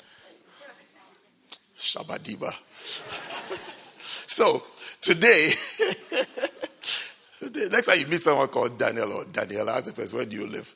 Shabadiba. 1.75 2.53
so 4.27 4.61
today, 5.01 5.53
today, 7.39 7.69
next 7.71 7.87
time 7.87 7.97
you 7.97 8.05
meet 8.05 8.21
someone 8.21 8.49
called 8.49 8.77
Daniel 8.77 9.13
or 9.13 9.23
Daniela, 9.23 9.77
ask 9.77 9.85
the 9.85 9.93
person, 9.93 10.17
where 10.17 10.25
do 10.27 10.35
you 10.35 10.45
live? 10.45 10.75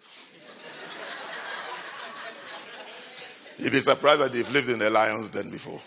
You'd 3.57 3.71
be 3.71 3.79
surprised 3.79 4.21
that 4.21 4.31
they've 4.31 4.51
lived 4.51 4.69
in 4.69 4.79
the 4.79 4.89
lion's 4.89 5.29
den 5.29 5.49
before 5.49 5.81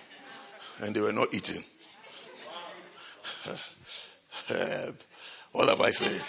and 0.81 0.95
they 0.95 1.01
were 1.01 1.13
not 1.13 1.33
eating. 1.35 1.65
what 5.53 5.69
have 5.69 5.81
I 5.81 5.91
said? 5.91 6.21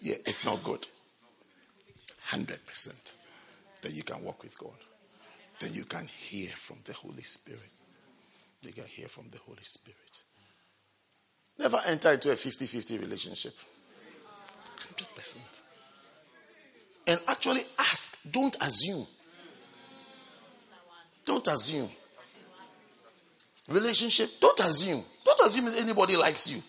yeah, 0.00 0.16
it's 0.24 0.44
not 0.44 0.62
good. 0.62 0.86
100%. 2.30 3.16
Then 3.82 3.94
you 3.94 4.02
can 4.02 4.22
walk 4.22 4.42
with 4.42 4.58
God. 4.58 4.76
Then 5.60 5.74
you 5.74 5.84
can 5.84 6.06
hear 6.06 6.50
from 6.50 6.78
the 6.84 6.92
Holy 6.92 7.22
Spirit. 7.22 7.70
You 8.62 8.72
can 8.72 8.84
hear 8.84 9.08
from 9.08 9.28
the 9.30 9.38
Holy 9.38 9.62
Spirit. 9.62 9.96
Never 11.58 11.82
enter 11.86 12.12
into 12.12 12.30
a 12.30 12.36
50 12.36 12.66
50 12.66 12.98
relationship. 12.98 13.54
100%. 14.96 15.36
And 17.08 17.18
actually 17.26 17.62
ask, 17.78 18.30
don't 18.30 18.54
assume. 18.60 19.06
Don't 21.24 21.46
assume. 21.48 21.88
Relationship, 23.68 24.30
don't 24.40 24.60
assume. 24.60 25.02
Don't 25.24 25.40
assume 25.40 25.68
anybody 25.78 26.16
likes 26.16 26.48
you 26.50 26.62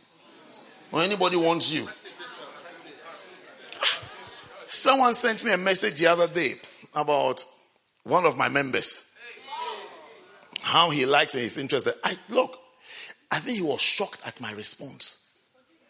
or 0.92 1.02
anybody 1.02 1.38
wants 1.38 1.72
you. 1.72 1.88
Ah, 3.82 4.00
someone 4.68 5.14
sent 5.14 5.44
me 5.44 5.52
a 5.52 5.58
message 5.58 6.00
the 6.00 6.08
other 6.08 6.28
day 6.28 6.56
about 6.96 7.44
one 8.04 8.26
of 8.26 8.38
my 8.38 8.50
members. 8.50 9.14
How 10.62 10.90
he 10.90 11.06
likes 11.06 11.34
and 11.34 11.44
he's 11.44 11.58
interested. 11.58 11.94
I 12.04 12.18
look, 12.30 12.60
I 13.32 13.40
think 13.40 13.58
he 13.58 13.64
was 13.64 13.82
shocked 13.82 14.22
at 14.26 14.40
my 14.40 14.52
response. 14.54 15.18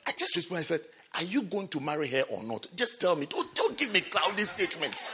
I 0.08 0.12
just 0.18 0.36
responded, 0.36 0.60
I 0.60 0.64
said, 0.64 0.80
Are 1.16 1.24
you 1.24 1.44
going 1.44 1.68
to 1.70 1.80
marry 1.80 2.08
her 2.10 2.24
or 2.30 2.44
not? 2.44 2.68
Just 2.76 3.02
tell 3.02 3.16
me. 3.16 3.26
Don't, 3.26 3.54
don't 3.56 3.78
give 3.78 3.94
me 3.94 4.02
cloudy 4.02 4.44
statements. 4.44 5.08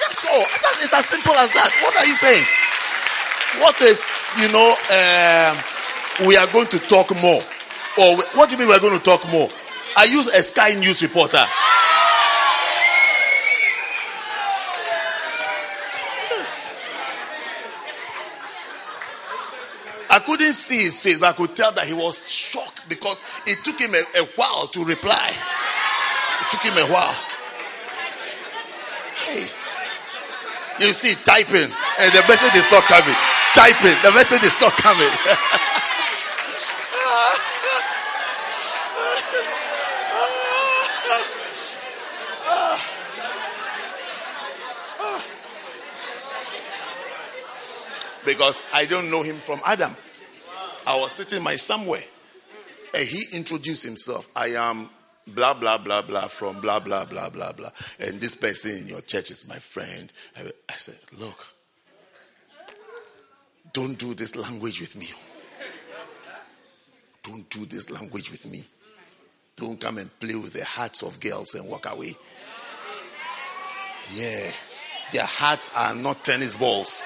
That's 0.00 0.26
all. 0.26 0.40
That 0.40 0.76
is 0.82 0.92
as 0.92 1.06
simple 1.06 1.34
as 1.34 1.52
that. 1.52 1.70
What 1.82 1.96
are 1.96 2.06
you 2.06 2.14
saying? 2.14 2.44
What 3.60 3.80
is, 3.82 4.04
you 4.38 4.48
know, 4.52 4.74
um, 4.90 6.26
we 6.26 6.36
are 6.36 6.46
going 6.52 6.68
to 6.68 6.78
talk 6.78 7.10
more? 7.20 7.42
Or 7.98 8.16
what 8.34 8.48
do 8.48 8.54
you 8.54 8.58
mean 8.58 8.68
we 8.68 8.74
are 8.74 8.80
going 8.80 8.96
to 8.96 9.04
talk 9.04 9.26
more? 9.30 9.48
I 9.96 10.04
use 10.04 10.28
a 10.28 10.42
Sky 10.42 10.74
News 10.74 11.02
reporter. 11.02 11.44
I 20.20 20.22
couldn't 20.22 20.52
see 20.52 20.82
his 20.82 21.02
face, 21.02 21.16
but 21.16 21.30
I 21.30 21.32
could 21.32 21.56
tell 21.56 21.72
that 21.72 21.86
he 21.86 21.94
was 21.94 22.30
shocked 22.30 22.86
because 22.90 23.18
it 23.46 23.64
took 23.64 23.80
him 23.80 23.94
a, 23.94 24.04
a 24.20 24.24
while 24.36 24.66
to 24.66 24.84
reply. 24.84 25.32
It 25.32 26.50
took 26.50 26.60
him 26.60 26.76
a 26.76 26.84
while. 26.92 27.16
Hey. 29.24 29.48
You 30.78 30.92
see, 30.92 31.14
typing, 31.24 31.72
and 31.72 32.12
the 32.12 32.22
message 32.28 32.54
is 32.54 32.70
not 32.70 32.84
coming. 32.84 33.16
Typing, 33.54 33.96
the 34.04 34.12
message 34.12 34.44
is 34.44 34.60
not 34.60 34.76
coming. 34.76 35.08
because 48.26 48.62
I 48.74 48.84
don't 48.84 49.10
know 49.10 49.22
him 49.22 49.36
from 49.36 49.62
Adam. 49.64 49.96
I 50.90 50.96
was 50.96 51.12
sitting 51.12 51.40
my 51.40 51.54
somewhere 51.54 52.02
and 52.92 53.06
he 53.06 53.24
introduced 53.36 53.84
himself. 53.84 54.28
I 54.34 54.48
am 54.56 54.90
blah 55.24 55.54
blah 55.54 55.78
blah 55.78 56.02
blah 56.02 56.26
from 56.26 56.60
blah 56.60 56.80
blah 56.80 57.04
blah 57.04 57.30
blah 57.30 57.52
blah. 57.52 57.70
And 58.00 58.20
this 58.20 58.34
person 58.34 58.72
in 58.72 58.88
your 58.88 59.00
church 59.00 59.30
is 59.30 59.46
my 59.46 59.54
friend. 59.54 60.12
I 60.36 60.76
said, 60.78 60.98
Look, 61.16 61.46
don't 63.72 63.96
do 63.96 64.14
this 64.14 64.34
language 64.34 64.80
with 64.80 64.96
me. 64.96 65.06
Don't 67.22 67.48
do 67.48 67.66
this 67.66 67.88
language 67.88 68.32
with 68.32 68.50
me. 68.50 68.64
Don't 69.54 69.78
come 69.78 69.98
and 69.98 70.18
play 70.18 70.34
with 70.34 70.54
the 70.54 70.64
hearts 70.64 71.04
of 71.04 71.20
girls 71.20 71.54
and 71.54 71.68
walk 71.68 71.86
away. 71.88 72.16
Yeah. 74.16 74.50
Their 75.12 75.26
hearts 75.26 75.72
are 75.76 75.94
not 75.94 76.24
tennis 76.24 76.56
balls. 76.56 77.04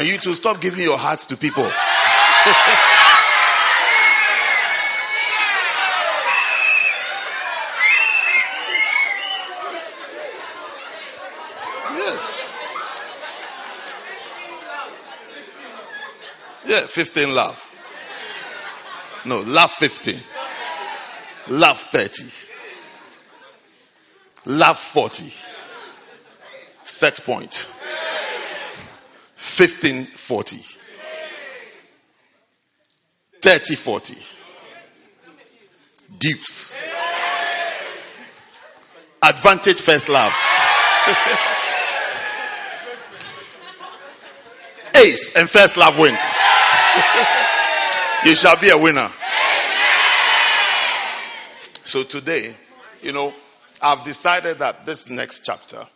And 0.00 0.08
you 0.08 0.16
to 0.16 0.34
stop 0.34 0.62
giving 0.62 0.82
your 0.82 0.96
hearts 0.96 1.26
to 1.26 1.36
people. 1.36 1.62
yes. 11.92 12.56
Yeah, 16.64 16.86
15 16.86 17.34
love. 17.34 17.62
No, 19.26 19.40
love 19.40 19.70
15. 19.70 20.18
Love 21.48 21.78
30. 21.78 22.30
Love 24.46 24.78
40. 24.78 25.30
Set 26.84 27.20
point. 27.22 27.68
1540. 29.60 30.56
3040. 33.42 34.16
Deuce. 36.18 36.74
Advantage 39.22 39.82
first 39.82 40.08
love. 40.08 40.32
Ace 44.96 45.36
and 45.36 45.50
first 45.50 45.76
love 45.76 45.98
wins. 45.98 46.14
you 48.24 48.34
shall 48.34 48.56
be 48.56 48.70
a 48.70 48.78
winner. 48.78 49.10
So 51.84 52.02
today, 52.02 52.56
you 53.02 53.12
know, 53.12 53.34
I've 53.82 54.06
decided 54.06 54.58
that 54.60 54.86
this 54.86 55.10
next 55.10 55.44
chapter, 55.44 55.86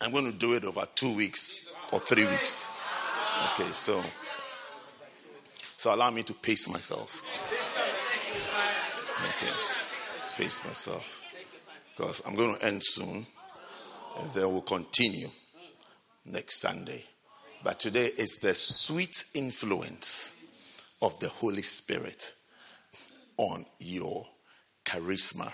I'm 0.00 0.10
going 0.10 0.32
to 0.32 0.36
do 0.36 0.54
it 0.54 0.64
over 0.64 0.84
two 0.96 1.14
weeks 1.14 1.69
or 1.92 2.00
three 2.00 2.26
weeks. 2.26 2.72
Okay, 3.52 3.70
so 3.72 4.02
so 5.76 5.94
allow 5.94 6.10
me 6.10 6.22
to 6.24 6.34
pace 6.34 6.68
myself. 6.68 7.24
Okay, 9.28 9.52
pace 10.36 10.64
myself 10.64 11.22
because 11.96 12.22
I'm 12.26 12.34
going 12.34 12.56
to 12.56 12.64
end 12.64 12.82
soon, 12.84 13.26
and 14.18 14.30
then 14.32 14.50
we'll 14.52 14.62
continue 14.62 15.28
next 16.26 16.60
Sunday. 16.60 17.04
But 17.62 17.78
today 17.78 18.10
is 18.16 18.38
the 18.38 18.54
sweet 18.54 19.24
influence 19.34 20.34
of 21.02 21.18
the 21.20 21.28
Holy 21.28 21.62
Spirit 21.62 22.34
on 23.36 23.66
your 23.78 24.26
charisma. 24.84 25.52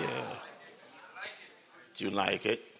Yeah. 0.00 0.24
Do 1.94 2.04
you 2.04 2.10
like 2.10 2.46
it? 2.46 2.75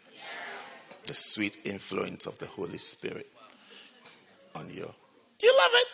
The 1.07 1.15
sweet 1.15 1.57
influence 1.65 2.27
of 2.27 2.39
the 2.39 2.47
Holy 2.47 2.79
Spirit 2.79 3.27
on 4.55 4.69
you. 4.69 4.93
Do 5.39 5.47
you 5.47 5.57
love 5.57 5.71
it? 5.75 5.87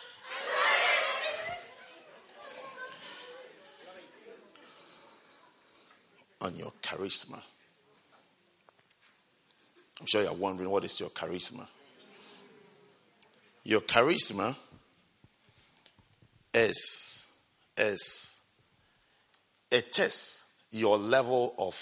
On 6.41 6.55
your 6.55 6.73
charisma. 6.81 7.41
I'm 9.99 10.07
sure 10.07 10.21
you're 10.21 10.33
wondering 10.33 10.69
what 10.69 10.83
is 10.83 10.99
your 10.99 11.09
charisma? 11.09 11.65
Your 13.63 13.81
charisma 13.81 14.55
is, 16.53 17.27
is 17.77 18.41
it 19.71 19.93
tests 19.93 20.55
your 20.71 20.97
level 20.97 21.55
of 21.57 21.75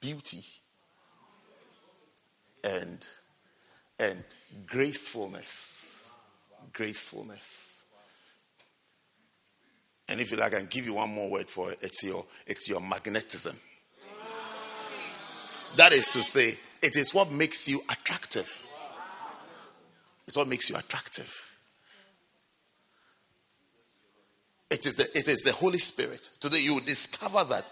beauty 0.00 0.44
and 2.64 3.06
and 3.98 4.24
gracefulness. 4.66 6.04
Gracefulness. 6.72 7.84
And 10.08 10.20
if 10.20 10.30
you 10.30 10.36
like, 10.36 10.54
I 10.54 10.58
can 10.58 10.66
give 10.66 10.84
you 10.84 10.94
one 10.94 11.10
more 11.10 11.30
word 11.30 11.48
for 11.48 11.72
it. 11.72 11.78
It's 11.82 12.02
your 12.02 12.24
it's 12.46 12.68
your 12.68 12.80
magnetism. 12.80 13.56
That 15.76 15.92
is 15.92 16.06
to 16.08 16.22
say, 16.22 16.54
it 16.82 16.96
is 16.96 17.14
what 17.14 17.32
makes 17.32 17.66
you 17.66 17.80
attractive. 17.88 18.66
It's 20.26 20.36
what 20.36 20.48
makes 20.48 20.68
you 20.68 20.76
attractive. 20.76 21.34
It 24.70 24.86
is 24.86 24.94
the 24.96 25.04
it 25.18 25.28
is 25.28 25.42
the 25.42 25.52
Holy 25.52 25.78
Spirit. 25.78 26.30
Today 26.40 26.60
you 26.60 26.80
discover 26.80 27.44
that 27.44 27.66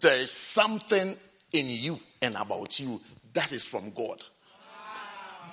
there 0.00 0.18
is 0.18 0.30
something 0.30 1.16
in 1.52 1.66
you 1.68 1.98
and 2.20 2.34
about 2.36 2.78
you 2.80 3.00
that 3.34 3.52
is 3.52 3.64
from 3.64 3.90
God. 3.90 4.22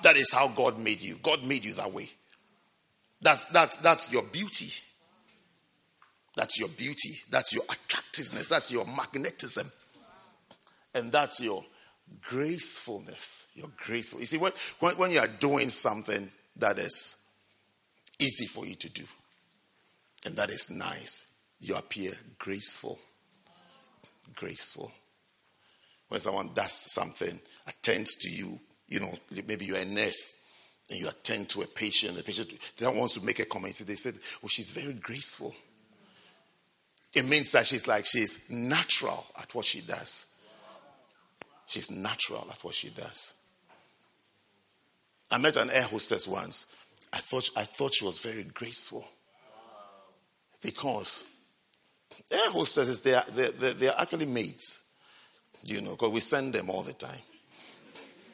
That 0.02 0.16
is 0.16 0.32
how 0.32 0.48
God 0.48 0.78
made 0.78 1.00
you. 1.00 1.18
God 1.22 1.44
made 1.44 1.64
you 1.64 1.74
that 1.74 1.92
way. 1.92 2.10
That's 3.20 3.44
that's 3.46 3.78
that's 3.78 4.12
your 4.12 4.24
beauty. 4.24 4.72
That's 6.36 6.58
your 6.58 6.68
beauty. 6.68 7.20
That's 7.30 7.52
your 7.52 7.62
attractiveness. 7.68 8.48
That's 8.48 8.72
your 8.72 8.86
magnetism. 8.86 9.66
And 10.94 11.12
that's 11.12 11.40
your 11.40 11.64
gracefulness. 12.20 13.46
Your 13.54 13.68
graceful. 13.76 14.20
You 14.20 14.26
see, 14.26 14.38
when, 14.38 14.52
when, 14.80 14.96
when 14.96 15.10
you 15.10 15.20
are 15.20 15.28
doing 15.28 15.68
something 15.68 16.30
that 16.56 16.78
is 16.78 17.22
easy 18.18 18.46
for 18.46 18.66
you 18.66 18.74
to 18.76 18.88
do, 18.88 19.04
and 20.24 20.36
that 20.36 20.50
is 20.50 20.70
nice, 20.70 21.34
you 21.60 21.76
appear 21.76 22.12
graceful. 22.38 22.98
Graceful. 24.34 24.90
When 26.12 26.20
someone 26.20 26.50
does 26.52 26.72
something, 26.72 27.40
attends 27.66 28.16
to 28.16 28.28
you, 28.28 28.60
you 28.86 29.00
know, 29.00 29.14
maybe 29.48 29.64
you're 29.64 29.78
a 29.78 29.84
nurse 29.86 30.44
and 30.90 31.00
you 31.00 31.08
attend 31.08 31.48
to 31.48 31.62
a 31.62 31.66
patient, 31.66 32.18
the 32.18 32.22
patient 32.22 32.50
that 32.76 32.94
wants 32.94 33.14
to 33.14 33.22
make 33.22 33.38
a 33.38 33.46
comment. 33.46 33.76
They 33.76 33.94
said, 33.94 34.12
well, 34.42 34.50
she's 34.50 34.72
very 34.72 34.92
graceful. 34.92 35.54
It 37.14 37.24
means 37.24 37.52
that 37.52 37.64
she's 37.64 37.86
like 37.86 38.04
she's 38.04 38.50
natural 38.50 39.24
at 39.40 39.54
what 39.54 39.64
she 39.64 39.80
does. 39.80 40.26
She's 41.66 41.90
natural 41.90 42.46
at 42.50 42.62
what 42.62 42.74
she 42.74 42.90
does. 42.90 43.32
I 45.30 45.38
met 45.38 45.56
an 45.56 45.70
air 45.70 45.84
hostess 45.84 46.28
once. 46.28 46.76
I 47.10 47.20
thought 47.20 47.48
I 47.56 47.62
thought 47.62 47.94
she 47.94 48.04
was 48.04 48.18
very 48.18 48.44
graceful. 48.44 49.06
Because 50.60 51.24
air 52.30 52.50
hostesses, 52.50 53.00
they 53.00 53.14
are, 53.14 53.24
they, 53.34 53.48
they, 53.48 53.72
they 53.72 53.88
are 53.88 53.98
actually 53.98 54.26
maids. 54.26 54.81
You 55.64 55.80
know, 55.80 55.92
because 55.92 56.10
we 56.10 56.20
send 56.20 56.52
them 56.54 56.70
all 56.70 56.82
the 56.82 56.92
time. 56.92 57.20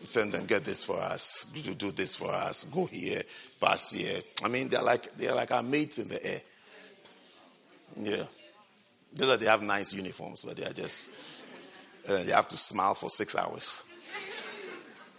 Send 0.05 0.33
them, 0.33 0.47
get 0.47 0.65
this 0.65 0.85
for 0.85 1.01
us, 1.01 1.47
do, 1.53 1.75
do 1.75 1.91
this 1.91 2.15
for 2.15 2.31
us, 2.33 2.65
go 2.65 2.87
here, 2.87 3.23
pass 3.61 3.91
here. 3.91 4.21
I 4.45 4.49
mean, 4.49 4.69
they're 4.69 4.83
like 4.83 5.17
they're 5.17 5.35
like 5.35 5.51
our 5.51 5.63
mates 5.63 5.99
in 5.99 6.09
the 6.09 6.25
air. 6.25 6.41
Yeah. 7.97 8.25
Just 9.17 9.29
that 9.29 9.41
they 9.41 9.47
have 9.47 9.63
nice 9.63 9.93
uniforms, 9.93 10.45
but 10.45 10.57
they 10.57 10.65
are 10.65 10.73
just 10.73 11.11
uh, 12.09 12.23
they 12.23 12.31
have 12.31 12.47
to 12.49 12.57
smile 12.57 12.95
for 12.95 13.11
six 13.11 13.35
hours 13.35 13.85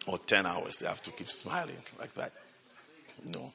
or 0.08 0.18
ten 0.20 0.46
hours. 0.46 0.80
They 0.80 0.88
have 0.88 1.02
to 1.04 1.12
keep 1.12 1.30
smiling 1.30 1.76
like 2.00 2.14
that. 2.14 2.32
No. 3.26 3.52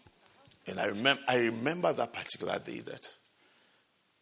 And 0.67 0.79
I 0.79 0.87
remember 0.87 1.23
I 1.27 1.37
remember 1.37 1.93
that 1.95 2.13
particular 2.13 2.59
day 2.59 2.81
that 2.81 3.15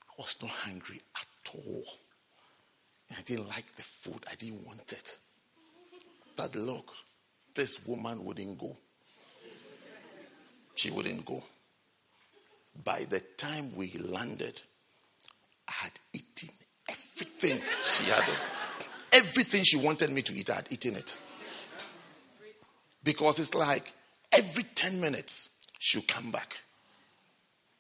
I 0.09 0.13
was 0.19 0.37
not 0.41 0.51
hungry 0.51 1.01
at 1.17 1.55
all. 1.55 1.85
I 3.17 3.23
didn't 3.23 3.49
like 3.49 3.77
the 3.77 3.83
food. 3.83 4.25
I 4.31 4.35
didn't 4.35 4.67
want 4.67 4.93
it. 4.93 5.19
But 6.37 6.55
look, 6.55 6.93
this 7.55 7.87
woman 7.87 8.25
wouldn't 8.25 8.59
go. 8.59 8.77
She 10.75 10.91
wouldn't 10.91 11.25
go. 11.25 11.43
By 12.85 13.05
the 13.05 13.21
time 13.21 13.75
we 13.77 13.93
landed, 13.93 14.63
I 15.69 15.73
had 15.73 15.93
eaten 16.13 16.49
everything 16.89 17.61
she 17.87 18.05
had. 18.05 18.25
Everything 19.13 19.63
she 19.63 19.77
wanted 19.77 20.11
me 20.11 20.23
to 20.23 20.35
eat, 20.35 20.49
I 20.49 20.57
had 20.57 20.69
eaten 20.71 20.97
it. 20.97 21.19
Because 23.05 23.39
it's 23.39 23.55
like 23.55 23.93
every 24.31 24.63
10 24.63 25.01
minutes, 25.01 25.69
she'll 25.79 26.03
come 26.07 26.31
back. 26.31 26.57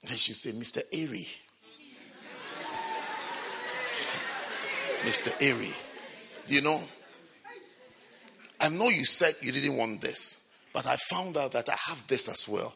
And 0.02 0.10
she'll 0.10 0.34
say, 0.34 0.52
Mr. 0.52 0.82
Airy. 0.92 1.26
Mr. 5.02 5.34
Airy. 5.42 5.72
Do 6.46 6.54
you 6.54 6.62
know? 6.62 6.80
I 8.60 8.68
know 8.68 8.88
you 8.88 9.04
said 9.04 9.34
you 9.42 9.50
didn't 9.50 9.76
want 9.76 10.00
this, 10.00 10.54
but 10.72 10.86
I 10.86 10.96
found 10.96 11.36
out 11.36 11.52
that 11.52 11.68
I 11.68 11.76
have 11.88 12.06
this 12.06 12.28
as 12.28 12.48
well. 12.48 12.72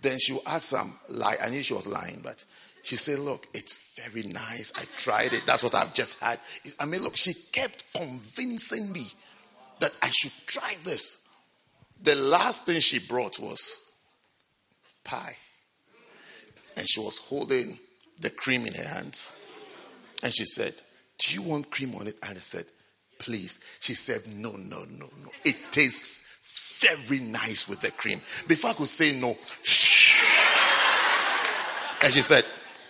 Then 0.00 0.18
she 0.20 0.38
add 0.46 0.62
some 0.62 0.94
lie. 1.08 1.38
I 1.42 1.48
knew 1.48 1.62
she 1.62 1.74
was 1.74 1.88
lying, 1.88 2.20
but 2.22 2.44
she 2.82 2.96
said, 2.96 3.18
Look, 3.18 3.46
it's 3.52 3.96
very 3.96 4.22
nice. 4.28 4.72
I 4.76 4.84
tried 4.96 5.32
it. 5.32 5.42
That's 5.44 5.64
what 5.64 5.74
I've 5.74 5.92
just 5.94 6.22
had. 6.22 6.38
I 6.78 6.86
mean, 6.86 7.02
look, 7.02 7.16
she 7.16 7.34
kept 7.34 7.82
convincing 7.92 8.92
me 8.92 9.08
that 9.80 9.92
I 10.00 10.10
should 10.10 10.32
try 10.46 10.76
this. 10.84 11.28
The 12.00 12.14
last 12.14 12.64
thing 12.64 12.80
she 12.80 13.00
brought 13.00 13.40
was 13.40 13.80
pie. 15.02 15.36
And 16.76 16.88
she 16.88 17.00
was 17.00 17.18
holding 17.18 17.78
the 18.20 18.30
cream 18.30 18.66
in 18.66 18.74
her 18.74 18.86
hands. 18.86 19.34
And 20.22 20.32
she 20.32 20.44
said, 20.44 20.74
Do 21.18 21.34
you 21.34 21.42
want 21.42 21.70
cream 21.70 21.94
on 21.96 22.06
it? 22.06 22.16
And 22.22 22.36
I 22.36 22.40
said, 22.40 22.64
Please. 23.18 23.60
She 23.80 23.94
said, 23.94 24.20
No, 24.36 24.52
no, 24.52 24.84
no, 24.90 25.08
no. 25.22 25.30
It 25.44 25.56
tastes 25.70 26.24
very 26.80 27.20
nice 27.20 27.68
with 27.68 27.80
the 27.80 27.90
cream. 27.90 28.20
Before 28.46 28.70
I 28.70 28.74
could 28.74 28.88
say 28.88 29.18
no, 29.18 29.28
and 32.02 32.12
she 32.12 32.22
said, 32.22 32.44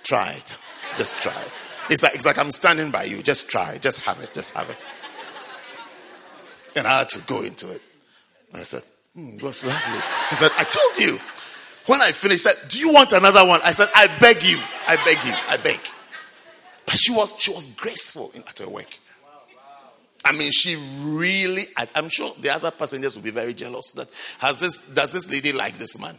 Try 0.04 0.32
it. 0.32 0.58
Just 0.96 1.20
try 1.20 1.32
it. 1.32 1.52
It's 1.90 2.02
like, 2.02 2.14
it's 2.14 2.26
like 2.26 2.38
I'm 2.38 2.50
standing 2.50 2.90
by 2.90 3.04
you. 3.04 3.22
Just 3.22 3.48
try. 3.48 3.78
Just 3.78 4.04
have 4.04 4.20
it. 4.20 4.34
Just 4.34 4.54
have 4.54 4.68
it. 4.68 4.86
And 6.76 6.86
I 6.86 6.98
had 6.98 7.08
to 7.10 7.20
go 7.26 7.42
into 7.42 7.70
it. 7.72 7.82
I 8.54 8.62
said, 8.62 8.82
mm, 9.16 9.40
God's 9.40 9.64
lovely. 9.64 10.00
She 10.28 10.34
said, 10.34 10.50
I 10.56 10.64
told 10.64 10.98
you. 10.98 11.18
When 11.86 12.02
I 12.02 12.12
finished, 12.12 12.44
said, 12.44 12.56
Do 12.68 12.78
you 12.78 12.92
want 12.92 13.12
another 13.12 13.46
one? 13.46 13.60
I 13.64 13.72
said, 13.72 13.88
I 13.94 14.08
beg 14.18 14.42
you. 14.42 14.58
I 14.86 14.96
beg 14.96 15.16
you. 15.24 15.32
I 15.48 15.56
beg. 15.56 15.80
But 16.88 16.96
she 16.96 17.12
was 17.12 17.34
she 17.38 17.52
was 17.52 17.66
graceful 17.66 18.30
in, 18.34 18.42
at 18.48 18.60
her 18.60 18.68
work. 18.68 18.88
I 20.24 20.32
mean, 20.32 20.50
she 20.50 20.76
really. 21.00 21.66
I, 21.76 21.86
am 21.94 22.08
sure 22.08 22.34
the 22.40 22.48
other 22.48 22.70
passengers 22.70 23.14
will 23.14 23.22
be 23.22 23.30
very 23.30 23.52
jealous. 23.52 23.90
That 23.90 24.08
has 24.38 24.58
this 24.58 24.88
does 24.88 25.12
this 25.12 25.30
lady 25.30 25.52
like 25.52 25.76
this 25.76 26.00
man? 26.00 26.18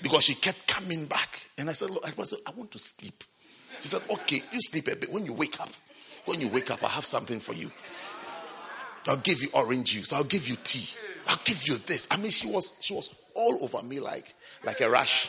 Because 0.00 0.22
she 0.22 0.36
kept 0.36 0.68
coming 0.68 1.06
back, 1.06 1.40
and 1.58 1.68
I 1.68 1.72
said, 1.72 1.90
"Look, 1.90 2.06
I 2.06 2.22
said 2.22 2.38
I 2.46 2.52
want 2.52 2.70
to 2.70 2.78
sleep." 2.78 3.24
She 3.80 3.88
said, 3.88 4.02
"Okay, 4.08 4.40
you 4.52 4.60
sleep 4.60 4.86
a 4.86 4.94
bit. 4.94 5.12
When 5.12 5.26
you 5.26 5.32
wake 5.32 5.60
up, 5.60 5.70
when 6.24 6.40
you 6.40 6.46
wake 6.46 6.70
up, 6.70 6.84
I 6.84 6.88
have 6.88 7.04
something 7.04 7.40
for 7.40 7.54
you. 7.54 7.72
I'll 9.08 9.16
give 9.16 9.42
you 9.42 9.48
orange 9.54 9.90
juice. 9.90 10.12
I'll 10.12 10.22
give 10.22 10.48
you 10.48 10.56
tea. 10.62 10.88
I'll 11.26 11.40
give 11.42 11.66
you 11.66 11.78
this." 11.78 12.06
I 12.12 12.16
mean, 12.16 12.30
she 12.30 12.46
was 12.46 12.78
she 12.80 12.94
was 12.94 13.10
all 13.34 13.58
over 13.60 13.82
me 13.82 13.98
like 13.98 14.36
like 14.62 14.82
a 14.82 14.88
rash. 14.88 15.28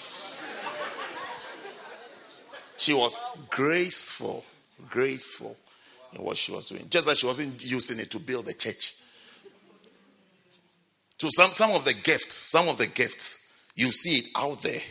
She 2.77 2.95
was 2.95 3.19
graceful, 3.51 4.43
graceful 4.89 5.55
in 6.13 6.23
what 6.23 6.37
she 6.37 6.51
was 6.51 6.65
doing, 6.65 6.87
just 6.89 7.07
as 7.07 7.19
she 7.19 7.25
wasn't 7.25 7.63
using 7.63 7.99
it 7.99 8.11
to 8.11 8.19
build 8.19 8.47
a 8.47 8.53
church. 8.53 8.95
So 11.19 11.29
some, 11.31 11.51
some 11.51 11.71
of 11.71 11.85
the 11.85 11.93
gifts, 11.93 12.35
some 12.35 12.67
of 12.67 12.77
the 12.77 12.87
gifts, 12.87 13.53
you 13.75 13.91
see 13.91 14.17
it 14.19 14.25
out 14.35 14.61
there. 14.63 14.81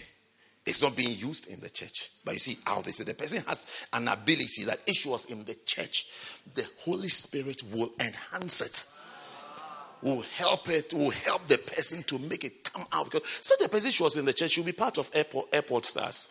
It's 0.64 0.82
not 0.82 0.94
being 0.94 1.18
used 1.18 1.48
in 1.48 1.58
the 1.60 1.68
church, 1.68 2.10
but 2.24 2.34
you 2.34 2.38
see 2.38 2.58
out 2.66 2.84
there. 2.84 2.92
So 2.92 3.02
the 3.02 3.14
person 3.14 3.42
has 3.48 3.66
an 3.92 4.06
ability 4.06 4.64
that 4.64 4.78
if 4.86 4.96
she 4.96 5.08
was 5.08 5.24
in 5.26 5.42
the 5.44 5.56
church, 5.66 6.06
the 6.54 6.66
Holy 6.80 7.08
Spirit 7.08 7.62
will 7.72 7.90
enhance 7.98 8.60
it, 8.60 10.06
will 10.06 10.20
help 10.36 10.68
it, 10.68 10.94
will 10.94 11.10
help 11.10 11.46
the 11.48 11.58
person 11.58 12.02
to 12.04 12.18
make 12.18 12.44
it 12.44 12.62
come 12.62 12.86
out. 12.92 13.06
Because 13.06 13.28
so 13.40 13.54
the 13.60 13.68
person 13.68 13.90
she 13.90 14.02
was 14.02 14.16
in 14.16 14.24
the 14.24 14.32
church, 14.32 14.52
she'll 14.52 14.62
be 14.62 14.72
part 14.72 14.98
of 14.98 15.10
airport, 15.12 15.48
airport 15.52 15.84
stars. 15.84 16.28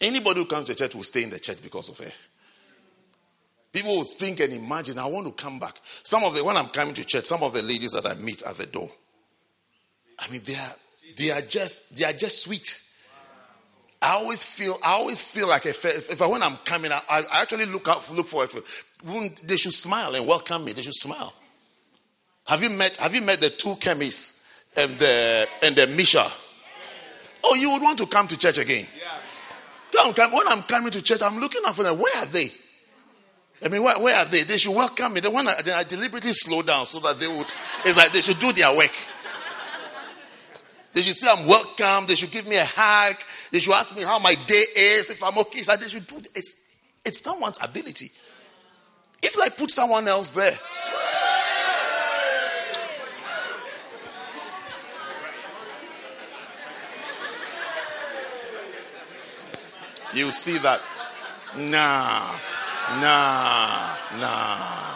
Anybody 0.00 0.40
who 0.40 0.46
comes 0.46 0.66
to 0.66 0.74
church 0.74 0.94
will 0.94 1.02
stay 1.02 1.22
in 1.22 1.30
the 1.30 1.38
church 1.38 1.62
because 1.62 1.88
of 1.88 1.98
her. 1.98 2.12
People 3.72 3.96
will 3.96 4.04
think 4.04 4.40
and 4.40 4.52
imagine, 4.52 4.98
I 4.98 5.06
want 5.06 5.26
to 5.26 5.32
come 5.32 5.58
back. 5.58 5.80
Some 6.02 6.24
of 6.24 6.34
the, 6.34 6.44
when 6.44 6.56
I'm 6.56 6.68
coming 6.68 6.94
to 6.94 7.04
church, 7.04 7.26
some 7.26 7.42
of 7.42 7.52
the 7.52 7.62
ladies 7.62 7.92
that 7.92 8.06
I 8.06 8.14
meet 8.14 8.42
at 8.42 8.56
the 8.56 8.66
door, 8.66 8.90
I 10.18 10.30
mean, 10.30 10.42
they 10.44 10.54
are, 10.54 10.74
they 11.16 11.30
are 11.30 11.42
just, 11.42 11.96
they 11.96 12.04
are 12.04 12.12
just 12.12 12.42
sweet. 12.42 12.82
I 14.00 14.12
always 14.12 14.44
feel, 14.44 14.78
I 14.82 14.92
always 14.92 15.22
feel 15.22 15.48
like 15.48 15.66
if, 15.66 15.84
if, 15.84 16.10
if 16.10 16.22
I, 16.22 16.26
when 16.26 16.42
I'm 16.42 16.56
coming, 16.58 16.92
I, 16.92 17.00
I 17.08 17.42
actually 17.42 17.66
look 17.66 17.88
out, 17.88 18.10
look 18.14 18.26
forward 18.26 18.50
to 18.50 18.58
it. 18.58 19.46
They 19.46 19.56
should 19.56 19.72
smile 19.72 20.14
and 20.14 20.26
welcome 20.26 20.64
me. 20.64 20.72
They 20.72 20.82
should 20.82 20.94
smile. 20.94 21.32
Have 22.46 22.62
you 22.62 22.70
met, 22.70 22.96
have 22.98 23.14
you 23.14 23.22
met 23.22 23.40
the 23.40 23.50
two 23.50 23.76
chemists 23.76 24.64
and 24.76 24.92
the, 24.98 25.48
and 25.62 25.74
the 25.74 25.86
Misha? 25.88 26.30
Oh, 27.42 27.54
you 27.54 27.70
would 27.70 27.82
want 27.82 27.98
to 27.98 28.06
come 28.06 28.26
to 28.28 28.38
church 28.38 28.58
again. 28.58 28.86
When 30.04 30.48
I'm 30.48 30.62
coming 30.62 30.90
to 30.92 31.02
church, 31.02 31.22
I'm 31.22 31.38
looking 31.38 31.62
out 31.66 31.76
for 31.76 31.82
them. 31.82 31.98
Where 31.98 32.16
are 32.18 32.26
they? 32.26 32.52
I 33.64 33.68
mean, 33.68 33.82
where, 33.82 33.98
where 33.98 34.16
are 34.16 34.24
they? 34.26 34.42
They 34.42 34.58
should 34.58 34.74
welcome 34.74 35.14
me. 35.14 35.20
They 35.20 35.28
want 35.28 35.48
to, 35.48 35.74
I 35.74 35.82
deliberately 35.84 36.32
slow 36.32 36.62
down 36.62 36.84
so 36.86 37.00
that 37.00 37.18
they 37.18 37.26
would, 37.26 37.46
it's 37.84 37.96
like 37.96 38.12
they 38.12 38.20
should 38.20 38.38
do 38.38 38.52
their 38.52 38.76
work. 38.76 38.92
They 40.96 41.02
should 41.02 41.16
say 41.16 41.28
I'm 41.30 41.46
welcome. 41.46 42.06
They 42.06 42.14
should 42.14 42.30
give 42.30 42.48
me 42.48 42.56
a 42.56 42.64
hug. 42.64 43.16
They 43.52 43.58
should 43.58 43.74
ask 43.74 43.94
me 43.94 44.02
how 44.02 44.18
my 44.18 44.34
day 44.46 44.64
is, 44.76 45.10
if 45.10 45.22
I'm 45.22 45.36
okay. 45.38 45.60
So 45.60 45.76
they 45.76 45.88
should 45.88 46.06
do 46.06 46.16
it's 46.34 46.64
it's 47.04 47.20
someone's 47.20 47.58
ability. 47.60 48.10
If 49.22 49.38
I 49.38 49.50
put 49.50 49.70
someone 49.70 50.08
else 50.08 50.30
there, 50.30 50.58
you 60.16 60.32
see 60.32 60.58
that. 60.58 60.80
Nah. 61.56 62.38
Nah, 63.00 63.96
nah, 64.16 64.94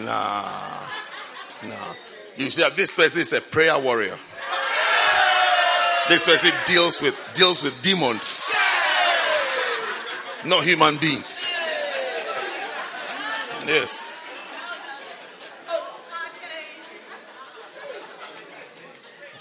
nah, 0.00 0.80
nah. 1.62 1.94
You 2.38 2.48
see, 2.48 2.62
that 2.62 2.74
this 2.74 2.94
person 2.94 3.20
is 3.20 3.32
a 3.34 3.42
prayer 3.42 3.78
warrior. 3.78 4.16
This 6.08 6.24
person 6.24 6.50
deals 6.64 7.02
with 7.02 7.20
deals 7.34 7.62
with 7.62 7.80
demons, 7.82 8.54
not 10.46 10.64
human 10.64 10.96
beings. 10.96 11.50
Yes. 13.66 14.14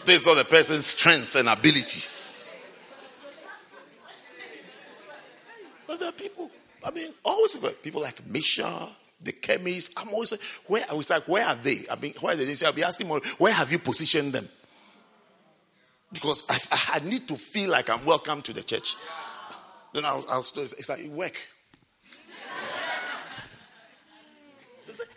These 0.06 0.28
are 0.28 0.36
the 0.36 0.44
person's 0.44 0.86
strength 0.86 1.36
and 1.36 1.48
abilities. 1.48 2.35
Are 6.02 6.12
people 6.12 6.52
I 6.86 6.92
mean, 6.92 7.12
always 7.24 7.58
people 7.82 8.02
like 8.02 8.26
Misha, 8.28 8.88
the 9.20 9.32
chemists. 9.32 9.94
I'm 9.98 10.10
always 10.10 10.34
where 10.68 10.86
I 10.90 10.94
was 10.94 11.10
like, 11.10 11.28
where 11.28 11.44
are 11.46 11.56
they? 11.56 11.86
I 11.90 11.96
mean, 11.96 12.14
where 12.22 12.34
are 12.34 12.36
they? 12.36 12.56
I'll 12.64 12.74
be 12.74 12.84
asking 12.84 13.08
more, 13.08 13.20
where 13.40 13.52
have 13.52 13.72
you 13.72 13.80
positioned 13.80 14.34
them? 14.34 14.48
Because 16.14 16.46
I, 16.48 16.60
I 16.94 17.00
need 17.00 17.28
to 17.28 17.36
feel 17.36 17.72
like 17.72 17.90
I'm 17.90 18.06
welcome 18.06 18.44
to 18.44 18.54
the 18.54 18.62
church. 18.62 18.96
Then 19.94 20.06
I'll, 20.06 20.24
I'll 20.30 20.42
it's 20.42 20.88
like 20.88 21.06
work. 21.08 21.36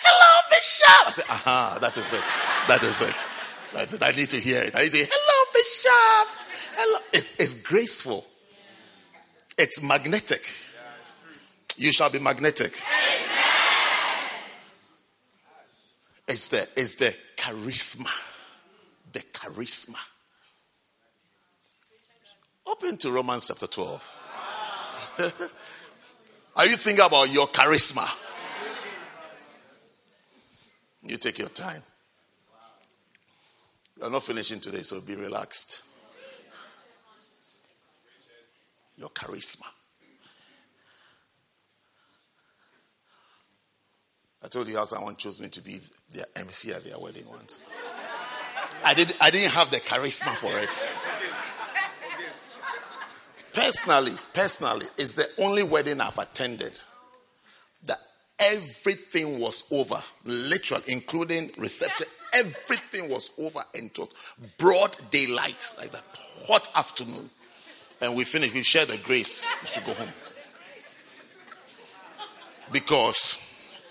Hello, 0.01 0.41
Bishop. 0.51 1.07
I 1.07 1.11
say, 1.11 1.23
aha, 1.29 1.79
that 1.83 1.97
is 1.97 2.13
it. 2.13 2.23
That 2.67 2.83
is 2.83 3.01
it. 3.03 3.31
That's 3.75 3.93
it. 3.93 4.03
I 4.03 4.13
need 4.13 4.31
to 4.31 4.41
hear 4.41 4.63
it. 4.63 4.75
I 4.75 4.85
need 4.85 4.91
to 4.93 4.97
hear, 4.97 5.09
hello, 5.11 5.51
Bishop. 5.53 6.29
Hello. 6.77 6.99
It's, 7.13 7.39
it's 7.39 7.63
graceful. 7.63 8.25
It's 9.59 9.83
magnetic 9.83 10.43
you 11.79 11.93
shall 11.93 12.11
be 12.11 12.19
magnetic. 12.19 12.83
Amen. 12.83 13.29
It's 16.27 16.49
the, 16.49 16.69
it's 16.77 16.97
the 16.97 17.15
charisma. 17.37 18.11
The 19.13 19.21
charisma. 19.21 19.97
Open 22.67 22.99
to 22.99 23.11
Romans 23.11 23.47
chapter 23.47 23.67
12. 23.67 24.15
Are 26.57 26.67
you 26.67 26.77
thinking 26.77 27.05
about 27.05 27.33
your 27.33 27.47
charisma? 27.47 28.07
You 31.03 31.17
take 31.17 31.39
your 31.39 31.49
time. 31.49 31.83
You're 33.99 34.11
not 34.11 34.25
finishing 34.25 34.61
today, 34.61 34.83
so 34.83 35.01
be 35.01 35.15
relaxed. 35.15 35.83
Your 38.97 39.09
charisma. 39.11 39.67
I 44.43 44.49
told 44.49 44.69
you 44.69 44.77
how 44.77 44.85
someone 44.85 45.17
chose 45.17 45.41
me 45.41 45.49
to 45.49 45.61
be 45.61 45.81
their 46.11 46.27
MC 46.37 46.73
at 46.73 46.85
their 46.85 46.99
wedding 46.99 47.25
once. 47.29 47.61
I, 48.85 48.95
did, 48.95 49.15
I 49.21 49.31
didn't 49.31 49.53
have 49.53 49.71
the 49.71 49.79
charisma 49.79 50.35
for 50.35 50.57
it. 50.59 50.95
Personally, 53.53 54.13
personally, 54.35 54.87
it's 54.97 55.15
the 55.15 55.27
only 55.39 55.65
wedding 55.65 56.01
I've 56.01 56.19
attended 56.19 56.79
that 57.85 57.99
everything 58.39 59.41
was 59.41 59.65
over, 59.73 60.01
literally, 60.25 60.85
including 60.87 61.51
reception. 61.59 62.07
Everything 62.33 63.09
was 63.11 63.31
over 63.39 63.65
and 63.75 63.91
was 63.99 64.11
broad 64.59 64.95
daylight, 65.11 65.75
like 65.79 65.91
that 65.91 66.05
hot 66.47 66.71
afternoon. 66.77 67.31
And 68.01 68.15
we 68.15 68.23
finished, 68.23 68.55
we 68.55 68.63
shared 68.63 68.89
the 68.89 68.99
grace. 68.99 69.45
Should 69.65 69.85
go 69.85 69.95
home. 69.95 70.09
Because 72.71 73.41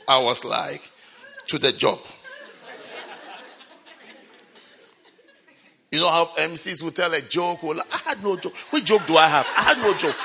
I 0.08 0.20
was 0.20 0.46
like, 0.46 0.90
to 1.48 1.60
the 1.60 1.72
job. 1.72 2.00
You 5.92 6.00
know 6.00 6.10
how 6.10 6.26
MCs 6.38 6.84
will 6.84 6.92
tell 6.92 7.14
a 7.14 7.22
joke? 7.22 7.64
Well, 7.64 7.82
I 7.92 7.98
had 7.98 8.24
no 8.24 8.36
joke. 8.36 8.56
Which 8.72 8.86
joke 8.86 9.06
do 9.06 9.16
I 9.16 9.28
have? 9.28 9.48
I 9.56 9.62
had 9.62 9.78
no 9.78 9.94
joke. 9.94 10.16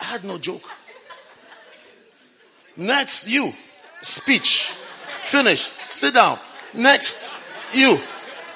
I 0.00 0.04
had 0.04 0.24
no 0.24 0.38
joke. 0.38 0.62
Next, 2.76 3.28
you. 3.28 3.52
Speech. 4.00 4.72
Finish. 5.22 5.70
Sit 5.88 6.14
down. 6.14 6.38
Next, 6.74 7.36
you. 7.72 7.98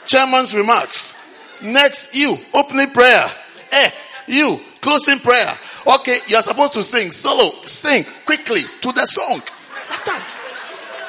Chairman's 0.06 0.54
remarks. 0.54 1.14
Next, 1.62 2.14
you. 2.16 2.36
Opening 2.52 2.90
prayer. 2.90 3.30
Eh, 3.70 3.90
you. 4.26 4.60
Closing 4.80 5.18
prayer. 5.18 5.56
Okay, 5.86 6.18
you're 6.26 6.42
supposed 6.42 6.72
to 6.72 6.82
sing. 6.82 7.12
Solo. 7.12 7.52
Sing 7.62 8.04
quickly 8.24 8.62
to 8.80 8.92
the 8.92 9.06
song. 9.06 9.40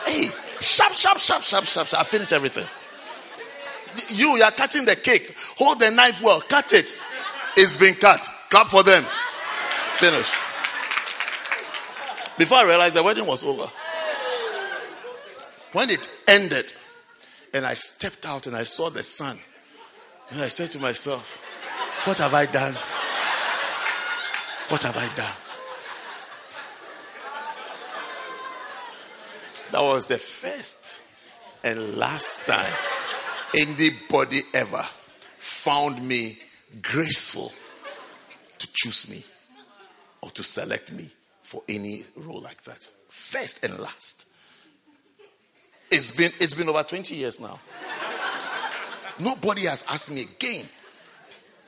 Hey, 0.07 0.29
sharp, 0.61 0.93
sharp, 0.93 1.19
sharp, 1.19 1.43
sharp, 1.43 1.65
sharp, 1.65 1.87
sharp. 1.87 2.01
I 2.01 2.05
finished 2.05 2.31
everything. 2.31 2.65
You, 4.09 4.37
you 4.37 4.43
are 4.43 4.51
cutting 4.51 4.85
the 4.85 4.95
cake. 4.95 5.35
Hold 5.57 5.81
the 5.81 5.91
knife 5.91 6.21
well. 6.21 6.39
Cut 6.39 6.71
it. 6.71 6.95
It's 7.57 7.75
been 7.75 7.95
cut. 7.95 8.25
Clap 8.49 8.67
for 8.67 8.83
them. 8.83 9.03
Finish. 9.97 10.31
Before 12.37 12.59
I 12.59 12.65
realized 12.65 12.95
the 12.95 13.03
wedding 13.03 13.25
was 13.25 13.43
over. 13.43 13.69
When 15.73 15.89
it 15.89 16.09
ended, 16.27 16.71
and 17.53 17.65
I 17.65 17.73
stepped 17.73 18.25
out 18.25 18.47
and 18.47 18.55
I 18.55 18.63
saw 18.63 18.89
the 18.89 19.03
sun, 19.03 19.37
and 20.29 20.41
I 20.41 20.47
said 20.47 20.71
to 20.71 20.79
myself, 20.79 21.43
What 22.05 22.19
have 22.19 22.33
I 22.33 22.45
done? 22.45 22.75
What 24.69 24.83
have 24.83 24.95
I 24.95 25.13
done? 25.15 25.46
That 29.71 29.81
was 29.81 30.05
the 30.05 30.17
first 30.17 31.01
and 31.63 31.97
last 31.97 32.45
time 32.47 32.71
anybody 33.55 34.39
ever 34.53 34.85
found 35.37 36.07
me 36.07 36.39
graceful 36.81 37.51
to 38.59 38.67
choose 38.73 39.09
me 39.09 39.23
or 40.21 40.29
to 40.31 40.43
select 40.43 40.93
me 40.93 41.09
for 41.43 41.63
any 41.67 42.03
role 42.15 42.41
like 42.41 42.63
that. 42.63 42.89
First 43.09 43.63
and 43.63 43.77
last. 43.79 44.27
It's 45.91 46.11
been, 46.11 46.31
it's 46.39 46.53
been 46.53 46.69
over 46.69 46.83
20 46.83 47.15
years 47.15 47.39
now. 47.39 47.59
Nobody 49.19 49.65
has 49.65 49.83
asked 49.89 50.11
me 50.11 50.23
again. 50.23 50.65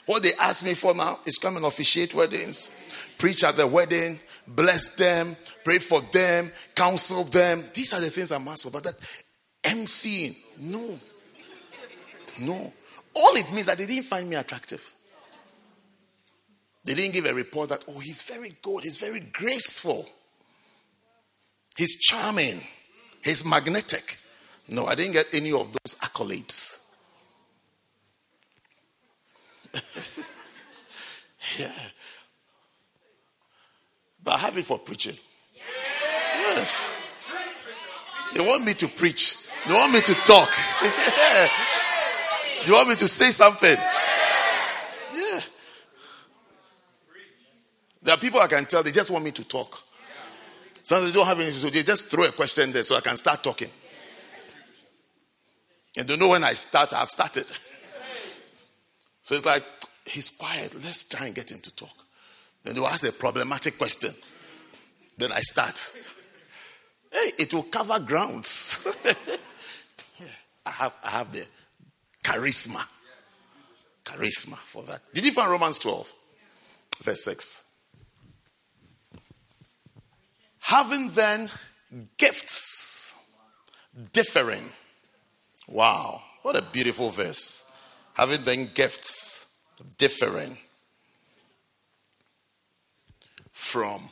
What 0.06 0.24
they 0.24 0.32
ask 0.40 0.64
me 0.66 0.74
for 0.74 0.94
now 0.94 1.20
is 1.26 1.38
come 1.38 1.58
and 1.58 1.66
officiate 1.66 2.14
weddings, 2.14 2.76
preach 3.18 3.44
at 3.44 3.58
the 3.58 3.68
wedding, 3.68 4.20
bless 4.56 4.96
them, 4.96 5.36
pray 5.64 5.80
for 5.80 6.02
them, 6.02 6.52
counsel 6.76 7.24
them. 7.24 7.64
These 7.74 7.94
are 7.94 8.02
the 8.02 8.10
things 8.10 8.32
I'm 8.32 8.48
asked 8.48 8.64
for. 8.64 8.72
But 8.72 8.84
that 8.84 8.96
emceeing, 9.64 10.36
no. 10.60 11.00
No. 12.40 12.74
All 13.16 13.36
it 13.36 13.52
means 13.54 13.68
that 13.68 13.78
they 13.78 13.86
didn't 13.86 14.04
find 14.04 14.30
me 14.30 14.36
attractive. 14.36 14.94
They 16.84 16.94
didn't 16.96 17.14
give 17.14 17.26
a 17.26 17.34
report 17.34 17.70
that, 17.70 17.84
oh, 17.88 18.00
he's 18.00 18.22
very 18.22 18.56
good, 18.62 18.84
he's 18.84 18.98
very 18.98 19.20
graceful, 19.20 20.08
he's 21.78 22.00
charming, 22.00 22.62
he's 23.24 23.46
magnetic. 23.46 24.18
No, 24.68 24.86
I 24.86 24.96
didn't 24.96 25.14
get 25.14 25.28
any 25.34 25.52
of 25.52 25.72
those 25.72 25.96
accolades. 25.96 26.80
yeah. 31.60 31.72
But 34.30 34.36
I 34.36 34.40
have 34.42 34.58
it 34.60 34.66
for 34.66 34.78
preaching. 34.78 35.18
Yes. 36.38 37.02
They 38.32 38.46
want 38.46 38.64
me 38.64 38.76
to 38.76 38.88
preach. 38.88 39.38
They 39.66 39.74
want 39.74 39.92
me 39.92 40.02
to 40.02 40.14
talk. 40.14 40.48
Do 42.64 42.70
you 42.70 42.78
want 42.78 42.90
me 42.90 42.96
to 42.98 43.08
say 43.08 43.32
something? 43.32 43.76
Yeah. 45.16 45.40
There 48.04 48.14
are 48.14 48.20
people 48.20 48.40
I 48.40 48.46
can 48.46 48.68
tell 48.68 48.84
they 48.84 48.92
just 48.92 49.10
want 49.10 49.26
me 49.26 49.32
to 49.32 49.44
talk. 49.44 49.82
Sometimes 50.84 51.12
they 51.12 51.18
don't 51.18 51.26
have 51.26 51.40
anything, 51.40 51.60
so 51.60 51.72
they 51.72 51.82
just 51.82 52.06
throw 52.06 52.26
a 52.26 52.32
question 52.32 52.72
there 52.72 52.84
so 52.84 52.98
I 52.98 53.02
can 53.02 53.18
start 53.18 53.44
talking. 53.44 53.72
And 55.98 56.08
they 56.08 56.18
know 56.18 56.30
when 56.30 56.44
I 56.44 56.54
start, 56.54 56.94
I've 56.94 57.10
started. 57.10 57.48
So 59.24 59.34
it's 59.34 59.46
like, 59.46 59.64
he's 60.06 60.30
quiet. 60.30 60.76
Let's 60.76 61.04
try 61.06 61.26
and 61.26 61.34
get 61.34 61.52
him 61.52 61.62
to 61.62 61.76
talk. 61.76 62.06
Then 62.64 62.74
they 62.74 62.80
will 62.80 62.88
ask 62.88 63.08
a 63.08 63.12
problematic 63.12 63.78
question. 63.78 64.14
Then 65.18 65.32
I 65.32 65.40
start. 65.42 65.94
Hey, 67.12 67.32
it 67.40 67.54
will 67.54 67.64
cover 67.64 68.00
grounds. 68.00 68.86
I 70.66 70.72
have 70.72 70.96
I 71.04 71.10
have 71.10 71.32
the 71.32 71.46
charisma. 72.24 72.86
Charisma 74.04 74.56
for 74.56 74.84
that. 74.84 75.02
Did 75.14 75.26
you 75.26 75.32
find 75.32 75.52
Romans 75.52 75.78
12? 75.80 76.12
Verse 77.04 77.24
6. 77.24 77.64
Having 80.60 81.10
then 81.10 81.50
gifts 82.18 83.18
differing. 84.14 84.70
Wow, 85.68 86.22
what 86.44 86.56
a 86.56 86.62
beautiful 86.62 87.10
verse. 87.10 87.66
Having 88.14 88.44
then 88.44 88.70
gifts 88.74 89.58
differing 89.98 90.58
from 93.70 94.10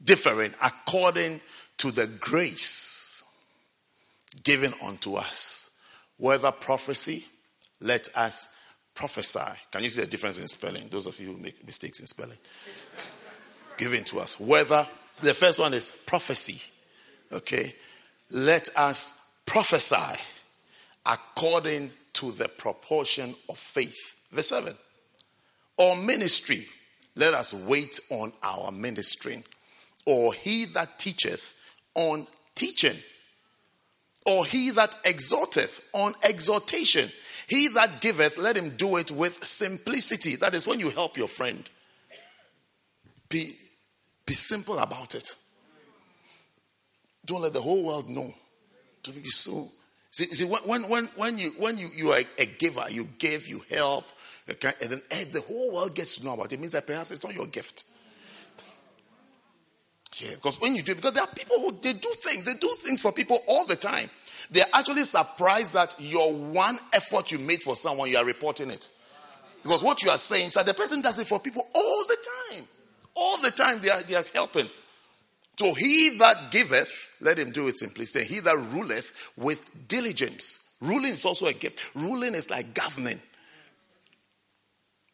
differing 0.00 0.54
according 0.62 1.40
to 1.76 1.90
the 1.90 2.06
grace 2.06 3.24
given 4.44 4.72
unto 4.80 5.14
us. 5.14 5.72
Whether 6.18 6.52
prophecy, 6.52 7.24
let 7.80 8.08
us 8.14 8.48
prophesy. 8.94 9.58
Can 9.72 9.82
you 9.82 9.90
see 9.90 10.00
the 10.00 10.06
difference 10.06 10.38
in 10.38 10.46
spelling? 10.46 10.88
Those 10.88 11.06
of 11.06 11.18
you 11.18 11.32
who 11.32 11.36
make 11.38 11.66
mistakes 11.66 11.98
in 11.98 12.06
spelling. 12.06 12.38
given 13.76 14.04
to 14.04 14.20
us. 14.20 14.38
Whether 14.38 14.86
the 15.20 15.34
first 15.34 15.58
one 15.58 15.74
is 15.74 15.90
prophecy. 16.06 16.62
Okay. 17.32 17.74
Let 18.30 18.68
us 18.76 19.20
prophesy 19.46 20.20
according 21.04 21.90
to 22.12 22.30
the 22.30 22.48
proportion 22.48 23.34
of 23.48 23.58
faith. 23.58 24.14
Verse 24.30 24.48
7. 24.48 24.72
Or 25.76 25.96
ministry 25.96 26.66
let 27.20 27.34
us 27.34 27.52
wait 27.52 28.00
on 28.10 28.32
our 28.42 28.72
ministering. 28.72 29.44
Or 30.06 30.32
he 30.32 30.64
that 30.66 30.98
teacheth 30.98 31.54
on 31.94 32.26
teaching. 32.54 32.96
Or 34.26 34.46
he 34.46 34.70
that 34.70 34.94
exhorteth 35.04 35.82
on 35.92 36.14
exhortation. 36.22 37.10
He 37.46 37.68
that 37.68 38.00
giveth, 38.00 38.38
let 38.38 38.56
him 38.56 38.70
do 38.76 38.96
it 38.96 39.10
with 39.10 39.44
simplicity. 39.44 40.36
That 40.36 40.54
is 40.54 40.66
when 40.66 40.80
you 40.80 40.88
help 40.90 41.16
your 41.16 41.28
friend. 41.28 41.68
Be, 43.28 43.54
be 44.24 44.34
simple 44.34 44.78
about 44.78 45.14
it. 45.14 45.34
Don't 47.26 47.42
let 47.42 47.52
the 47.52 47.60
whole 47.60 47.84
world 47.84 48.08
know. 48.08 48.32
Don't 49.02 49.22
be 49.22 49.28
so. 49.28 49.68
See, 50.10 50.24
see 50.26 50.44
when, 50.44 50.82
when, 50.88 51.04
when, 51.16 51.38
you, 51.38 51.50
when 51.58 51.76
you, 51.78 51.88
you 51.94 52.12
are 52.12 52.20
a 52.38 52.46
giver, 52.46 52.86
you 52.88 53.08
give, 53.18 53.46
you 53.46 53.62
help, 53.70 54.04
Okay? 54.50 54.72
And 54.82 54.90
then 54.90 55.02
if 55.10 55.32
the 55.32 55.40
whole 55.42 55.72
world 55.72 55.94
gets 55.94 56.16
to 56.16 56.24
know 56.24 56.34
about 56.34 56.46
it, 56.46 56.54
it 56.54 56.60
means 56.60 56.72
that 56.72 56.86
perhaps 56.86 57.10
it's 57.10 57.22
not 57.22 57.34
your 57.34 57.46
gift. 57.46 57.84
Yeah, 60.16 60.34
because 60.34 60.60
when 60.60 60.74
you 60.74 60.82
do, 60.82 60.94
because 60.94 61.12
there 61.12 61.22
are 61.22 61.34
people 61.34 61.58
who 61.60 61.72
they 61.80 61.92
do 61.92 62.12
things, 62.22 62.44
they 62.44 62.54
do 62.54 62.74
things 62.80 63.00
for 63.00 63.12
people 63.12 63.38
all 63.46 63.64
the 63.64 63.76
time. 63.76 64.10
They're 64.50 64.64
actually 64.74 65.04
surprised 65.04 65.74
that 65.74 65.94
your 65.98 66.32
one 66.34 66.78
effort 66.92 67.30
you 67.30 67.38
made 67.38 67.62
for 67.62 67.76
someone, 67.76 68.10
you 68.10 68.16
are 68.18 68.24
reporting 68.24 68.70
it. 68.70 68.90
Because 69.62 69.82
what 69.82 70.02
you 70.02 70.10
are 70.10 70.18
saying 70.18 70.48
is 70.48 70.54
that 70.54 70.66
the 70.66 70.74
person 70.74 71.00
does 71.00 71.18
it 71.18 71.26
for 71.26 71.38
people 71.38 71.66
all 71.74 72.04
the 72.06 72.16
time. 72.50 72.64
All 73.14 73.40
the 73.40 73.50
time 73.50 73.80
they 73.80 73.90
are, 73.90 74.02
they 74.02 74.14
are 74.14 74.24
helping. 74.34 74.68
So 75.58 75.74
he 75.74 76.16
that 76.18 76.50
giveth, 76.50 77.10
let 77.20 77.38
him 77.38 77.50
do 77.50 77.68
it 77.68 77.78
simply. 77.78 78.06
Say, 78.06 78.24
he 78.24 78.40
that 78.40 78.56
ruleth 78.72 79.12
with 79.36 79.64
diligence. 79.88 80.66
Ruling 80.80 81.12
is 81.12 81.24
also 81.24 81.46
a 81.46 81.52
gift. 81.52 81.94
Ruling 81.94 82.34
is 82.34 82.48
like 82.48 82.74
governing. 82.74 83.20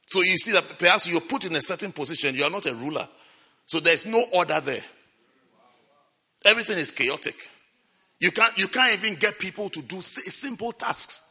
So 0.07 0.23
you 0.23 0.37
see 0.39 0.53
that 0.53 0.79
perhaps 0.79 1.09
you're 1.09 1.21
put 1.21 1.45
in 1.45 1.57
a 1.57 1.63
certain 1.63 1.93
position, 1.93 2.35
you 2.35 2.45
are 2.45 2.51
not 2.51 2.67
a 2.67 2.75
ruler. 2.75 3.09
So 3.67 3.81
there's 3.81 4.07
no 4.07 4.25
order 4.33 4.61
there. 4.61 4.85
Everything 6.45 6.79
is 6.79 6.93
chaotic. 6.93 7.35
You 8.21 8.31
can't, 8.31 8.57
you 8.57 8.69
can't 8.69 8.95
even 9.03 9.19
get 9.19 9.39
people 9.39 9.69
to 9.69 9.83
do 9.83 10.01
simple 10.01 10.73
tasks. 10.73 11.25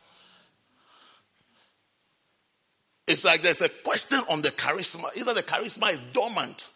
It's 3.07 3.23
like 3.23 3.41
there's 3.41 3.61
a 3.61 3.69
question 3.69 4.19
on 4.29 4.41
the 4.41 4.49
charisma. 4.49 5.15
Either 5.17 5.33
the 5.33 5.43
charisma 5.43 5.93
is 5.93 6.01
dormant, 6.11 6.71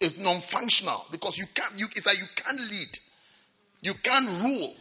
it's 0.00 0.18
non-functional 0.18 1.06
because 1.10 1.38
you 1.38 1.46
can't. 1.54 1.78
You, 1.78 1.86
it's 1.94 2.06
like 2.06 2.18
you 2.18 2.26
can't 2.34 2.60
lead, 2.60 2.98
you 3.82 3.94
can't 3.94 4.28
rule, 4.42 4.74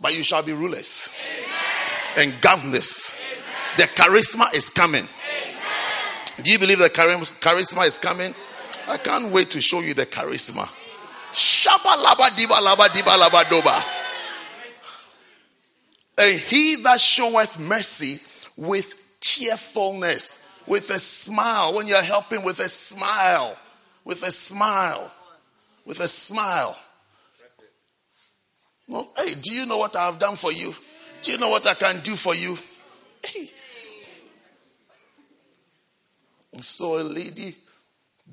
but 0.00 0.16
you 0.16 0.22
shall 0.22 0.42
be 0.42 0.52
rulers 0.52 1.08
Amen. 2.16 2.32
and 2.32 2.40
governors. 2.42 3.20
The 3.80 3.86
charisma 3.86 4.52
is 4.52 4.68
coming. 4.68 5.04
Amen. 5.04 5.56
Do 6.42 6.52
you 6.52 6.58
believe 6.58 6.80
the 6.80 6.90
charisma 6.90 7.86
is 7.86 7.98
coming? 7.98 8.34
I 8.86 8.98
can't 8.98 9.32
wait 9.32 9.48
to 9.52 9.62
show 9.62 9.80
you 9.80 9.94
the 9.94 10.04
charisma. 10.04 10.68
Shaba 11.32 11.96
laba 11.96 12.28
diba 12.28 12.58
laba 12.60 12.88
diba 12.88 13.16
laba 13.16 13.42
doba. 13.44 13.82
And 16.18 16.38
he 16.38 16.76
that 16.82 17.00
showeth 17.00 17.58
mercy 17.58 18.20
with 18.54 19.00
cheerfulness, 19.18 20.46
with 20.66 20.90
a 20.90 20.98
smile. 20.98 21.72
When 21.72 21.86
you're 21.86 22.02
helping 22.02 22.42
with 22.42 22.60
a 22.60 22.68
smile, 22.68 23.56
with 24.04 24.22
a 24.24 24.30
smile, 24.30 25.10
with 25.86 26.00
a 26.00 26.08
smile. 26.08 26.78
No, 28.86 29.08
hey, 29.16 29.36
do 29.36 29.50
you 29.50 29.64
know 29.64 29.78
what 29.78 29.96
I've 29.96 30.18
done 30.18 30.36
for 30.36 30.52
you? 30.52 30.74
Do 31.22 31.32
you 31.32 31.38
know 31.38 31.48
what 31.48 31.66
I 31.66 31.72
can 31.72 32.00
do 32.00 32.14
for 32.14 32.34
you? 32.34 32.58
Hey. 33.24 33.52
Saw 36.62 37.00
a 37.00 37.04
lady 37.04 37.56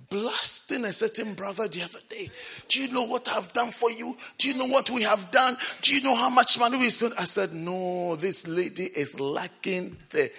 blasting 0.09 0.85
a 0.85 0.93
certain 0.93 1.33
brother 1.33 1.67
the 1.67 1.83
other 1.83 1.99
day. 2.09 2.29
Do 2.67 2.81
you 2.81 2.93
know 2.93 3.03
what 3.03 3.29
I've 3.29 3.51
done 3.53 3.71
for 3.71 3.91
you? 3.91 4.15
Do 4.37 4.47
you 4.47 4.55
know 4.55 4.67
what 4.67 4.89
we 4.89 5.03
have 5.03 5.31
done? 5.31 5.57
Do 5.81 5.95
you 5.95 6.01
know 6.03 6.15
how 6.15 6.29
much 6.29 6.59
money 6.59 6.77
we 6.77 6.89
spent? 6.89 7.13
I 7.17 7.25
said, 7.25 7.53
No, 7.53 8.15
this 8.15 8.47
lady 8.47 8.83
is 8.83 9.19
lacking 9.19 9.97
the 10.09 10.31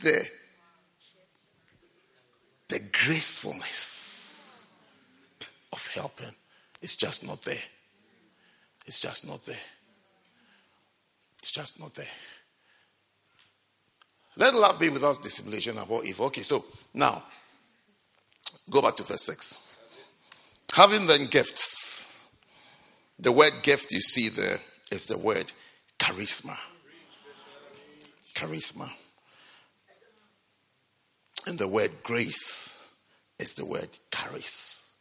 the 0.00 0.26
the 2.68 2.80
gracefulness 3.04 4.50
of 5.72 5.86
helping. 5.88 6.34
It's 6.82 6.96
just 6.96 7.26
not 7.26 7.42
there. 7.42 7.62
It's 8.86 9.00
just 9.00 9.26
not 9.26 9.44
there. 9.46 9.56
It's 11.38 11.50
just 11.50 11.78
not 11.78 11.94
there. 11.94 12.06
Let 14.36 14.54
love 14.54 14.78
be 14.78 14.90
without 14.90 15.22
dissimulation 15.22 15.78
about 15.78 16.04
evil. 16.04 16.26
Okay, 16.26 16.42
so 16.42 16.64
now 16.94 17.22
Go 18.68 18.82
back 18.82 18.96
to 18.96 19.02
verse 19.04 19.22
6. 19.22 19.62
Having 20.74 21.06
then 21.06 21.26
gifts, 21.26 22.28
the 23.18 23.32
word 23.32 23.52
gift 23.62 23.92
you 23.92 24.00
see 24.00 24.28
there 24.28 24.58
is 24.90 25.06
the 25.06 25.18
word 25.18 25.52
charisma. 25.98 26.56
Charisma. 28.34 28.90
And 31.46 31.58
the 31.58 31.68
word 31.68 31.92
grace 32.02 32.90
is 33.38 33.54
the 33.54 33.64
word 33.64 33.88
charis. 34.12 34.92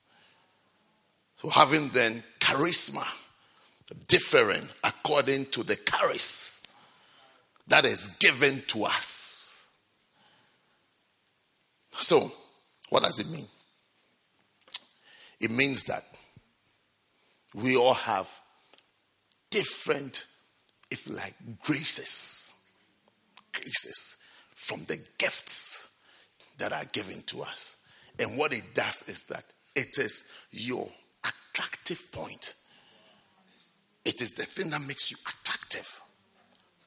So 1.37 1.49
having 1.49 1.89
then 1.89 2.23
charisma, 2.39 3.05
differing 4.07 4.69
according 4.83 5.47
to 5.47 5.63
the 5.63 5.75
charis 5.75 6.54
that 7.67 7.85
is 7.85 8.07
given 8.19 8.63
to 8.67 8.85
us. 8.85 9.67
So, 11.99 12.31
what 12.89 13.03
does 13.03 13.19
it 13.19 13.29
mean? 13.29 13.47
It 15.39 15.51
means 15.51 15.83
that 15.85 16.03
we 17.53 17.75
all 17.75 17.93
have 17.93 18.29
different, 19.49 20.25
if 20.91 21.09
like, 21.09 21.35
graces. 21.61 22.53
Graces 23.53 24.17
from 24.55 24.83
the 24.85 24.99
gifts 25.17 25.97
that 26.57 26.73
are 26.73 26.85
given 26.85 27.21
to 27.23 27.41
us. 27.43 27.77
And 28.19 28.37
what 28.37 28.53
it 28.53 28.73
does 28.73 29.07
is 29.07 29.23
that 29.29 29.43
it 29.75 29.97
is 29.97 30.23
your 30.51 30.89
attractive 31.23 32.11
point. 32.11 32.53
It 34.03 34.21
is 34.21 34.31
the 34.31 34.43
thing 34.43 34.69
that 34.69 34.81
makes 34.81 35.11
you 35.11 35.17
attractive. 35.27 36.01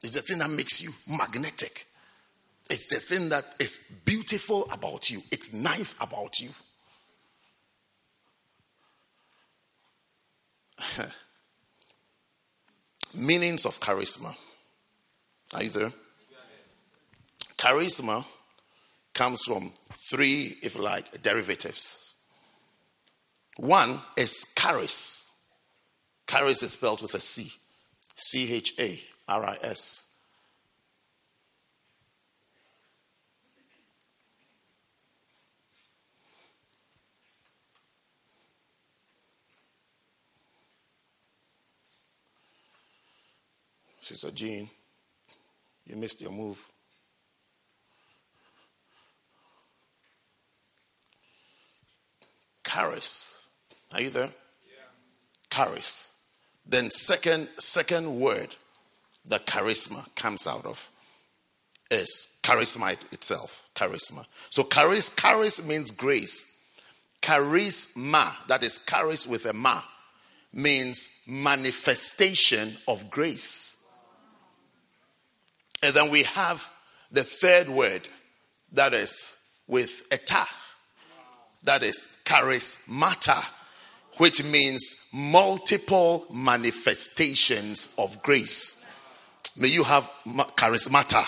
It's 0.03 0.15
the 0.15 0.23
thing 0.23 0.39
that 0.39 0.51
makes 0.51 0.83
you 0.83 0.91
magnetic. 1.09 1.87
It's 2.71 2.87
the 2.87 2.97
thing 2.97 3.31
that 3.31 3.45
is 3.59 4.01
beautiful 4.05 4.71
about 4.71 5.11
you. 5.11 5.23
It's 5.31 5.53
nice 5.53 5.95
about 6.01 6.39
you. 6.39 6.51
Meanings 13.15 13.65
of 13.65 13.81
charisma. 13.81 14.37
Are 15.55 15.63
you 15.63 15.71
there? 15.71 15.93
Charisma 17.57 18.25
comes 19.15 19.43
from 19.43 19.73
three, 20.11 20.59
if 20.63 20.79
like, 20.79 21.23
derivatives. 21.23 22.15
One 23.57 24.01
is 24.17 24.53
charis. 24.57 25.25
Charis 26.29 26.63
is 26.63 26.73
spelled 26.73 27.03
with 27.03 27.15
a 27.15 27.21
C. 27.21 27.51
C 28.15 28.53
H 28.53 28.75
A 28.79 29.01
R 29.29 29.45
I 29.45 29.59
S. 29.63 30.07
Sister 44.01 44.31
Jean, 44.31 44.71
you 45.85 45.95
missed 45.95 46.23
your 46.23 46.31
move. 46.31 46.65
Charis. 52.67 53.49
Are 53.93 54.01
you 54.01 54.09
there? 54.09 54.25
Yeah. 54.25 55.51
Charis. 55.51 56.23
Then 56.65 56.91
second 56.91 57.49
second 57.59 58.19
word 58.19 58.57
that 59.29 59.47
charisma 59.47 60.15
comes 60.17 60.47
out 60.47 60.67
of 60.67 60.89
is 61.91 62.39
charisma 62.43 62.93
itself. 63.13 63.69
Charisma. 63.75 64.27
So 64.51 64.65
charis 64.65 65.15
charis 65.15 65.67
means 65.67 65.91
grace. 65.91 66.55
Charisma, 67.23 68.33
that 68.47 68.63
is 68.63 68.85
charis 68.87 69.27
with 69.27 69.45
a 69.47 69.53
ma, 69.53 69.83
means 70.53 71.09
manifestation 71.27 72.77
of 72.87 73.11
grace. 73.11 73.85
And 75.83 75.95
then 75.95 76.11
we 76.11 76.25
have 76.25 76.71
the 77.11 77.25
third 77.25 77.69
word 77.69 78.09
that 78.73 78.95
is 78.95 79.39
with 79.67 80.03
eta, 80.11 80.47
that 81.65 81.83
is 81.83 82.07
charismata, 82.25 83.45
which 84.19 84.45
means 84.45 85.09
multiple 85.13 86.27
manifestations 86.33 87.95
of 87.99 88.23
grace. 88.23 88.78
May 89.59 89.69
you 89.69 89.83
have 89.83 90.09
charismata. 90.25 91.25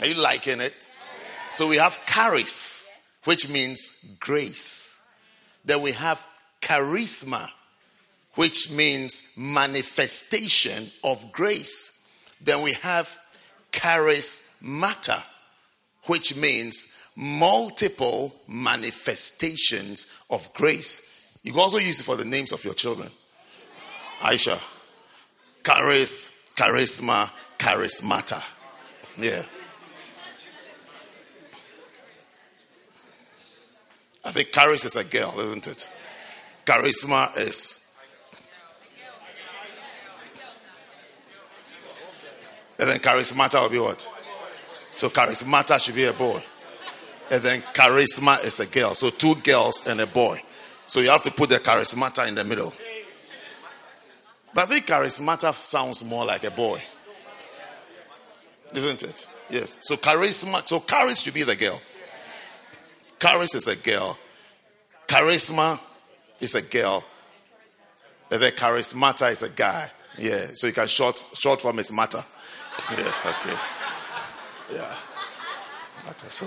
Are 0.00 0.06
you 0.06 0.14
liking 0.14 0.60
it? 0.60 0.74
So 1.52 1.68
we 1.68 1.76
have 1.76 2.04
charis, 2.06 2.88
which 3.24 3.48
means 3.48 4.04
grace. 4.18 5.00
Then 5.64 5.82
we 5.82 5.92
have 5.92 6.26
charisma, 6.60 7.48
which 8.34 8.70
means 8.72 9.30
manifestation 9.36 10.90
of 11.04 11.30
grace. 11.30 12.08
Then 12.40 12.62
we 12.62 12.72
have 12.72 13.16
charismata, 13.70 15.22
which 16.06 16.36
means 16.36 16.96
multiple 17.14 18.34
manifestations 18.48 20.08
of 20.30 20.52
grace. 20.54 21.09
You 21.42 21.52
can 21.52 21.60
also 21.60 21.78
use 21.78 22.00
it 22.00 22.04
for 22.04 22.16
the 22.16 22.24
names 22.24 22.52
of 22.52 22.64
your 22.64 22.74
children. 22.74 23.10
Aisha, 24.20 24.60
charis, 25.64 26.52
charisma, 26.54 27.30
charismata. 27.58 28.42
Yeah. 29.16 29.42
I 34.22 34.32
think 34.32 34.52
charis 34.52 34.84
is 34.84 34.96
a 34.96 35.04
girl, 35.04 35.34
isn't 35.40 35.66
it? 35.66 35.90
Charisma 36.66 37.36
is. 37.38 37.94
And 42.78 42.88
then 42.88 42.98
charismata 42.98 43.62
will 43.62 43.70
be 43.70 43.78
what? 43.78 44.08
So 44.94 45.08
charismata 45.08 45.82
should 45.82 45.94
be 45.94 46.04
a 46.04 46.12
boy. 46.12 46.42
And 47.30 47.42
then 47.42 47.60
charisma 47.60 48.44
is 48.44 48.60
a 48.60 48.66
girl. 48.66 48.94
So 48.94 49.08
two 49.08 49.34
girls 49.36 49.86
and 49.86 50.00
a 50.00 50.06
boy. 50.06 50.42
So 50.90 50.98
you 50.98 51.08
have 51.10 51.22
to 51.22 51.30
put 51.30 51.50
the 51.50 51.60
charismata 51.60 52.26
in 52.26 52.34
the 52.34 52.42
middle. 52.42 52.72
But 54.52 54.62
I 54.62 54.66
think 54.66 54.86
charismata 54.88 55.54
sounds 55.54 56.02
more 56.02 56.24
like 56.24 56.42
a 56.42 56.50
boy. 56.50 56.82
Isn't 58.74 59.04
it? 59.04 59.28
Yes. 59.50 59.78
So 59.82 59.94
charisma, 59.94 60.66
so 60.66 60.80
charis 60.80 61.20
should 61.20 61.34
be 61.34 61.44
the 61.44 61.54
girl. 61.54 61.80
Charis 63.20 63.54
is 63.54 63.68
a 63.68 63.76
girl. 63.76 64.18
Charisma 65.06 65.78
is 66.40 66.56
a 66.56 66.62
girl. 66.62 67.04
And 68.32 68.42
then 68.42 68.50
charismata 68.50 69.30
is 69.30 69.42
a 69.42 69.48
guy. 69.48 69.92
Yeah. 70.18 70.48
So 70.54 70.66
you 70.66 70.72
can 70.72 70.88
short 70.88 71.24
short 71.38 71.60
form 71.60 71.78
is 71.78 71.92
matter. 71.92 72.24
Yeah, 72.90 73.12
okay. 73.26 73.58
Yeah. 74.72 74.94
Matter. 76.04 76.30
So 76.30 76.46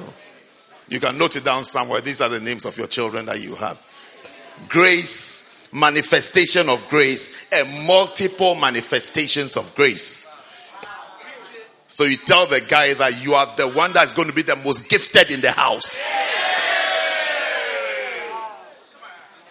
you 0.90 1.00
can 1.00 1.18
note 1.18 1.38
it 1.38 1.46
down 1.46 1.64
somewhere. 1.64 2.02
These 2.02 2.20
are 2.20 2.28
the 2.28 2.42
names 2.42 2.66
of 2.66 2.78
your 2.78 2.88
children 2.88 3.28
that 3.28 3.42
you 3.42 3.56
have. 3.56 3.82
Grace, 4.70 5.70
manifestation 5.74 6.70
of 6.70 6.88
grace, 6.90 7.48
and 7.52 7.88
multiple 7.88 8.56
manifestations 8.56 9.58
of 9.58 9.74
grace. 9.76 10.30
So 11.88 12.06
you 12.06 12.18
tell 12.18 12.48
the 12.48 12.62
guy 12.62 12.94
that 12.96 13.24
you 13.24 13.34
are 13.34 13.56
the 13.56 13.68
one 13.68 13.94
that's 13.94 14.14
going 14.14 14.28
to 14.28 14.34
be 14.34 14.42
the 14.42 14.56
most 14.56 14.90
gifted 14.90 15.30
in 15.30 15.42
the 15.42 15.52
house. 15.52 16.02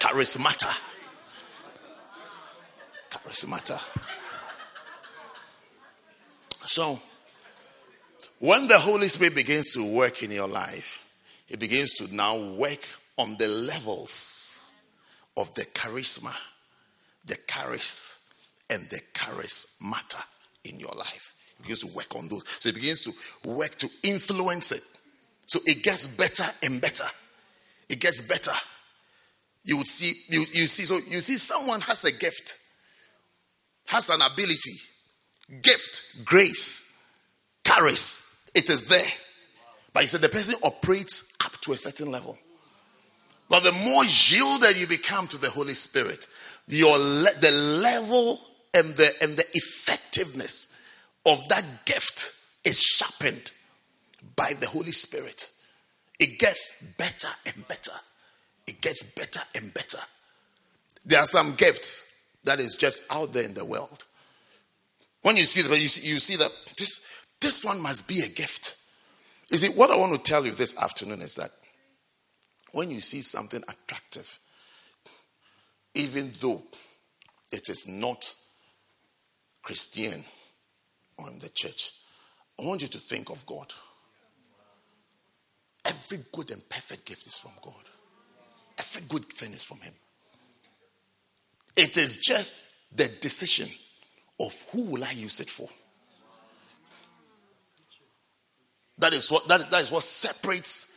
Charismata. 0.01 0.71
Charismata. 3.11 3.81
So, 6.65 7.01
when 8.39 8.67
the 8.67 8.79
Holy 8.79 9.09
Spirit 9.09 9.37
begins 9.37 9.73
to 9.75 9.85
work 9.85 10.23
in 10.23 10.33
your 10.33 10.49
life, 10.49 11.07
it 11.49 11.61
begins 11.61 11.93
to 11.95 12.13
now 12.13 12.37
work 12.37 12.81
on 13.17 13.37
the 13.37 13.47
levels 13.47 14.52
of 15.37 15.53
the 15.55 15.65
charisma, 15.67 16.35
the 17.25 17.37
charis, 17.47 18.21
and 18.69 18.89
the 18.91 19.01
charismata 19.15 20.23
in 20.65 20.79
your 20.79 20.95
life. 20.97 21.35
It 21.59 21.63
begins 21.63 21.81
to 21.81 21.89
work 21.89 22.15
on 22.17 22.29
those. 22.29 22.45
So 22.61 22.69
it 22.69 22.75
begins 22.75 23.01
to 23.01 23.13
work 23.45 23.77
to 23.79 23.89
influence 24.03 24.73
it. 24.73 24.83
So 25.47 25.61
it 25.67 25.83
gets 25.83 26.07
better 26.07 26.45
and 26.63 26.81
better. 26.81 27.07
It 27.89 28.01
gets 28.01 28.21
better. 28.21 28.53
You 29.65 29.77
would 29.77 29.87
see, 29.87 30.15
you, 30.29 30.41
you 30.41 30.67
see, 30.67 30.85
so 30.85 30.99
you 31.09 31.21
see 31.21 31.35
someone 31.35 31.83
has 31.83 32.05
a 32.05 32.13
gift, 32.13 32.59
has 33.87 34.11
an 34.11 34.23
ability, 34.23 34.73
gift, 35.61 36.25
grace, 36.25 37.07
charis. 37.65 38.51
It 38.55 38.69
is 38.71 38.87
there. 38.87 39.07
But 39.93 40.03
he 40.03 40.07
said 40.07 40.21
the 40.21 40.29
person 40.29 40.55
operates 40.63 41.35
up 41.45 41.53
to 41.63 41.73
a 41.73 41.77
certain 41.77 42.11
level. 42.11 42.39
But 43.53 43.65
the 43.65 43.73
more 43.73 44.03
yielded 44.03 44.81
you 44.81 44.87
become 44.87 45.29
to 45.29 45.37
the 45.37 45.51
Holy 45.51 45.75
Spirit, 45.75 46.27
your 46.69 46.97
le- 46.97 47.39
the 47.39 47.51
level 47.51 48.41
and 48.73 48.95
the 48.95 49.13
and 49.21 49.37
the 49.37 49.45
effectiveness 49.53 50.75
of 51.27 51.47
that 51.51 51.85
gift 51.85 52.33
is 52.65 52.81
sharpened 52.81 53.51
by 54.37 54.55
the 54.59 54.67
Holy 54.67 54.93
Spirit. 54.93 55.51
It 56.19 56.39
gets 56.39 56.83
better 56.97 57.29
and 57.45 57.69
better. 57.69 57.93
It 58.67 58.81
gets 58.81 59.03
better 59.03 59.43
and 59.55 59.75
better. 59.75 60.01
There 61.05 61.21
are 61.21 61.27
some 61.27 61.55
gifts 61.55 62.11
that 62.45 62.59
is 62.59 62.75
just 62.75 63.03
out 63.11 63.35
there 63.35 63.45
in 63.45 63.53
the 63.53 63.67
world. 63.67 64.07
When 65.21 65.37
you 65.37 65.45
see 65.45 65.61
that, 65.61 65.79
you 65.79 65.89
see, 65.89 66.11
you 66.11 66.21
see 66.21 66.37
that 66.37 66.53
this 66.79 67.05
this 67.43 67.63
one 67.63 67.83
must 67.83 68.09
be 68.09 68.23
a 68.23 68.29
gift. 68.29 68.79
You 69.51 69.59
see, 69.59 69.75
what 69.75 69.91
I 69.91 69.99
want 69.99 70.15
to 70.15 70.19
tell 70.19 70.47
you 70.47 70.53
this 70.53 70.75
afternoon 70.79 71.21
is 71.21 71.35
that 71.35 71.51
when 72.73 72.91
you 72.91 73.01
see 73.01 73.23
something 73.23 73.63
attractive, 73.69 74.39
even 75.95 76.33
though 76.41 76.63
it 77.51 77.69
is 77.69 77.87
not 77.87 78.33
Christian 79.63 80.25
or 81.19 81.29
in 81.29 81.39
the 81.39 81.51
church, 81.51 81.93
I 82.59 82.65
want 82.65 82.83
you 82.83 82.89
to 82.89 82.99
think 82.99 83.31
of 83.31 83.45
God. 83.47 83.73
Every 85.85 86.25
good 86.33 86.51
and 86.51 86.67
perfect 86.69 87.07
gift 87.07 87.27
is 87.27 87.37
from 87.37 87.53
God. 87.63 87.75
Every 88.79 89.03
good 89.09 89.27
thing 89.27 89.53
is 89.53 89.65
from 89.65 89.81
Him. 89.81 89.95
It 91.77 91.97
is 91.97 92.17
just 92.17 92.97
the 92.97 93.09
decision 93.09 93.69
of 94.39 94.55
who 94.71 94.85
will 94.85 95.05
I 95.05 95.13
use 95.13 95.41
it 95.41 95.51
for. 95.51 95.69
That 98.99 99.15
is 99.15 99.31
what 99.31 99.49
that, 99.49 99.71
that 99.71 99.81
is 99.81 99.91
what 99.91 100.03
separates 100.05 100.92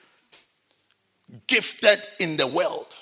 gifted 1.47 1.99
in 2.19 2.38
the 2.38 2.47
world 2.47 2.95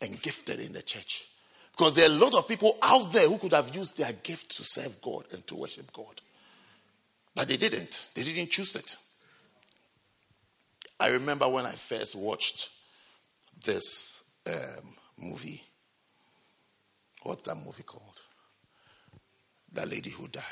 and 0.00 0.20
gifted 0.20 0.60
in 0.60 0.72
the 0.72 0.82
church. 0.82 1.26
Because 1.72 1.94
there 1.94 2.08
are 2.08 2.12
a 2.12 2.18
lot 2.18 2.34
of 2.34 2.48
people 2.48 2.76
out 2.82 3.12
there 3.12 3.28
who 3.28 3.38
could 3.38 3.52
have 3.52 3.74
used 3.74 3.98
their 3.98 4.12
gift 4.12 4.56
to 4.56 4.64
serve 4.64 5.00
God 5.02 5.24
and 5.32 5.46
to 5.46 5.56
worship 5.56 5.92
God. 5.92 6.20
But 7.34 7.48
they 7.48 7.58
didn't. 7.58 8.08
They 8.14 8.22
didn't 8.22 8.50
choose 8.50 8.74
it. 8.76 8.96
I 10.98 11.10
remember 11.10 11.48
when 11.48 11.66
I 11.66 11.72
first 11.72 12.16
watched 12.16 12.70
this 13.62 14.24
um, 14.46 14.96
movie. 15.18 15.62
What's 17.22 17.42
that 17.42 17.56
movie 17.56 17.82
called? 17.82 18.22
That 19.72 19.90
lady 19.90 20.10
who 20.10 20.28
died. 20.28 20.42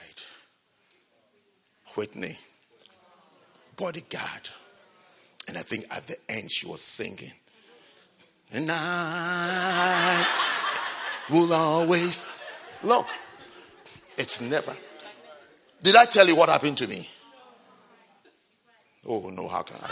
Whitney 1.94 2.36
bodyguard. 3.76 4.50
And 5.48 5.58
I 5.58 5.62
think 5.62 5.86
at 5.90 6.06
the 6.06 6.16
end 6.28 6.50
she 6.50 6.66
was 6.66 6.80
singing. 6.82 7.32
And 8.52 8.70
I 8.70 10.26
will 11.30 11.52
always 11.52 12.28
look. 12.82 13.06
It's 14.16 14.40
never. 14.40 14.76
Did 15.82 15.96
I 15.96 16.06
tell 16.06 16.26
you 16.26 16.36
what 16.36 16.48
happened 16.48 16.78
to 16.78 16.86
me? 16.86 17.08
Oh 19.06 19.28
no, 19.30 19.48
how 19.48 19.62
can 19.62 19.76
I? 19.82 19.90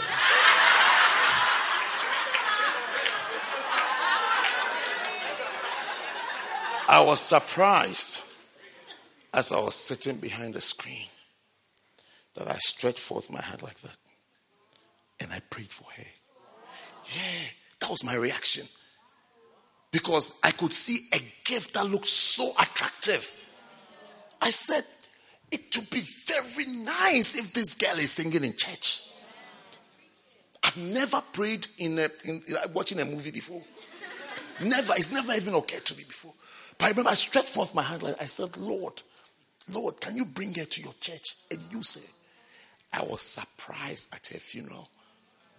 I 6.87 7.01
was 7.01 7.19
surprised 7.19 8.23
as 9.33 9.51
I 9.51 9.59
was 9.59 9.75
sitting 9.75 10.17
behind 10.17 10.53
the 10.53 10.61
screen 10.61 11.07
that 12.35 12.47
I 12.47 12.57
stretched 12.57 12.99
forth 12.99 13.29
my 13.31 13.41
hand 13.41 13.61
like 13.61 13.79
that 13.81 13.97
and 15.23 15.33
I 15.33 15.39
prayed 15.49 15.71
for 15.71 15.85
her. 15.95 16.05
Yeah, 17.15 17.49
that 17.79 17.89
was 17.89 18.03
my 18.03 18.15
reaction. 18.15 18.65
Because 19.91 20.39
I 20.43 20.51
could 20.51 20.73
see 20.73 20.99
a 21.13 21.19
gift 21.45 21.73
that 21.73 21.85
looked 21.85 22.09
so 22.09 22.51
attractive. 22.59 23.29
I 24.41 24.49
said, 24.49 24.83
it 25.51 25.75
would 25.75 25.89
be 25.89 26.01
very 26.01 26.65
nice 26.65 27.37
if 27.37 27.53
this 27.53 27.75
girl 27.75 27.97
is 27.99 28.11
singing 28.11 28.43
in 28.43 28.55
church. 28.55 29.03
I've 30.63 30.77
never 30.77 31.21
prayed 31.33 31.67
in, 31.77 31.99
a, 31.99 32.09
in 32.23 32.41
watching 32.73 32.99
a 32.99 33.05
movie 33.05 33.31
before. 33.31 33.61
Never. 34.63 34.93
It's 34.95 35.11
never 35.11 35.33
even 35.33 35.53
occurred 35.53 35.85
to 35.85 35.97
me 35.97 36.03
before. 36.03 36.33
But 36.77 36.85
I 36.85 36.89
remember 36.89 37.11
I 37.11 37.15
stretched 37.15 37.49
forth 37.49 37.75
my 37.75 37.83
hand 37.83 38.03
like 38.03 38.21
I 38.21 38.25
said, 38.25 38.57
Lord, 38.57 39.01
Lord, 39.71 39.99
can 40.01 40.15
you 40.15 40.25
bring 40.25 40.53
her 40.55 40.65
to 40.65 40.81
your 40.81 40.93
church 40.99 41.35
and 41.51 41.59
you 41.71 41.83
say, 41.83 42.01
I 42.91 43.03
was 43.03 43.21
surprised 43.21 44.13
at 44.13 44.27
her 44.27 44.39
funeral 44.39 44.89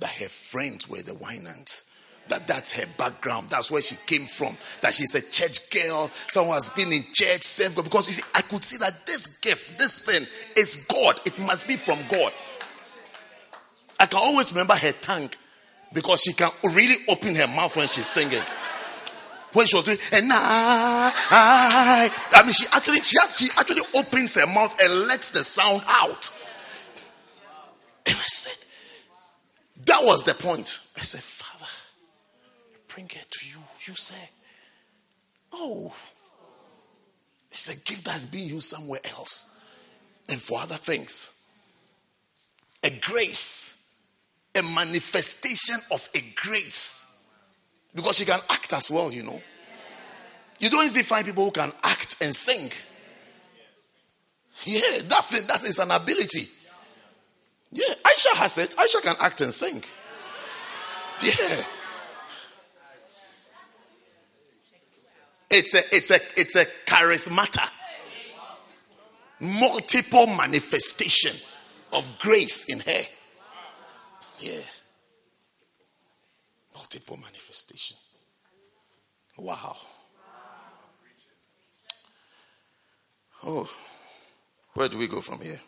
that 0.04 0.12
her 0.12 0.28
friends 0.28 0.86
were 0.86 1.00
the 1.00 1.14
Winans. 1.14 1.90
That 2.28 2.46
that's 2.46 2.72
her 2.72 2.84
background. 2.98 3.48
That's 3.48 3.70
where 3.70 3.80
she 3.80 3.96
came 4.06 4.26
from. 4.26 4.54
That 4.82 4.92
she's 4.92 5.14
a 5.14 5.22
church 5.30 5.70
girl. 5.70 6.10
Someone 6.28 6.56
has 6.56 6.68
been 6.68 6.92
in 6.92 7.04
church, 7.10 7.42
served 7.42 7.76
God. 7.76 7.84
Because 7.84 8.08
you 8.08 8.12
see, 8.12 8.22
I 8.34 8.42
could 8.42 8.62
see 8.62 8.76
that 8.76 9.06
this 9.06 9.38
gift, 9.38 9.78
this 9.78 9.94
thing, 9.94 10.26
is 10.58 10.84
God. 10.90 11.20
It 11.24 11.38
must 11.38 11.66
be 11.66 11.76
from 11.76 11.98
God. 12.10 12.34
I 13.98 14.04
can 14.04 14.18
always 14.18 14.52
remember 14.52 14.74
her 14.74 14.92
tongue 14.92 15.30
because 15.94 16.20
she 16.20 16.34
can 16.34 16.50
really 16.74 16.96
open 17.08 17.34
her 17.34 17.46
mouth 17.46 17.74
when 17.74 17.88
she's 17.88 18.06
singing. 18.06 18.42
When 19.54 19.66
she 19.66 19.76
was 19.76 19.86
doing 19.86 19.98
and 20.12 20.30
I, 20.30 21.12
I, 21.30 22.10
I 22.34 22.42
mean, 22.42 22.52
she 22.52 22.66
actually 22.72 23.00
she 23.00 23.16
has, 23.20 23.38
she 23.38 23.48
actually 23.56 23.82
opens 23.94 24.34
her 24.34 24.46
mouth 24.46 24.78
and 24.82 25.06
lets 25.06 25.30
the 25.30 25.44
sound 25.44 25.82
out. 25.86 26.30
And 28.04 28.16
I 28.16 28.26
said, 28.26 28.63
that 29.86 30.04
was 30.04 30.24
the 30.24 30.34
point. 30.34 30.80
I 30.96 31.02
said, 31.02 31.20
Father, 31.20 31.70
bring 32.88 33.06
it 33.06 33.26
to 33.30 33.48
you. 33.48 33.58
You 33.86 33.94
say, 33.94 34.30
oh, 35.52 35.92
it's 37.50 37.68
a 37.68 37.76
gift 37.84 38.04
that's 38.04 38.26
being 38.26 38.48
used 38.48 38.68
somewhere 38.68 39.00
else 39.16 39.50
and 40.28 40.40
for 40.40 40.60
other 40.60 40.74
things. 40.74 41.32
A 42.82 42.90
grace, 43.00 43.82
a 44.54 44.62
manifestation 44.62 45.76
of 45.90 46.08
a 46.14 46.20
grace 46.34 46.94
Because 47.94 48.16
she 48.16 48.24
can 48.24 48.40
act 48.50 48.72
as 48.72 48.90
well, 48.90 49.12
you 49.12 49.22
know. 49.22 49.40
You 50.58 50.68
don't 50.68 50.84
easily 50.84 51.02
find 51.04 51.24
people 51.24 51.44
who 51.44 51.50
can 51.50 51.72
act 51.82 52.16
and 52.20 52.34
sing. 52.34 52.70
Yeah, 54.64 55.00
that's 55.04 55.34
it. 55.34 55.46
That 55.46 55.62
is 55.64 55.78
an 55.78 55.90
ability. 55.90 56.48
Yeah, 57.74 57.92
Aisha 58.04 58.36
has 58.36 58.56
it. 58.58 58.70
Aisha 58.76 59.02
can 59.02 59.16
act 59.18 59.40
and 59.40 59.52
sing. 59.52 59.82
Yeah. 61.20 61.64
It's 65.50 65.74
a 65.74 65.82
it's 65.94 66.10
a 66.10 66.20
it's 66.36 66.54
a 66.54 66.66
charismata. 66.86 67.68
Multiple 69.40 70.28
manifestation 70.28 71.36
of 71.92 72.08
grace 72.20 72.64
in 72.64 72.78
her. 72.78 73.02
Yeah. 74.38 74.60
Multiple 76.74 77.16
manifestation. 77.16 77.96
Wow. 79.36 79.76
Oh, 83.42 83.68
where 84.74 84.88
do 84.88 84.96
we 84.96 85.08
go 85.08 85.20
from 85.20 85.40
here? 85.40 85.60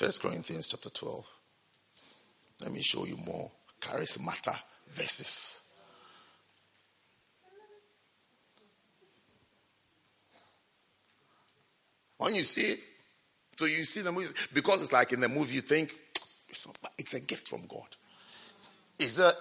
First 0.00 0.22
Corinthians 0.22 0.66
chapter 0.66 0.88
12. 0.88 1.30
Let 2.62 2.72
me 2.72 2.80
show 2.80 3.04
you 3.04 3.18
more 3.18 3.50
charismata 3.82 4.58
verses. 4.88 5.60
When 12.16 12.34
you 12.34 12.44
see 12.44 12.62
it, 12.62 12.78
so 13.58 13.66
you 13.66 13.84
see 13.84 14.00
the 14.00 14.10
movie, 14.10 14.32
because 14.54 14.80
it's 14.80 14.90
like 14.90 15.12
in 15.12 15.20
the 15.20 15.28
movie, 15.28 15.56
you 15.56 15.60
think 15.60 15.94
it's, 16.48 16.66
not, 16.66 16.78
it's 16.96 17.12
a 17.12 17.20
gift 17.20 17.46
from 17.46 17.66
God. 17.66 17.94
Is 18.98 19.16
that 19.16 19.34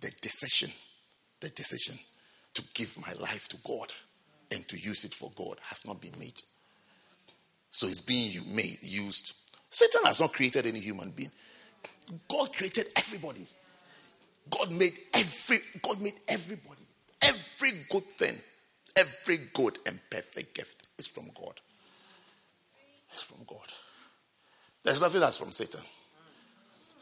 the 0.00 0.10
decision, 0.20 0.72
the 1.38 1.50
decision 1.50 1.96
to 2.54 2.64
give 2.74 2.98
my 2.98 3.12
life 3.12 3.46
to 3.50 3.56
God 3.58 3.92
and 4.50 4.66
to 4.66 4.76
use 4.76 5.04
it 5.04 5.14
for 5.14 5.30
God 5.36 5.60
has 5.68 5.86
not 5.86 6.00
been 6.00 6.18
made. 6.18 6.42
So 7.70 7.86
it's 7.86 8.00
being 8.00 8.54
made, 8.54 8.78
used. 8.82 9.32
Satan 9.70 10.02
has 10.04 10.20
not 10.20 10.32
created 10.32 10.66
any 10.66 10.80
human 10.80 11.10
being. 11.10 11.30
God 12.28 12.52
created 12.52 12.86
everybody. 12.96 13.46
God 14.50 14.72
made 14.72 14.94
every 15.14 15.58
God 15.80 16.00
made 16.00 16.14
everybody. 16.26 16.82
Every 17.22 17.72
good 17.90 18.04
thing, 18.16 18.36
every 18.96 19.48
good 19.52 19.78
and 19.86 20.00
perfect 20.10 20.54
gift 20.54 20.88
is 20.98 21.06
from 21.06 21.30
God. 21.40 21.60
It's 23.12 23.22
from 23.22 23.38
God. 23.46 23.58
There's 24.82 25.02
nothing 25.02 25.20
that's 25.20 25.36
from 25.36 25.52
Satan. 25.52 25.80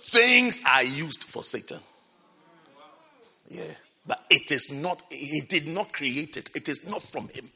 Things 0.01 0.61
are 0.67 0.83
used 0.83 1.25
for 1.25 1.43
Satan. 1.43 1.81
Yeah. 3.49 3.63
But 4.07 4.25
it 4.31 4.51
is 4.51 4.73
not, 4.73 5.03
he 5.11 5.43
did 5.43 5.67
not 5.67 5.93
create 5.93 6.37
it. 6.37 6.51
It 6.55 6.69
is 6.69 6.89
not 6.89 7.03
from 7.03 7.29
him. 7.29 7.51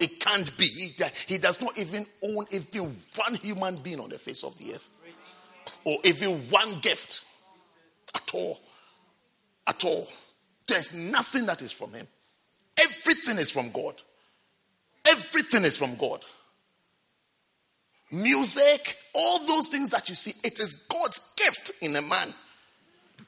It 0.00 0.20
can't 0.20 0.56
be. 0.58 0.94
that 0.98 1.12
he 1.26 1.38
does 1.38 1.60
not 1.60 1.76
even 1.78 2.06
own 2.24 2.44
even 2.50 2.96
one 3.14 3.34
human 3.36 3.76
being 3.76 4.00
on 4.00 4.08
the 4.08 4.18
face 4.18 4.44
of 4.44 4.56
the 4.58 4.74
earth. 4.74 4.88
Or 5.84 5.98
even 6.04 6.50
one 6.50 6.80
gift. 6.80 7.22
At 8.14 8.30
all. 8.34 8.60
At 9.66 9.84
all. 9.84 10.08
There's 10.66 10.94
nothing 10.94 11.46
that 11.46 11.62
is 11.62 11.72
from 11.72 11.92
him. 11.92 12.06
Everything 12.78 13.38
is 13.38 13.50
from 13.50 13.70
God. 13.70 13.94
Everything 15.06 15.64
is 15.64 15.76
from 15.76 15.96
God. 15.96 16.24
Music, 18.10 18.96
all 19.14 19.46
those 19.46 19.68
things 19.68 19.90
that 19.90 20.08
you 20.08 20.14
see, 20.14 20.34
it 20.44 20.60
is 20.60 20.86
God's 20.88 21.34
gift 21.36 21.72
in 21.80 21.96
a 21.96 22.02
man. 22.02 22.34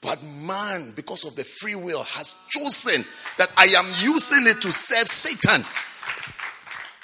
But 0.01 0.21
man, 0.23 0.93
because 0.95 1.25
of 1.25 1.35
the 1.35 1.43
free 1.43 1.75
will, 1.75 2.03
has 2.03 2.35
chosen 2.49 3.03
that 3.37 3.49
I 3.57 3.65
am 3.65 3.87
using 3.99 4.45
it 4.45 4.61
to 4.61 4.71
serve 4.71 5.07
Satan 5.07 5.65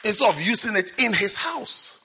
instead 0.04 0.30
of 0.30 0.42
using 0.42 0.76
it 0.76 0.94
in 1.00 1.14
his 1.14 1.36
house. 1.36 2.02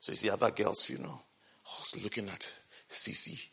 So 0.00 0.12
you 0.12 0.16
see, 0.16 0.28
other 0.28 0.50
girl's 0.50 0.82
funeral. 0.82 1.24
I 1.66 1.80
was 1.80 2.02
looking 2.04 2.28
at 2.28 2.52
Cece 2.90 3.48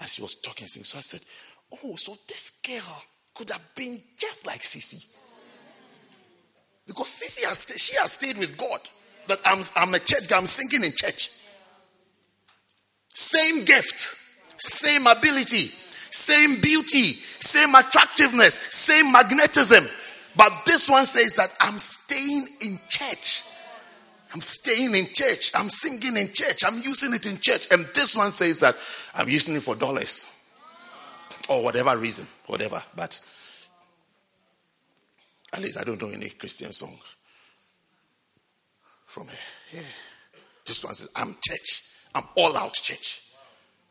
as 0.00 0.12
she 0.12 0.20
was 0.20 0.34
talking. 0.34 0.66
So 0.66 0.98
I 0.98 1.00
said, 1.00 1.20
Oh, 1.84 1.94
so 1.94 2.16
this 2.26 2.60
girl 2.66 3.02
could 3.32 3.50
have 3.50 3.62
been 3.76 4.02
just 4.18 4.44
like 4.44 4.62
Cece. 4.62 5.14
Because 6.84 7.06
Cece 7.06 7.44
has, 7.46 7.72
she 7.76 7.96
has 7.98 8.12
stayed 8.12 8.36
with 8.36 8.58
God. 8.58 8.80
That 9.28 9.38
I'm, 9.44 9.62
I'm 9.76 9.94
a 9.94 10.00
church 10.00 10.28
guy, 10.28 10.36
I'm 10.36 10.46
singing 10.46 10.84
in 10.84 10.92
church. 10.92 11.30
Same 13.14 13.64
gift, 13.64 14.16
same 14.58 15.06
ability, 15.06 15.70
same 16.14 16.60
beauty, 16.60 17.14
same 17.40 17.74
attractiveness, 17.74 18.54
same 18.70 19.10
magnetism. 19.10 19.84
But 20.36 20.52
this 20.64 20.88
one 20.88 21.06
says 21.06 21.34
that 21.34 21.50
I'm 21.60 21.76
staying 21.78 22.46
in 22.64 22.78
church. 22.88 23.42
I'm 24.32 24.40
staying 24.40 24.94
in 24.94 25.06
church. 25.06 25.50
I'm 25.56 25.68
singing 25.68 26.16
in 26.16 26.32
church. 26.32 26.64
I'm 26.64 26.76
using 26.76 27.14
it 27.14 27.26
in 27.26 27.38
church. 27.38 27.66
And 27.72 27.86
this 27.96 28.16
one 28.16 28.30
says 28.30 28.60
that 28.60 28.76
I'm 29.12 29.28
using 29.28 29.56
it 29.56 29.62
for 29.62 29.74
dollars 29.74 30.30
or 31.48 31.64
whatever 31.64 31.96
reason, 31.96 32.26
whatever. 32.46 32.80
But 32.94 33.20
at 35.52 35.60
least 35.60 35.78
I 35.78 35.82
don't 35.82 36.00
know 36.00 36.10
any 36.10 36.30
Christian 36.30 36.70
song 36.70 36.96
from 39.06 39.26
her. 39.26 39.38
Yeah. 39.72 39.80
This 40.64 40.84
one 40.84 40.94
says, 40.94 41.10
I'm 41.16 41.36
church. 41.44 41.82
I'm 42.14 42.24
all 42.36 42.56
out 42.56 42.74
church. 42.74 43.22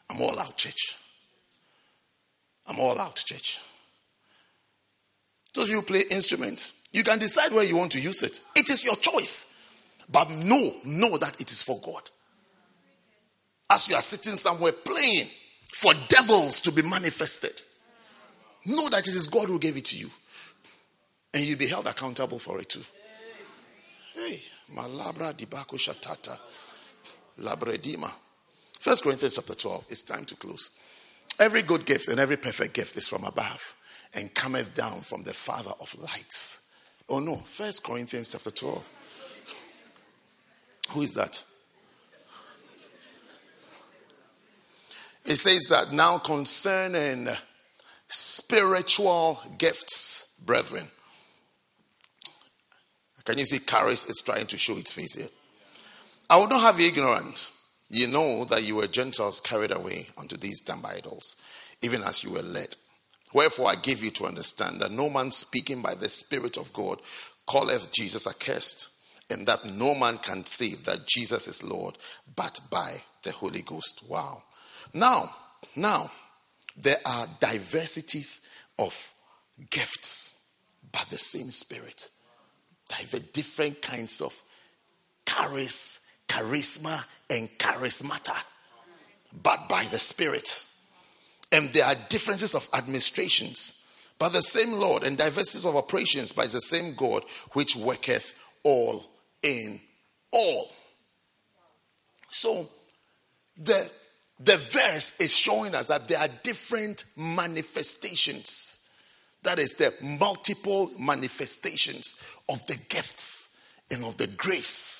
I'm 0.09 0.21
all 0.21 0.39
out 0.39 0.57
church. 0.57 0.97
I'm 2.67 2.79
all 2.79 2.99
out 2.99 3.15
church. 3.17 3.59
Those 5.53 5.69
of 5.69 5.75
you 5.75 5.81
play 5.81 6.03
instruments, 6.09 6.87
you 6.91 7.03
can 7.03 7.19
decide 7.19 7.51
where 7.51 7.63
you 7.63 7.75
want 7.75 7.91
to 7.93 7.99
use 7.99 8.23
it. 8.23 8.39
It 8.55 8.69
is 8.69 8.83
your 8.83 8.95
choice. 8.95 9.49
But 10.11 10.29
know, 10.31 10.73
know 10.83 11.17
that 11.17 11.39
it 11.39 11.51
is 11.51 11.63
for 11.63 11.79
God. 11.79 12.09
As 13.69 13.87
you 13.87 13.95
are 13.95 14.01
sitting 14.01 14.35
somewhere 14.35 14.71
playing 14.71 15.27
for 15.71 15.93
devils 16.07 16.61
to 16.61 16.71
be 16.71 16.81
manifested, 16.81 17.53
know 18.65 18.89
that 18.89 19.07
it 19.07 19.13
is 19.13 19.27
God 19.27 19.47
who 19.47 19.59
gave 19.59 19.77
it 19.77 19.85
to 19.85 19.97
you. 19.97 20.09
And 21.33 21.43
you'll 21.43 21.57
be 21.57 21.67
held 21.67 21.87
accountable 21.87 22.39
for 22.39 22.59
it 22.59 22.69
too. 22.69 22.83
Hey, 24.13 24.41
Malabra 24.73 25.33
Dibako 25.33 25.77
Shatata. 25.77 26.37
Labredima. 27.39 28.11
First 28.79 29.03
Corinthians 29.03 29.35
chapter 29.35 29.55
12. 29.55 29.85
It's 29.89 30.03
time 30.03 30.25
to 30.25 30.35
close. 30.35 30.69
Every 31.39 31.61
good 31.61 31.85
gift 31.85 32.07
and 32.07 32.19
every 32.19 32.37
perfect 32.37 32.73
gift 32.73 32.95
is 32.97 33.07
from 33.07 33.23
above 33.23 33.75
and 34.13 34.33
cometh 34.33 34.75
down 34.75 35.01
from 35.01 35.23
the 35.23 35.33
Father 35.33 35.71
of 35.79 35.95
lights. 35.99 36.61
Oh 37.09 37.19
no, 37.19 37.37
First 37.37 37.83
Corinthians 37.83 38.29
chapter 38.29 38.51
12. 38.51 38.91
Who 40.91 41.01
is 41.01 41.13
that? 41.15 41.43
It 45.25 45.37
says 45.37 45.67
that 45.69 45.93
now 45.93 46.17
concerning 46.17 47.29
spiritual 48.09 49.41
gifts, 49.57 50.35
brethren. 50.45 50.87
Can 53.23 53.37
you 53.37 53.45
see 53.45 53.59
Charis 53.59 54.05
is 54.07 54.21
trying 54.23 54.47
to 54.47 54.57
show 54.57 54.77
its 54.77 54.91
face 54.91 55.15
here? 55.15 55.29
I 56.29 56.37
would 56.37 56.49
not 56.49 56.61
have 56.61 56.79
you 56.79 56.87
ignorant. 56.87 57.51
You 57.93 58.07
know 58.07 58.43
that 58.45 58.63
you 58.63 58.77
were 58.77 58.87
Gentiles 58.87 59.39
carried 59.39 59.69
away 59.69 60.07
unto 60.17 60.35
these 60.35 60.61
dumb 60.61 60.83
idols, 60.83 61.35
even 61.83 62.01
as 62.01 62.23
you 62.23 62.31
were 62.31 62.41
led. 62.41 62.75
Wherefore 63.35 63.69
I 63.69 63.75
give 63.75 64.03
you 64.03 64.09
to 64.11 64.25
understand 64.25 64.81
that 64.81 64.91
no 64.91 65.11
man 65.11 65.29
speaking 65.29 65.83
by 65.83 65.93
the 65.93 66.09
Spirit 66.09 66.57
of 66.57 66.73
God 66.73 67.01
calleth 67.47 67.91
Jesus 67.91 68.25
accursed 68.25 68.89
and 69.29 69.45
that 69.45 69.65
no 69.65 69.93
man 69.93 70.17
can 70.17 70.43
save 70.47 70.85
that 70.85 71.05
Jesus 71.05 71.47
is 71.47 71.63
Lord 71.63 71.99
but 72.35 72.59
by 72.71 73.03
the 73.21 73.31
Holy 73.31 73.61
Ghost. 73.61 74.01
Wow. 74.09 74.41
Now, 74.91 75.35
now, 75.75 76.09
there 76.75 76.97
are 77.05 77.27
diversities 77.39 78.49
of 78.79 79.13
gifts, 79.69 80.47
but 80.91 81.05
the 81.11 81.19
same 81.19 81.51
spirit. 81.51 82.09
Different 83.33 83.83
kinds 83.83 84.19
of 84.19 84.33
charis, 85.27 86.07
charisma, 86.27 87.03
and 87.29 87.49
charismata, 87.57 88.35
but 89.41 89.67
by 89.69 89.83
the 89.85 89.99
spirit. 89.99 90.63
And 91.51 91.69
there 91.73 91.85
are 91.85 91.95
differences 92.09 92.55
of 92.55 92.67
administrations, 92.73 93.85
but 94.17 94.29
the 94.29 94.41
same 94.41 94.73
Lord, 94.73 95.03
and 95.03 95.17
diversities 95.17 95.65
of 95.65 95.75
operations 95.75 96.31
by 96.31 96.47
the 96.47 96.61
same 96.61 96.95
God 96.95 97.23
which 97.51 97.75
worketh 97.75 98.33
all 98.63 99.05
in 99.41 99.79
all. 100.31 100.71
So 102.31 102.67
the, 103.57 103.89
the 104.39 104.57
verse 104.57 105.19
is 105.19 105.37
showing 105.37 105.75
us 105.75 105.85
that 105.85 106.07
there 106.07 106.19
are 106.19 106.29
different 106.41 107.05
manifestations. 107.15 108.79
That 109.43 109.59
is 109.59 109.73
the 109.73 109.93
multiple 110.01 110.89
manifestations 110.97 112.21
of 112.49 112.65
the 112.65 112.77
gifts 112.89 113.49
and 113.91 114.03
of 114.03 114.17
the 114.17 114.27
grace. 114.27 114.92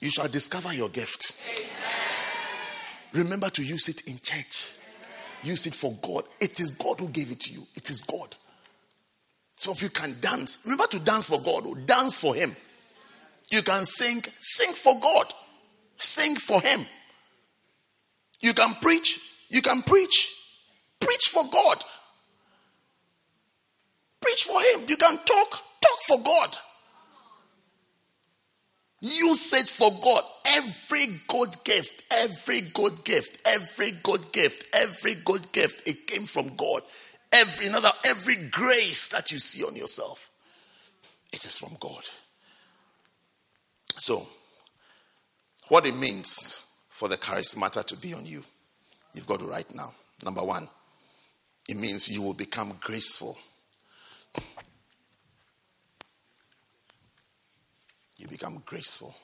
You 0.00 0.10
shall 0.10 0.28
discover 0.28 0.72
your 0.72 0.88
gift. 0.88 1.32
Amen. 1.54 1.68
Remember 3.12 3.50
to 3.50 3.62
use 3.62 3.88
it 3.88 4.02
in 4.08 4.18
church. 4.18 4.72
Amen. 4.78 5.50
Use 5.50 5.66
it 5.66 5.74
for 5.74 5.92
God. 6.02 6.24
It 6.40 6.58
is 6.58 6.70
God 6.70 7.00
who 7.00 7.08
gave 7.08 7.30
it 7.30 7.40
to 7.40 7.52
you. 7.52 7.66
It 7.74 7.90
is 7.90 8.00
God. 8.00 8.36
So 9.56 9.72
if 9.72 9.82
you 9.82 9.90
can 9.90 10.16
dance, 10.20 10.60
remember 10.64 10.86
to 10.86 10.98
dance 10.98 11.28
for 11.28 11.40
God 11.42 11.66
or 11.66 11.74
dance 11.76 12.16
for 12.16 12.34
Him. 12.34 12.56
You 13.50 13.62
can 13.62 13.84
sing, 13.84 14.22
sing 14.40 14.72
for 14.72 14.98
God. 15.00 15.32
Sing 15.98 16.36
for 16.36 16.62
Him. 16.62 16.80
You 18.40 18.54
can 18.54 18.74
preach, 18.80 19.20
you 19.50 19.60
can 19.60 19.82
preach. 19.82 20.34
Preach 20.98 21.28
for 21.28 21.44
God. 21.50 21.82
Preach 24.20 24.44
for 24.44 24.60
Him. 24.60 24.86
You 24.86 24.96
can 24.96 25.16
talk, 25.16 25.50
talk 25.50 26.02
for 26.06 26.20
God. 26.20 26.56
It 29.02 29.68
for 29.68 29.90
God. 30.02 30.24
Every 30.46 31.06
good 31.26 31.64
gift, 31.64 32.02
every 32.10 32.60
good 32.60 33.04
gift, 33.04 33.38
every 33.46 33.92
good 33.92 34.32
gift, 34.32 34.64
every 34.74 35.14
good 35.14 35.50
gift, 35.52 35.86
it 35.86 36.06
came 36.06 36.26
from 36.26 36.54
God. 36.56 36.82
Every 37.32 37.68
another, 37.68 37.92
every 38.04 38.36
grace 38.36 39.08
that 39.08 39.30
you 39.30 39.38
see 39.38 39.64
on 39.64 39.76
yourself, 39.76 40.30
it 41.32 41.44
is 41.44 41.56
from 41.56 41.76
God. 41.78 42.08
So, 43.96 44.26
what 45.68 45.86
it 45.86 45.96
means 45.96 46.60
for 46.88 47.08
the 47.08 47.16
charismata 47.16 47.84
to 47.86 47.96
be 47.96 48.12
on 48.12 48.26
you, 48.26 48.42
you've 49.14 49.26
got 49.26 49.38
to 49.40 49.46
write 49.46 49.74
now. 49.74 49.92
Number 50.24 50.42
one, 50.42 50.68
it 51.68 51.76
means 51.76 52.08
you 52.08 52.20
will 52.20 52.34
become 52.34 52.76
graceful. 52.80 53.38
You 58.20 58.28
become 58.28 58.62
graceful. 58.66 59.14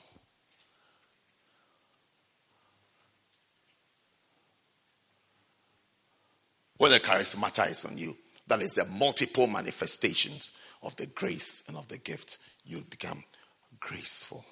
When 6.77 6.89
the 6.91 6.99
charismata 6.99 7.69
is 7.69 7.85
on 7.85 7.99
you, 7.99 8.17
that 8.47 8.59
is 8.59 8.73
the 8.73 8.85
multiple 8.85 9.45
manifestations 9.45 10.49
of 10.81 10.95
the 10.95 11.05
grace 11.05 11.61
and 11.67 11.77
of 11.77 11.87
the 11.89 11.99
gift, 11.99 12.39
you'll 12.65 12.81
become 12.81 13.23
graceful. 13.79 14.43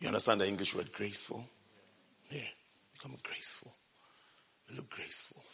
You 0.00 0.08
understand 0.08 0.40
the 0.40 0.48
English 0.48 0.74
word 0.74 0.92
graceful? 0.92 1.44
Yeah, 2.28 2.40
become 2.92 3.16
graceful. 3.22 3.72
You 4.68 4.76
look 4.78 4.90
graceful. 4.90 5.44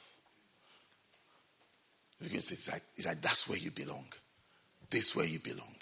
Because 2.18 2.50
it's 2.50 2.72
like, 2.72 2.82
it's 2.96 3.06
like 3.06 3.20
that's 3.20 3.46
where 3.46 3.58
you 3.58 3.72
belong. 3.72 4.06
This 4.88 5.10
is 5.10 5.16
where 5.16 5.26
you 5.26 5.38
belong. 5.38 5.75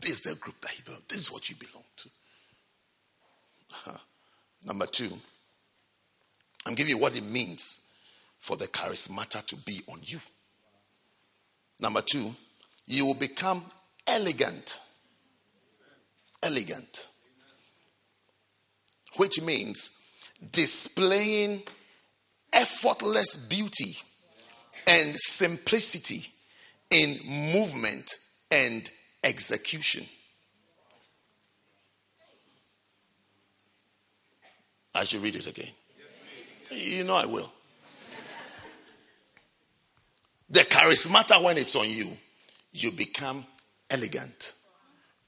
This 0.00 0.12
is 0.12 0.20
the 0.20 0.34
group 0.36 0.60
that 0.60 0.76
you 0.78 0.84
belong. 0.84 1.02
This 1.08 1.20
is 1.20 1.32
what 1.32 1.48
you 1.50 1.56
belong 1.56 1.84
to. 1.96 2.08
Uh-huh. 3.70 3.98
Number 4.64 4.86
two, 4.86 5.10
I'm 6.66 6.74
giving 6.74 6.90
you 6.96 6.98
what 6.98 7.16
it 7.16 7.24
means 7.24 7.80
for 8.38 8.56
the 8.56 8.66
charismata 8.66 9.44
to 9.46 9.56
be 9.56 9.82
on 9.88 10.00
you. 10.02 10.20
Number 11.80 12.02
two, 12.02 12.34
you 12.86 13.06
will 13.06 13.14
become 13.14 13.64
elegant. 14.06 14.80
Elegant. 16.42 17.08
Which 19.16 19.40
means 19.42 19.92
displaying 20.52 21.62
effortless 22.52 23.48
beauty 23.48 23.96
and 24.86 25.16
simplicity 25.16 26.26
in 26.90 27.18
movement 27.52 28.10
and 28.50 28.90
execution. 29.22 30.04
I 34.94 35.04
should 35.04 35.22
read 35.22 35.36
it 35.36 35.46
again. 35.46 35.70
You 36.70 37.04
know 37.04 37.14
I 37.14 37.26
will. 37.26 37.52
The 40.50 40.60
charismata, 40.60 41.42
when 41.42 41.58
it's 41.58 41.76
on 41.76 41.88
you, 41.88 42.10
you 42.72 42.90
become 42.90 43.44
elegant, 43.90 44.54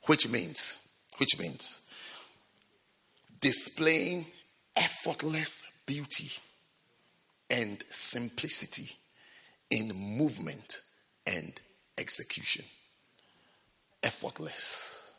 which 0.07 0.29
means, 0.31 0.89
which 1.19 1.39
means 1.39 1.83
displaying 3.41 4.27
effortless 4.77 5.63
beauty 5.87 6.31
and 7.51 7.83
simplicity 7.91 8.95
in 9.71 9.93
movement 9.95 10.81
and 11.27 11.61
execution. 11.99 12.65
Effortless. 14.03 15.15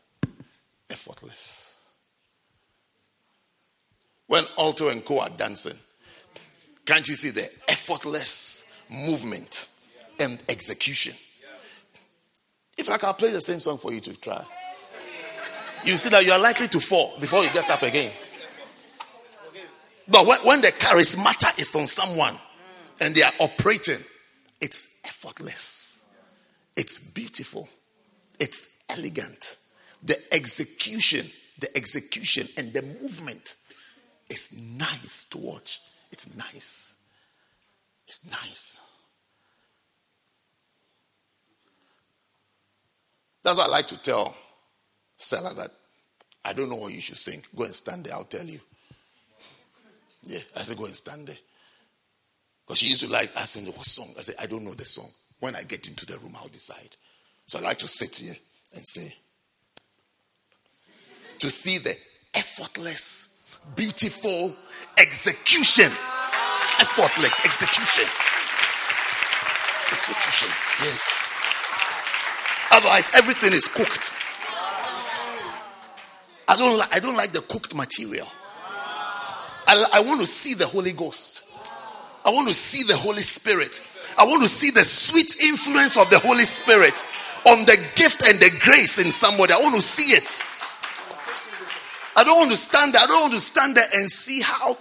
Effortless. 0.90 1.94
When 4.28 4.44
Alto 4.58 4.90
and 4.90 5.04
Co 5.04 5.20
are 5.20 5.30
dancing, 5.30 5.78
can't 6.86 7.08
you 7.08 7.16
see 7.16 7.32
the 7.32 7.50
effortless 7.68 8.84
movement 8.90 9.68
and 10.20 10.42
execution? 10.48 11.14
If 12.78 12.90
I 12.90 12.98
can 12.98 13.14
play 13.14 13.32
the 13.32 13.42
same 13.42 13.60
song 13.60 13.78
for 13.78 13.92
you 13.94 14.00
to 14.00 14.16
try, 14.20 14.44
you 15.86 15.98
see 15.98 16.10
that 16.10 16.26
you 16.26 16.32
are 16.32 16.40
likely 16.40 16.68
to 16.70 16.80
fall 16.80 17.14
before 17.20 17.44
you 17.44 17.52
get 17.52 17.70
up 17.70 17.82
again. 17.82 18.12
But 20.08 20.26
when, 20.26 20.40
when 20.40 20.62
the 20.62 20.72
charismata 20.72 21.58
is 21.60 21.76
on 21.76 21.88
someone 21.88 22.36
and 23.00 23.14
they 23.14 23.24
are 23.24 23.34
operating, 23.40 24.00
it's 24.60 25.00
effortless, 25.06 26.04
it's 26.76 27.12
beautiful, 27.12 27.68
it's 28.42 28.84
elegant. 28.90 29.56
The 30.04 30.18
execution, 30.34 31.28
the 31.60 31.76
execution 31.78 32.48
and 32.58 32.74
the 32.74 32.82
movement 32.82 33.56
is 34.30 34.60
nice 34.60 35.26
to 35.26 35.38
watch. 35.38 35.80
It's 36.12 36.36
nice. 36.36 37.02
It's 38.08 38.20
nice. 38.30 38.82
That's 43.44 43.58
what 43.60 43.68
I 43.68 43.72
like 43.72 43.88
to 43.88 44.02
tell 44.02 44.36
Stella 45.18 45.54
that 45.54 45.72
I 46.44 46.54
don't 46.54 46.70
know 46.70 46.76
what 46.76 46.94
you 46.94 47.02
should 47.02 47.18
sing. 47.18 47.44
Go 47.56 47.64
and 47.64 47.76
stand 47.76 48.06
there, 48.06 48.16
I'll 48.16 48.24
tell 48.24 48.46
you. 48.46 48.60
Yeah, 50.24 50.40
I 50.56 50.62
said, 50.62 50.78
go 50.78 50.86
and 50.86 50.96
stand 50.96 51.28
there. 51.28 51.38
Because 52.66 52.80
she 52.80 52.88
used 52.88 53.02
to 53.02 53.08
like 53.08 53.36
asking, 53.36 53.66
what 53.68 53.86
song? 53.86 54.10
I 54.18 54.22
said, 54.22 54.36
I 54.40 54.48
don't 54.48 54.64
know 54.64 54.74
the 54.74 54.86
song. 54.86 55.10
When 55.40 55.56
I 55.56 55.64
get 55.64 55.88
into 55.88 56.06
the 56.06 56.18
room, 56.18 56.36
I'll 56.40 56.48
decide. 56.48 56.96
So 57.52 57.60
I 57.60 57.64
like 57.64 57.80
to 57.80 57.90
sit 57.90 58.16
here 58.16 58.38
and 58.74 58.88
say, 58.88 59.14
to 61.40 61.50
see 61.50 61.80
the 61.80 61.98
effortless, 62.34 63.44
beautiful 63.76 64.56
execution. 64.98 65.92
Effortless 66.80 67.44
execution. 67.44 68.06
Execution. 69.92 70.48
Yes. 70.80 71.34
Otherwise, 72.72 73.12
everything 73.16 73.52
is 73.52 73.68
cooked. 73.68 74.14
I 76.48 76.56
don't 76.56 76.78
like, 76.78 76.96
I 76.96 77.00
don't 77.02 77.18
like 77.18 77.34
the 77.34 77.42
cooked 77.42 77.76
material. 77.76 78.28
I, 79.68 79.86
I 79.92 80.00
want 80.00 80.22
to 80.22 80.26
see 80.26 80.54
the 80.54 80.68
Holy 80.68 80.94
Ghost. 80.94 81.44
I 82.24 82.30
want 82.30 82.48
to 82.48 82.54
see 82.54 82.88
the 82.88 82.96
Holy 82.96 83.24
Spirit. 83.24 83.82
I 84.18 84.24
want 84.24 84.42
to 84.42 84.48
see 84.48 84.72
the 84.72 84.86
sweet 84.86 85.36
influence 85.44 85.98
of 85.98 86.10
the 86.10 86.20
Holy 86.20 86.46
Spirit 86.46 87.06
on 87.46 87.66
the 87.66 87.78
gift 87.96 88.28
and 88.28 88.40
the 88.40 88.52
grace 88.60 89.00
in 89.00 89.12
somebody. 89.12 89.54
I 89.54 89.60
want 89.60 89.76
to 89.76 89.82
see 89.82 90.14
it. 90.14 90.38
I 92.16 92.24
don't 92.24 92.38
want 92.38 92.52
to 92.52 92.58
stand 92.58 92.94
there. 92.94 93.02
I 93.02 93.08
don't 93.08 93.22
want 93.22 93.34
to 93.34 93.40
stand 93.40 93.78
there 93.78 93.88
and 93.96 94.10
see 94.10 94.42
how 94.42 94.78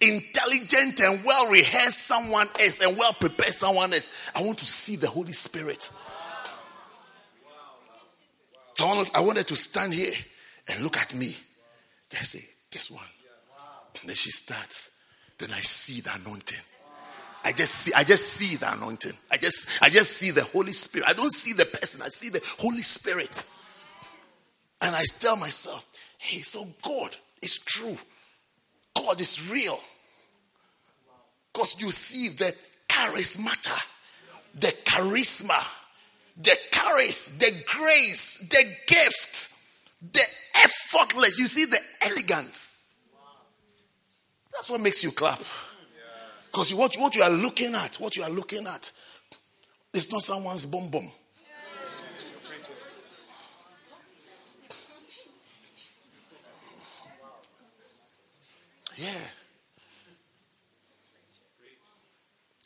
intelligent 0.00 1.00
and 1.00 1.24
well 1.24 1.50
rehearsed 1.50 2.00
someone 2.00 2.48
is 2.60 2.80
and 2.80 2.96
well 2.96 3.14
prepared 3.14 3.54
someone 3.54 3.92
is. 3.92 4.10
I 4.34 4.42
want 4.42 4.58
to 4.58 4.66
see 4.66 4.96
the 4.96 5.08
Holy 5.08 5.32
Spirit. 5.32 5.90
So 8.74 9.04
I 9.14 9.20
wanted 9.20 9.46
to 9.48 9.56
stand 9.56 9.94
here 9.94 10.12
and 10.68 10.82
look 10.82 10.96
at 10.98 11.14
me. 11.14 11.36
I 12.12 12.22
say, 12.22 12.44
this 12.70 12.90
one. 12.90 13.04
And 14.00 14.08
then 14.08 14.16
she 14.16 14.30
starts. 14.30 14.90
Then 15.38 15.50
I 15.52 15.60
see 15.60 16.00
the 16.00 16.14
anointing. 16.14 16.58
I 17.44 17.52
just 17.52 17.74
see, 17.74 17.92
I 17.92 18.04
just 18.04 18.26
see 18.26 18.56
the 18.56 18.72
anointing. 18.72 19.12
I 19.30 19.36
just, 19.36 19.82
I 19.82 19.90
just 19.90 20.12
see 20.12 20.30
the 20.30 20.44
Holy 20.44 20.72
Spirit. 20.72 21.06
I 21.08 21.12
don't 21.12 21.32
see 21.32 21.52
the 21.52 21.66
person. 21.66 22.00
I 22.02 22.08
see 22.08 22.30
the 22.30 22.42
Holy 22.58 22.80
Spirit. 22.80 23.46
And 24.80 24.96
I 24.96 25.02
tell 25.18 25.36
myself, 25.36 25.94
hey, 26.18 26.40
so 26.40 26.64
God 26.82 27.14
is 27.42 27.58
true. 27.58 27.98
God 28.96 29.20
is 29.20 29.50
real. 29.52 29.78
Because 31.52 31.80
you 31.80 31.90
see 31.90 32.30
the 32.30 32.54
charismata, 32.88 33.78
the 34.54 34.68
charisma, 34.84 35.62
the 36.40 36.56
charis, 36.72 37.36
the 37.38 37.52
grace, 37.66 38.38
the 38.48 38.64
gift, 38.86 39.50
the 40.12 40.22
effortless. 40.56 41.38
You 41.38 41.46
see 41.46 41.66
the 41.66 41.78
elegance. 42.02 42.94
That's 44.52 44.70
what 44.70 44.80
makes 44.80 45.04
you 45.04 45.10
clap. 45.10 45.40
Because 46.54 46.72
what, 46.72 46.94
what 46.94 47.16
you 47.16 47.22
are 47.24 47.30
looking 47.30 47.74
at, 47.74 47.96
what 47.96 48.16
you 48.16 48.22
are 48.22 48.30
looking 48.30 48.64
at, 48.64 48.92
It's 49.92 50.12
not 50.12 50.22
someone's 50.22 50.66
bum 50.66 50.88
bum. 50.88 51.10
Yeah. 58.96 59.10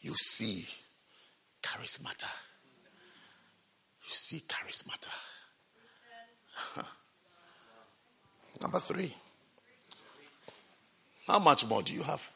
You 0.03 0.13
see 0.17 0.67
charismata. 1.63 2.29
You 4.05 4.11
see 4.11 4.43
charismata. 4.47 5.09
Number 8.61 8.81
three. 8.81 9.15
How 11.27 11.39
much 11.39 11.65
more 11.65 11.83
do 11.83 11.95
you 11.95 12.03
have? 12.03 12.31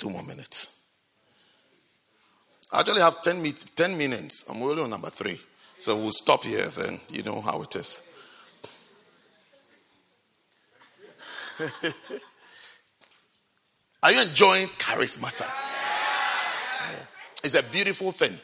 Two 0.00 0.08
more 0.08 0.22
minutes. 0.22 0.80
I 2.72 2.80
actually 2.80 3.02
have 3.02 3.20
10, 3.20 3.52
10 3.76 3.98
minutes. 3.98 4.46
I'm 4.48 4.62
only 4.62 4.82
on 4.82 4.88
number 4.88 5.10
three. 5.10 5.38
So 5.78 5.94
we'll 5.94 6.10
stop 6.12 6.42
here, 6.42 6.68
then 6.68 6.98
you 7.10 7.22
know 7.22 7.42
how 7.42 7.60
it 7.60 7.76
is. 7.76 8.02
Are 14.02 14.10
you 14.10 14.22
enjoying 14.22 14.68
charismata? 14.68 15.46
It's 17.44 17.54
a 17.54 17.62
beautiful 17.62 18.12
thing. 18.12 18.38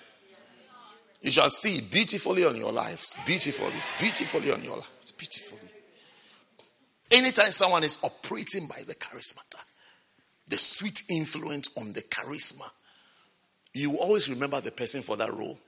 You 1.22 1.30
shall 1.30 1.48
see 1.48 1.80
beautifully 1.80 2.44
on 2.44 2.56
your 2.56 2.72
lives. 2.72 3.16
Beautifully. 3.24 3.72
Beautifully 3.98 4.52
on 4.52 4.62
your 4.62 4.76
lives. 4.76 5.12
Beautifully. 5.12 5.70
Anytime 7.10 7.50
someone 7.50 7.82
is 7.82 7.98
operating 8.02 8.66
by 8.66 8.82
the 8.86 8.94
charismata, 8.94 9.65
the 10.48 10.56
sweet 10.56 11.02
influence 11.08 11.70
on 11.76 11.92
the 11.92 12.02
charisma, 12.02 12.68
you 13.74 13.96
always 13.98 14.28
remember 14.28 14.60
the 14.60 14.70
person 14.70 15.02
for 15.02 15.16
that 15.16 15.32
role. 15.34 15.58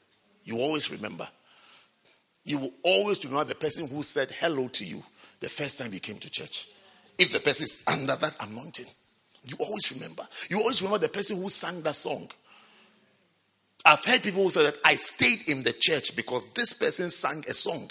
You 0.44 0.58
always 0.58 0.90
remember. 0.90 1.28
You 2.44 2.58
will 2.58 2.72
always 2.82 3.22
remember 3.24 3.44
the 3.44 3.54
person 3.54 3.86
who 3.86 4.02
said 4.02 4.30
hello 4.30 4.68
to 4.68 4.84
you 4.84 5.02
the 5.40 5.48
first 5.48 5.78
time 5.78 5.92
you 5.92 6.00
came 6.00 6.18
to 6.18 6.30
church. 6.30 6.68
If 7.18 7.32
the 7.32 7.40
person 7.40 7.64
is 7.64 7.82
under 7.86 8.16
that 8.16 8.36
anointing, 8.40 8.86
you 9.44 9.56
always 9.60 9.92
remember. 9.92 10.26
You 10.48 10.58
always 10.58 10.80
remember 10.80 11.06
the 11.06 11.12
person 11.12 11.36
who 11.36 11.50
sang 11.50 11.82
that 11.82 11.94
song. 11.94 12.30
I've 13.84 14.04
heard 14.04 14.22
people 14.22 14.42
who 14.42 14.50
say 14.50 14.64
that 14.64 14.76
I 14.84 14.96
stayed 14.96 15.48
in 15.48 15.62
the 15.62 15.72
church 15.72 16.16
because 16.16 16.46
this 16.54 16.72
person 16.72 17.10
sang 17.10 17.44
a 17.48 17.52
song. 17.52 17.90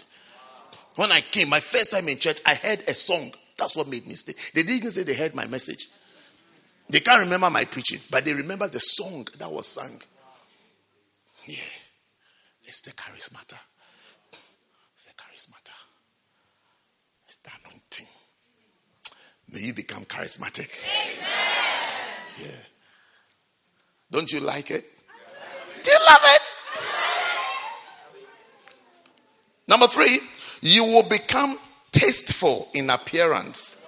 When 0.95 1.11
I 1.11 1.21
came, 1.21 1.49
my 1.49 1.59
first 1.59 1.91
time 1.91 2.09
in 2.09 2.17
church, 2.17 2.41
I 2.45 2.55
heard 2.55 2.79
a 2.87 2.93
song. 2.93 3.31
That's 3.57 3.75
what 3.75 3.87
made 3.87 4.07
me 4.07 4.15
stay. 4.15 4.33
They 4.53 4.63
didn't 4.63 4.91
say 4.91 5.03
they 5.03 5.13
heard 5.13 5.35
my 5.35 5.45
message. 5.45 5.89
They 6.89 6.99
can't 7.01 7.19
remember 7.19 7.49
my 7.49 7.65
preaching, 7.65 7.99
but 8.09 8.23
they 8.23 8.33
remember 8.33 8.67
the 8.67 8.79
song 8.79 9.27
that 9.37 9.51
was 9.51 9.67
sung. 9.67 10.01
Yeah. 11.45 11.57
It's 12.63 12.81
the 12.81 12.91
charismata. 12.91 13.57
It's 14.95 15.05
the 15.05 15.11
charismata. 15.11 15.73
It's 17.27 17.37
the 17.37 17.49
anointing. 17.63 18.07
May 19.51 19.59
you 19.59 19.73
become 19.73 20.05
charismatic. 20.05 20.69
Amen. 20.83 21.27
Yeah. 22.41 22.63
Don't 24.11 24.31
you 24.31 24.39
like 24.39 24.71
it? 24.71 24.85
Do 25.83 25.91
you 25.91 25.97
love 26.09 26.21
it? 26.23 26.41
Number 29.67 29.87
three, 29.87 30.19
you 30.61 30.85
will 30.85 31.03
become 31.03 31.57
tasteful 31.91 32.69
in 32.73 32.89
appearance, 32.89 33.85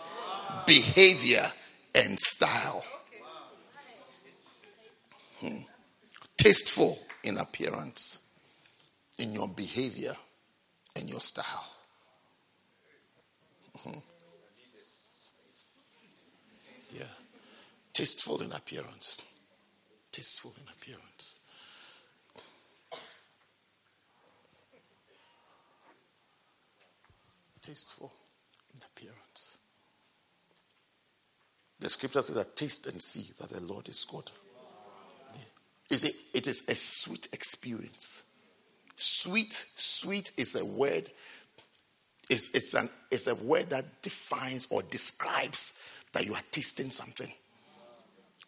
behavior, 0.66 1.52
and 1.96 2.20
style. 2.20 2.84
Hmm. 5.40 5.60
Tasteful 6.38 6.98
in 7.24 7.38
appearance, 7.38 8.20
in 9.18 9.34
your 9.34 9.48
behavior, 9.48 10.16
and 10.96 11.10
your 11.10 11.22
style. 11.22 11.66
hmm 13.84 14.00
Yeah. 16.92 17.04
Tasteful 17.94 18.42
in 18.42 18.52
appearance. 18.52 19.18
Tasteful 20.12 20.54
in 20.62 20.68
appearance. 20.74 21.36
tasteful 27.70 28.12
in 28.74 28.82
appearance. 28.82 29.60
The 31.80 31.90
scripture 31.90 32.22
says 32.22 32.36
that 32.36 32.56
taste 32.56 32.88
and 32.88 33.02
see 33.02 33.32
that 33.40 33.50
the 33.50 33.62
Lord 33.62 33.88
is. 33.88 34.06
Yeah. 34.12 35.42
Is 35.90 36.04
it, 36.04 36.14
it 36.34 36.48
is 36.48 36.68
a 36.68 36.76
sweet 36.76 37.30
experience. 37.32 38.24
Sweet, 38.96 39.54
sweet 39.76 40.32
is 40.38 40.56
a 40.56 40.66
word. 40.66 41.10
It's, 42.30 42.54
it's, 42.54 42.74
an, 42.74 42.90
it's 43.10 43.28
a 43.28 43.36
word 43.36 43.70
that 43.70 44.02
defines 44.02 44.68
or 44.70 44.84
describes 44.84 45.82
that 46.12 46.26
you 46.26 46.34
are 46.34 46.42
tasting 46.52 46.92
something. 46.92 47.32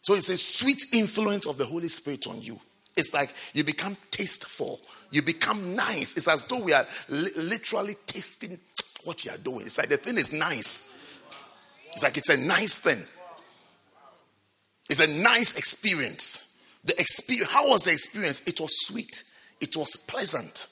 So 0.02 0.14
it's 0.14 0.30
a 0.30 0.38
sweet 0.38 0.84
influence 0.94 1.48
of 1.48 1.58
the 1.58 1.66
Holy 1.66 1.88
Spirit 1.88 2.28
on 2.28 2.41
you. 2.41 2.60
It's 2.98 3.14
like 3.14 3.34
you 3.53 3.64
become 3.64 3.95
tasteful. 4.10 4.82
You 5.12 5.22
become 5.22 5.76
nice. 5.76 6.18
It's 6.18 6.28
as 6.28 6.44
though 6.45 6.62
we 6.62 6.74
are 6.74 6.86
li- 7.08 7.32
literally 7.38 7.95
tasting 8.06 8.60
what 9.06 9.24
you 9.24 9.32
are 9.32 9.38
doing. 9.38 9.62
It's 9.62 9.78
like 9.78 9.90
the 9.90 9.98
thing 9.98 10.18
is 10.18 10.34
nice. 10.34 10.98
It's 11.94 12.03
like 12.03 12.18
it's 12.18 12.30
a 12.30 12.38
nice 12.38 12.78
thing. 12.78 13.02
It's 14.91 14.99
a 14.99 15.07
nice 15.07 15.57
experience. 15.57 16.59
The 16.84 16.99
experience, 16.99 17.49
how 17.49 17.69
was 17.69 17.84
the 17.84 17.93
experience? 17.93 18.45
It 18.45 18.59
was 18.59 18.85
sweet. 18.85 19.23
It 19.61 19.77
was 19.77 19.95
pleasant. 19.95 20.68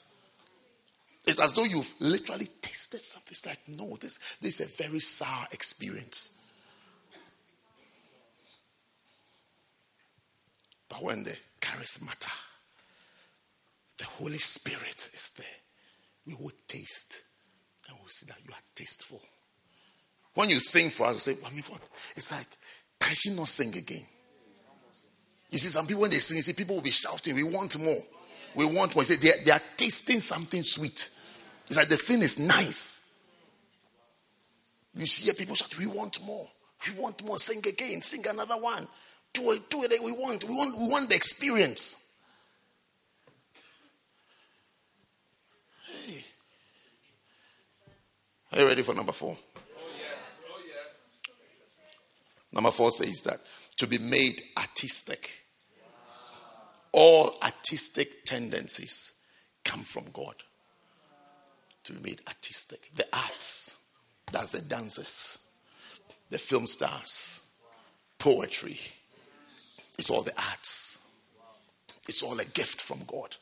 It's 1.26 1.40
as 1.40 1.54
though 1.54 1.64
you've 1.64 1.90
literally 2.00 2.48
tasted 2.60 3.00
something. 3.00 3.30
It's 3.30 3.46
like, 3.46 3.60
no, 3.66 3.96
this, 3.98 4.18
this 4.42 4.60
is 4.60 4.66
a 4.66 4.82
very 4.82 5.00
sour 5.00 5.46
experience. 5.52 6.38
But 10.90 11.02
when 11.02 11.24
the 11.24 11.36
charismata, 11.62 12.30
the 13.96 14.04
Holy 14.04 14.36
Spirit 14.36 15.08
is 15.14 15.32
there, 15.38 15.46
we 16.26 16.34
will 16.34 16.52
taste 16.68 17.22
and 17.88 17.96
we'll 17.98 18.08
see 18.08 18.26
that 18.26 18.36
you 18.46 18.52
are 18.52 18.60
tasteful. 18.74 19.22
When 20.34 20.50
you 20.50 20.58
sing 20.58 20.90
for 20.90 21.06
us, 21.06 21.26
you 21.26 21.34
say, 21.34 21.46
I 21.46 21.50
mean, 21.50 21.64
what? 21.68 21.80
It's 22.14 22.30
like, 22.30 22.46
can 23.00 23.14
she 23.14 23.30
not 23.30 23.48
sing 23.48 23.76
again? 23.76 24.06
You 25.50 25.58
see, 25.58 25.68
some 25.68 25.86
people 25.86 26.02
when 26.02 26.10
they 26.10 26.18
sing, 26.18 26.36
you 26.36 26.42
see, 26.42 26.52
people 26.52 26.76
will 26.76 26.82
be 26.82 26.90
shouting, 26.90 27.34
we 27.34 27.42
want 27.42 27.78
more. 27.80 28.02
We 28.54 28.64
want 28.66 28.94
more. 28.94 29.02
You 29.02 29.06
say, 29.06 29.16
they, 29.16 29.44
they 29.44 29.50
are 29.50 29.60
tasting 29.76 30.20
something 30.20 30.62
sweet. 30.62 31.10
It's 31.66 31.76
like 31.76 31.88
the 31.88 31.96
thing 31.96 32.20
is 32.20 32.38
nice. 32.38 33.00
You 34.94 35.06
see 35.06 35.32
people 35.32 35.54
shout, 35.54 35.76
we 35.78 35.86
want 35.86 36.24
more. 36.24 36.48
We 36.86 37.00
want 37.00 37.24
more. 37.24 37.38
Sing 37.38 37.58
again. 37.66 38.02
Sing 38.02 38.26
another 38.26 38.56
one. 38.56 38.88
Do 39.32 39.52
it. 39.52 39.68
Do 39.70 39.84
it. 39.84 40.02
We 40.02 40.12
want. 40.12 40.44
We 40.44 40.54
want. 40.54 40.78
We 40.78 40.88
want 40.88 41.08
the 41.08 41.14
experience. 41.14 42.12
Hey. 45.86 46.24
Are 48.52 48.60
you 48.60 48.66
ready 48.66 48.82
for 48.82 48.94
number 48.94 49.12
four? 49.12 49.36
Oh, 49.36 49.80
yes. 49.96 50.40
Oh, 50.50 50.60
yes. 50.66 51.08
Number 52.52 52.70
four 52.70 52.90
says 52.90 53.22
that 53.22 53.40
to 53.78 53.86
be 53.86 53.98
made 53.98 54.42
artistic. 54.58 55.30
All 56.92 57.38
artistic 57.42 58.24
tendencies 58.24 59.22
come 59.64 59.82
from 59.82 60.04
God. 60.12 60.34
To 61.84 61.92
be 61.92 62.10
made 62.10 62.20
artistic. 62.26 62.80
The 62.94 63.06
arts, 63.12 63.90
that's 64.32 64.52
the 64.52 64.60
dancers, 64.60 65.38
the 66.30 66.38
film 66.38 66.66
stars, 66.66 67.42
poetry. 68.18 68.78
It's 69.98 70.10
all 70.10 70.22
the 70.22 70.36
arts. 70.36 71.08
It's 72.08 72.22
all 72.22 72.38
a 72.40 72.44
gift 72.44 72.80
from 72.80 73.00
God. 73.06 73.36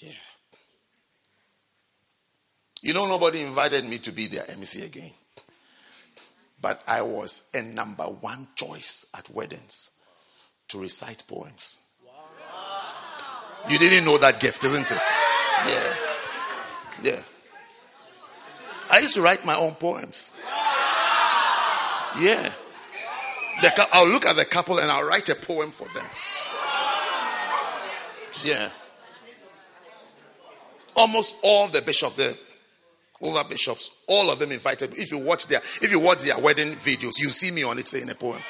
Yeah. 0.00 0.12
You 2.80 2.94
know, 2.94 3.06
nobody 3.06 3.42
invited 3.42 3.84
me 3.84 3.98
to 3.98 4.12
be 4.12 4.26
their 4.26 4.48
MC 4.50 4.84
again. 4.84 5.10
But 6.60 6.82
I 6.86 7.02
was 7.02 7.48
a 7.54 7.62
number 7.62 8.04
one 8.04 8.48
choice 8.54 9.06
at 9.16 9.30
weddings 9.30 9.90
to 10.68 10.80
recite 10.80 11.24
poems. 11.26 11.78
You 13.68 13.78
didn't 13.78 14.04
know 14.04 14.18
that 14.18 14.40
gift, 14.40 14.64
isn't 14.64 14.90
it? 14.90 15.02
Yeah. 15.66 15.94
Yeah. 17.02 17.22
I 18.90 19.00
used 19.00 19.14
to 19.14 19.22
write 19.22 19.44
my 19.44 19.56
own 19.56 19.74
poems. 19.74 20.32
Yeah. 22.18 22.52
The, 23.60 23.86
I'll 23.92 24.08
look 24.08 24.24
at 24.24 24.36
the 24.36 24.44
couple 24.44 24.78
and 24.78 24.90
I'll 24.90 25.06
write 25.06 25.28
a 25.28 25.34
poem 25.34 25.70
for 25.70 25.88
them. 25.88 26.06
Yeah. 28.42 28.70
Almost 30.96 31.36
all 31.42 31.68
the 31.68 31.82
bishops, 31.82 32.16
the 32.16 32.38
older 33.20 33.44
bishops, 33.48 33.90
all 34.06 34.30
of 34.30 34.38
them 34.38 34.52
invited. 34.52 34.96
If 34.96 35.10
you 35.10 35.18
watch 35.18 35.46
their, 35.46 35.60
if 35.82 35.90
you 35.90 36.00
watch 36.00 36.22
their 36.22 36.38
wedding 36.38 36.74
videos, 36.74 37.18
you 37.18 37.30
see 37.30 37.50
me 37.50 37.62
on 37.64 37.78
it 37.78 37.88
saying 37.88 38.08
a 38.10 38.14
poem. 38.14 38.42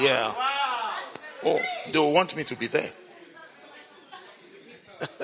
Yeah. 0.00 0.32
Oh, 1.44 1.60
they 1.90 1.98
want 1.98 2.36
me 2.36 2.44
to 2.44 2.56
be 2.56 2.66
there. 2.66 2.90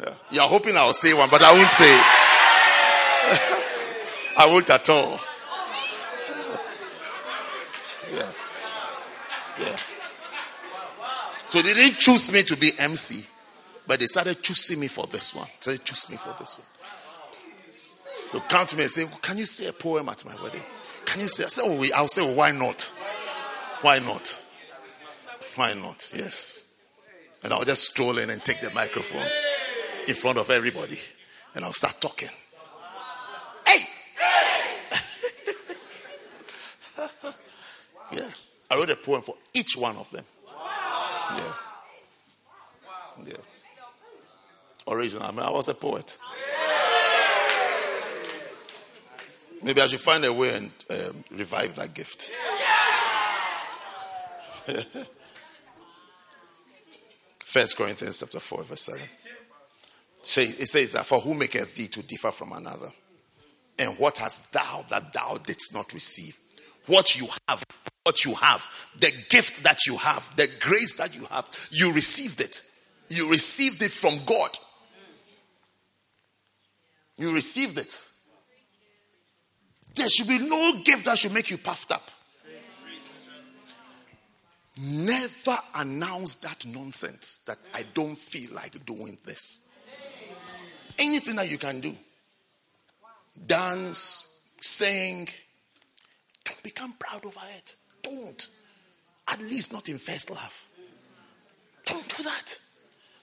yeah. 0.00 0.14
You're 0.30 0.48
hoping 0.48 0.76
I'll 0.76 0.92
say 0.92 1.14
one, 1.14 1.28
but 1.30 1.42
I 1.42 1.52
won't 1.52 1.70
say 1.70 1.94
it. 1.94 2.06
I 4.38 4.46
won't 4.46 4.68
at 4.70 4.88
all. 4.88 5.20
Yeah. 8.12 8.32
Yeah. 9.60 9.76
So 11.52 11.60
they 11.60 11.74
didn't 11.74 11.98
choose 11.98 12.32
me 12.32 12.42
to 12.44 12.56
be 12.56 12.70
MC, 12.78 13.26
but 13.86 14.00
they 14.00 14.06
started 14.06 14.42
choosing 14.42 14.80
me 14.80 14.88
for 14.88 15.06
this 15.06 15.34
one. 15.34 15.48
So 15.60 15.70
they 15.72 15.76
choose 15.76 16.08
me 16.08 16.16
for 16.16 16.34
this 16.38 16.58
one. 16.58 16.66
They'll 18.32 18.40
come 18.48 18.66
to 18.68 18.74
me 18.74 18.84
and 18.84 18.90
say, 18.90 19.04
Can 19.20 19.36
you 19.36 19.44
say 19.44 19.66
a 19.66 19.72
poem 19.74 20.08
at 20.08 20.24
my 20.24 20.34
wedding? 20.42 20.62
Can 21.04 21.20
you 21.20 21.28
say? 21.28 21.44
I 21.44 21.48
say, 21.48 21.90
I'll 21.94 22.08
say, 22.08 22.22
well, 22.22 22.36
Why 22.36 22.52
not? 22.52 22.90
Why 23.82 23.98
not? 23.98 24.42
Why 25.56 25.74
not? 25.74 26.10
Yes. 26.16 26.80
And 27.44 27.52
I'll 27.52 27.64
just 27.64 27.84
stroll 27.84 28.16
in 28.16 28.30
and 28.30 28.42
take 28.42 28.62
the 28.62 28.70
microphone 28.70 29.26
in 30.08 30.14
front 30.14 30.38
of 30.38 30.48
everybody 30.48 30.98
and 31.54 31.66
I'll 31.66 31.74
start 31.74 32.00
talking. 32.00 32.30
Hey! 33.66 33.84
yeah. 38.12 38.30
I 38.70 38.76
wrote 38.76 38.88
a 38.88 38.96
poem 38.96 39.20
for 39.20 39.34
each 39.52 39.76
one 39.76 39.96
of 39.96 40.10
them. 40.12 40.24
Yeah. 41.36 41.54
Yeah. 43.26 43.34
Original. 44.88 45.24
I 45.24 45.30
mean, 45.30 45.40
I 45.40 45.50
was 45.50 45.68
a 45.68 45.74
poet. 45.74 46.16
Maybe 49.62 49.80
I 49.80 49.86
should 49.86 50.00
find 50.00 50.24
a 50.24 50.32
way 50.32 50.56
and 50.56 50.72
um, 50.90 51.22
revive 51.30 51.76
that 51.76 51.94
gift. 51.94 52.32
First 57.38 57.76
Corinthians 57.76 58.18
chapter 58.18 58.40
4, 58.40 58.64
verse 58.64 58.80
7. 58.80 59.00
It 60.22 60.68
says 60.68 60.92
that 60.92 61.04
for 61.06 61.20
who 61.20 61.34
maketh 61.34 61.74
thee 61.76 61.88
to 61.88 62.02
differ 62.02 62.30
from 62.30 62.52
another? 62.52 62.90
And 63.78 63.98
what 63.98 64.18
hast 64.18 64.52
thou 64.52 64.84
that 64.90 65.12
thou 65.12 65.36
didst 65.38 65.74
not 65.74 65.92
receive? 65.92 66.36
What 66.86 67.18
you 67.18 67.28
have, 67.48 67.62
what 68.04 68.24
you 68.24 68.34
have, 68.34 68.66
the 68.98 69.12
gift 69.28 69.62
that 69.62 69.86
you 69.86 69.96
have, 69.96 70.34
the 70.36 70.48
grace 70.60 70.94
that 70.96 71.14
you 71.14 71.24
have, 71.26 71.46
you 71.70 71.92
received 71.92 72.40
it. 72.40 72.62
You 73.08 73.30
received 73.30 73.82
it 73.82 73.90
from 73.90 74.20
God. 74.24 74.50
You 77.16 77.34
received 77.34 77.78
it. 77.78 77.98
There 79.94 80.08
should 80.08 80.28
be 80.28 80.38
no 80.38 80.82
gift 80.82 81.04
that 81.04 81.18
should 81.18 81.32
make 81.32 81.50
you 81.50 81.58
puffed 81.58 81.92
up. 81.92 82.10
Never 84.80 85.58
announce 85.74 86.36
that 86.36 86.64
nonsense 86.64 87.40
that 87.46 87.58
I 87.74 87.84
don't 87.94 88.16
feel 88.16 88.54
like 88.54 88.84
doing 88.86 89.18
this. 89.24 89.60
Anything 90.98 91.36
that 91.36 91.50
you 91.50 91.58
can 91.58 91.80
do 91.80 91.94
dance, 93.46 94.44
sing, 94.60 95.28
don't 96.44 96.62
become 96.62 96.94
proud 96.98 97.24
over 97.24 97.40
it. 97.56 97.76
Don't. 98.02 98.48
At 99.28 99.40
least 99.40 99.72
not 99.72 99.88
in 99.88 99.98
first 99.98 100.30
love. 100.30 100.66
Don't 101.86 102.16
do 102.16 102.22
that. 102.22 102.58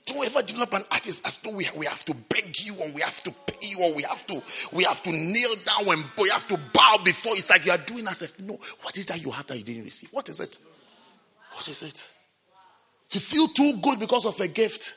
Don't 0.06 0.26
ever 0.26 0.42
develop 0.42 0.74
an 0.74 0.84
artist 0.92 1.26
as 1.26 1.38
though 1.40 1.56
we, 1.56 1.68
we 1.76 1.86
have 1.86 2.04
to 2.06 2.14
beg 2.14 2.60
you 2.62 2.76
or 2.76 2.90
we 2.90 3.02
have 3.02 3.22
to 3.24 3.32
pay 3.32 3.68
you 3.68 3.84
or 3.84 3.94
we 3.94 4.02
have 4.04 4.26
to 4.28 4.42
we 4.72 4.84
have 4.84 5.04
to 5.04 5.12
kneel 5.12 5.56
down 5.66 5.88
and 5.88 6.04
we 6.18 6.30
have 6.30 6.48
to 6.48 6.60
bow 6.74 6.98
before. 7.04 7.34
It's 7.36 7.50
like 7.50 7.66
you 7.66 7.72
are 7.72 7.78
doing 7.78 8.08
as 8.08 8.22
if 8.24 8.40
no. 8.40 8.60
What 8.82 8.98
is 8.98 9.06
that 9.08 9.22
you 9.22 9.30
have 9.32 9.46
that 9.48 9.58
you 9.58 9.64
didn't 9.64 9.84
receive? 9.84 10.10
What 10.12 10.28
is 10.30 10.40
it? 10.40 10.58
What 11.54 11.68
is 11.68 11.84
it? 11.84 12.10
You 13.12 13.20
feel 13.20 13.48
too 13.50 13.80
good 13.82 14.00
because 14.00 14.26
of 14.26 14.40
a 14.40 14.48
gift, 14.48 14.94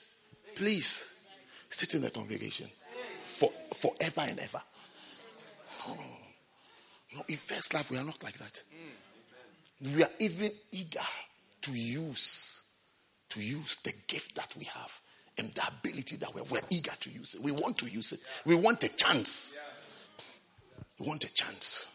please 0.55 1.27
sit 1.69 1.95
in 1.95 2.03
the 2.03 2.11
congregation 2.11 2.69
for 3.23 3.51
forever 3.75 4.21
and 4.23 4.39
ever. 4.39 4.63
No, 5.89 5.97
no, 7.17 7.23
in 7.29 7.37
first 7.37 7.75
life 7.75 7.91
we 7.91 7.99
are 7.99 8.05
not 8.05 8.23
like 8.23 8.39
that. 8.39 8.63
We 9.83 10.03
are 10.03 10.11
even 10.19 10.51
eager 10.71 11.01
to 11.63 11.73
use 11.73 12.63
to 13.31 13.41
use 13.41 13.79
the 13.79 13.93
gift 14.09 14.35
that 14.37 14.55
we 14.59 14.65
have 14.67 15.01
and 15.39 15.51
the 15.53 15.63
ability 15.67 16.17
that 16.17 16.35
we're, 16.35 16.43
we're 16.45 16.61
eager 16.69 16.93
to 17.01 17.11
use 17.11 17.35
it. 17.35 17.41
We 17.41 17.51
want 17.51 17.79
to 17.79 17.87
use 17.87 18.13
it. 18.13 18.21
We 18.45 18.55
want 18.55 18.85
a 18.85 18.89
chance. 18.91 19.57
We 20.99 21.07
want 21.07 21.25
a 21.25 21.33
chance. 21.33 21.89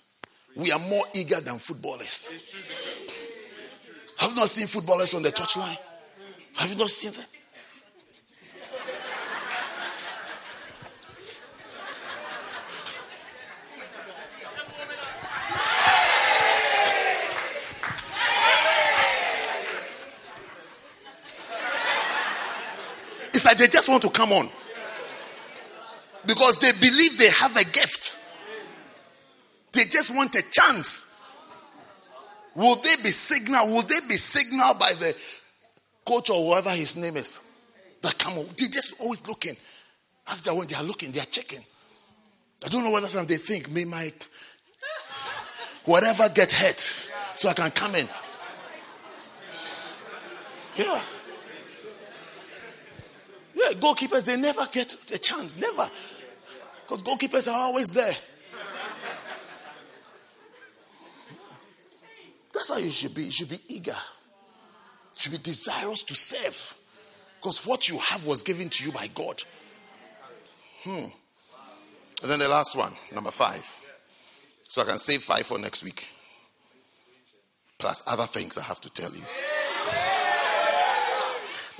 We 0.55 0.71
are 0.71 0.79
more 0.79 1.05
eager 1.13 1.39
than 1.39 1.59
footballers. 1.59 2.33
Have 4.17 4.31
you 4.31 4.35
not 4.35 4.49
seen 4.49 4.65
footballers 4.65 5.13
on 5.13 5.21
the 5.21 5.31
touchline? 5.31 5.77
Have 6.55 6.71
you 6.71 6.75
not 6.77 6.89
seen 6.89 7.11
them? 7.11 7.25
They 23.57 23.67
just 23.67 23.89
want 23.89 24.03
to 24.03 24.09
come 24.09 24.31
on. 24.31 24.49
Because 26.25 26.59
they 26.59 26.71
believe 26.73 27.17
they 27.17 27.29
have 27.29 27.55
a 27.55 27.63
gift. 27.63 28.17
They 29.71 29.85
just 29.85 30.13
want 30.13 30.35
a 30.35 30.43
chance. 30.49 31.15
Will 32.55 32.75
they 32.75 32.95
be 32.97 33.11
signaled? 33.11 33.69
Will 33.69 33.83
they 33.83 33.99
be 34.07 34.15
signaled 34.15 34.79
by 34.79 34.93
the 34.93 35.15
coach 36.05 36.29
or 36.29 36.43
whoever 36.43 36.71
his 36.71 36.97
name 36.97 37.17
is? 37.17 37.41
That 38.01 38.17
come 38.17 38.37
on. 38.39 38.47
They 38.57 38.67
just 38.67 38.99
always 38.99 39.25
looking. 39.27 39.55
As 40.27 40.41
they 40.41 40.51
when 40.51 40.67
they 40.67 40.75
are 40.75 40.83
looking, 40.83 41.11
they 41.11 41.19
are 41.19 41.25
checking. 41.25 41.63
I 42.65 42.69
don't 42.69 42.83
know 42.83 42.89
whether 42.89 43.07
some 43.07 43.27
they 43.27 43.37
think 43.37 43.69
may 43.71 43.85
my 43.85 44.11
whatever 45.85 46.27
get 46.29 46.51
hurt 46.51 46.79
so 47.35 47.49
I 47.49 47.53
can 47.53 47.71
come 47.71 47.95
in. 47.95 48.07
Yeah. 50.75 51.01
Yeah, 53.57 53.71
goalkeepers, 53.71 54.23
they 54.25 54.37
never 54.37 54.67
get 54.71 54.95
a 55.11 55.17
chance. 55.17 55.57
Never. 55.57 55.89
Because 56.85 57.01
goalkeepers 57.01 57.51
are 57.51 57.57
always 57.57 57.89
there. 57.89 58.15
That's 62.53 62.69
how 62.69 62.77
you 62.77 62.91
should 62.91 63.15
be. 63.15 63.25
You 63.25 63.31
should 63.31 63.49
be 63.49 63.59
eager. 63.67 63.97
You 65.15 65.19
should 65.19 65.31
be 65.31 65.37
desirous 65.39 66.03
to 66.03 66.15
serve. 66.15 66.75
Because 67.41 67.65
what 67.65 67.89
you 67.89 67.97
have 67.97 68.27
was 68.27 68.43
given 68.43 68.69
to 68.69 68.85
you 68.85 68.91
by 68.91 69.07
God. 69.07 69.41
Hmm. 70.83 71.05
And 72.21 72.31
then 72.31 72.39
the 72.39 72.47
last 72.47 72.75
one, 72.75 72.93
number 73.11 73.31
five. 73.31 73.67
So 74.69 74.83
I 74.83 74.85
can 74.85 74.99
save 74.99 75.23
five 75.23 75.47
for 75.47 75.57
next 75.57 75.83
week. 75.83 76.07
Plus 77.79 78.03
other 78.05 78.25
things 78.25 78.57
I 78.57 78.63
have 78.63 78.81
to 78.81 78.89
tell 78.91 79.11
you. 79.13 79.23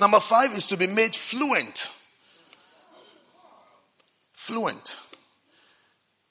Number 0.00 0.20
five 0.20 0.52
is 0.52 0.66
to 0.68 0.76
be 0.76 0.86
made 0.86 1.14
fluent. 1.14 1.90
Fluent. 4.32 5.00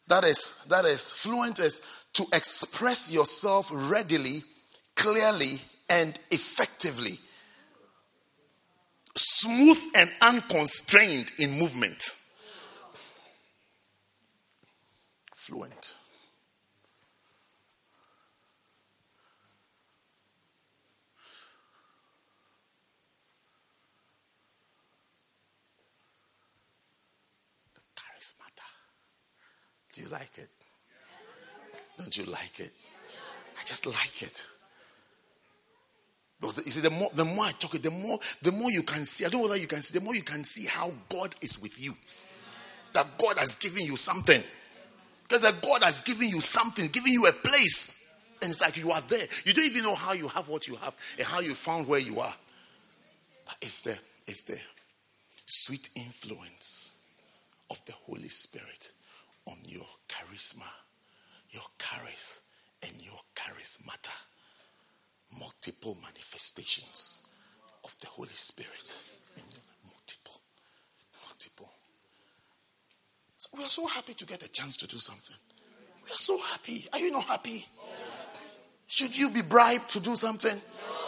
That 0.08 0.24
is, 0.24 0.64
that 0.70 0.86
is, 0.86 1.12
fluent 1.12 1.60
is 1.60 1.82
to 2.14 2.26
express 2.34 3.12
yourself 3.12 3.70
readily, 3.72 4.44
clearly, 4.96 5.60
and 5.90 6.18
effectively. 6.32 7.20
Smooth 9.16 9.80
and 9.96 10.10
unconstrained 10.22 11.32
in 11.38 11.60
movement. 11.60 12.16
Fluent. 15.36 15.96
Do 29.98 30.04
you 30.04 30.10
like 30.10 30.38
it? 30.38 30.50
Don't 31.98 32.16
you 32.16 32.26
like 32.26 32.60
it? 32.60 32.72
I 33.60 33.64
just 33.66 33.84
like 33.88 34.22
it. 34.22 34.48
Because 36.40 36.64
you 36.64 36.72
see, 36.72 36.82
the 36.82 36.92
more 36.92 37.10
the 37.16 37.26
more 37.26 37.46
I 37.46 37.52
talk 37.54 37.74
it, 37.74 37.82
the 37.82 37.90
more 37.90 38.20
the 38.44 38.52
more 38.52 38.70
you 38.70 38.84
can 38.84 39.06
see. 39.06 39.26
I 39.26 39.30
don't 39.30 39.42
know 39.42 39.48
whether 39.48 39.60
you 39.60 39.66
can 39.66 39.82
see, 39.82 39.98
the 39.98 40.06
more 40.06 40.14
you 40.14 40.22
can 40.22 40.44
see 40.44 40.68
how 40.68 40.92
God 41.10 41.34
is 41.42 41.60
with 41.60 41.82
you. 41.82 41.96
That 42.94 43.08
God 43.18 43.40
has 43.40 43.56
given 43.56 43.84
you 43.86 43.96
something. 43.96 44.44
Because 45.24 45.42
that 45.42 45.60
God 45.64 45.82
has 45.84 46.02
given 46.02 46.30
you 46.30 46.42
something, 46.42 46.90
giving 46.90 47.12
you 47.12 47.26
a 47.26 47.32
place. 47.32 48.16
And 48.44 48.52
it's 48.52 48.62
like 48.62 48.78
you 48.78 48.92
are 48.92 49.02
there. 49.02 49.26
You 49.46 49.54
don't 49.54 49.66
even 49.66 49.82
know 49.82 49.96
how 49.96 50.14
you 50.14 50.28
have 50.28 50.48
what 50.48 50.68
you 50.68 50.76
have 50.76 50.96
and 51.18 51.26
how 51.26 51.40
you 51.40 51.56
found 51.56 51.88
where 51.88 52.00
you 52.00 52.20
are. 52.20 52.36
But 53.48 53.56
it's 53.64 53.82
there. 53.82 53.98
It's 54.28 54.44
there. 54.44 54.62
Sweet 55.48 55.90
influence 55.96 57.00
of 57.72 57.84
the 57.86 57.94
Holy 57.94 58.30
Spirit 58.30 58.92
on 59.48 59.58
your 59.66 59.86
charisma, 60.08 60.70
your 61.50 61.64
charis 61.80 62.42
and 62.84 62.94
your 63.02 63.20
charismata. 63.36 64.14
Multiple 65.40 65.98
manifestations 66.02 67.22
of 67.84 67.96
the 68.02 68.08
Holy 68.08 68.30
Spirit. 68.30 69.04
Multiple. 69.84 70.42
Multiple. 71.28 71.70
So 73.38 73.50
we 73.58 73.64
are 73.64 73.70
so 73.70 73.88
happy 73.88 74.14
to 74.14 74.26
get 74.26 74.44
a 74.44 74.50
chance 74.50 74.78
to 74.78 74.88
do 74.88 74.98
something. 74.98 75.36
We 76.06 76.12
are 76.12 76.18
so 76.18 76.38
happy. 76.40 76.86
Are 76.94 77.00
you 77.00 77.12
not 77.12 77.26
happy? 77.26 77.66
Should 78.88 79.18
you 79.18 79.30
be 79.30 79.42
bribed 79.42 79.92
to 79.92 80.00
do 80.00 80.16
something? 80.16 80.62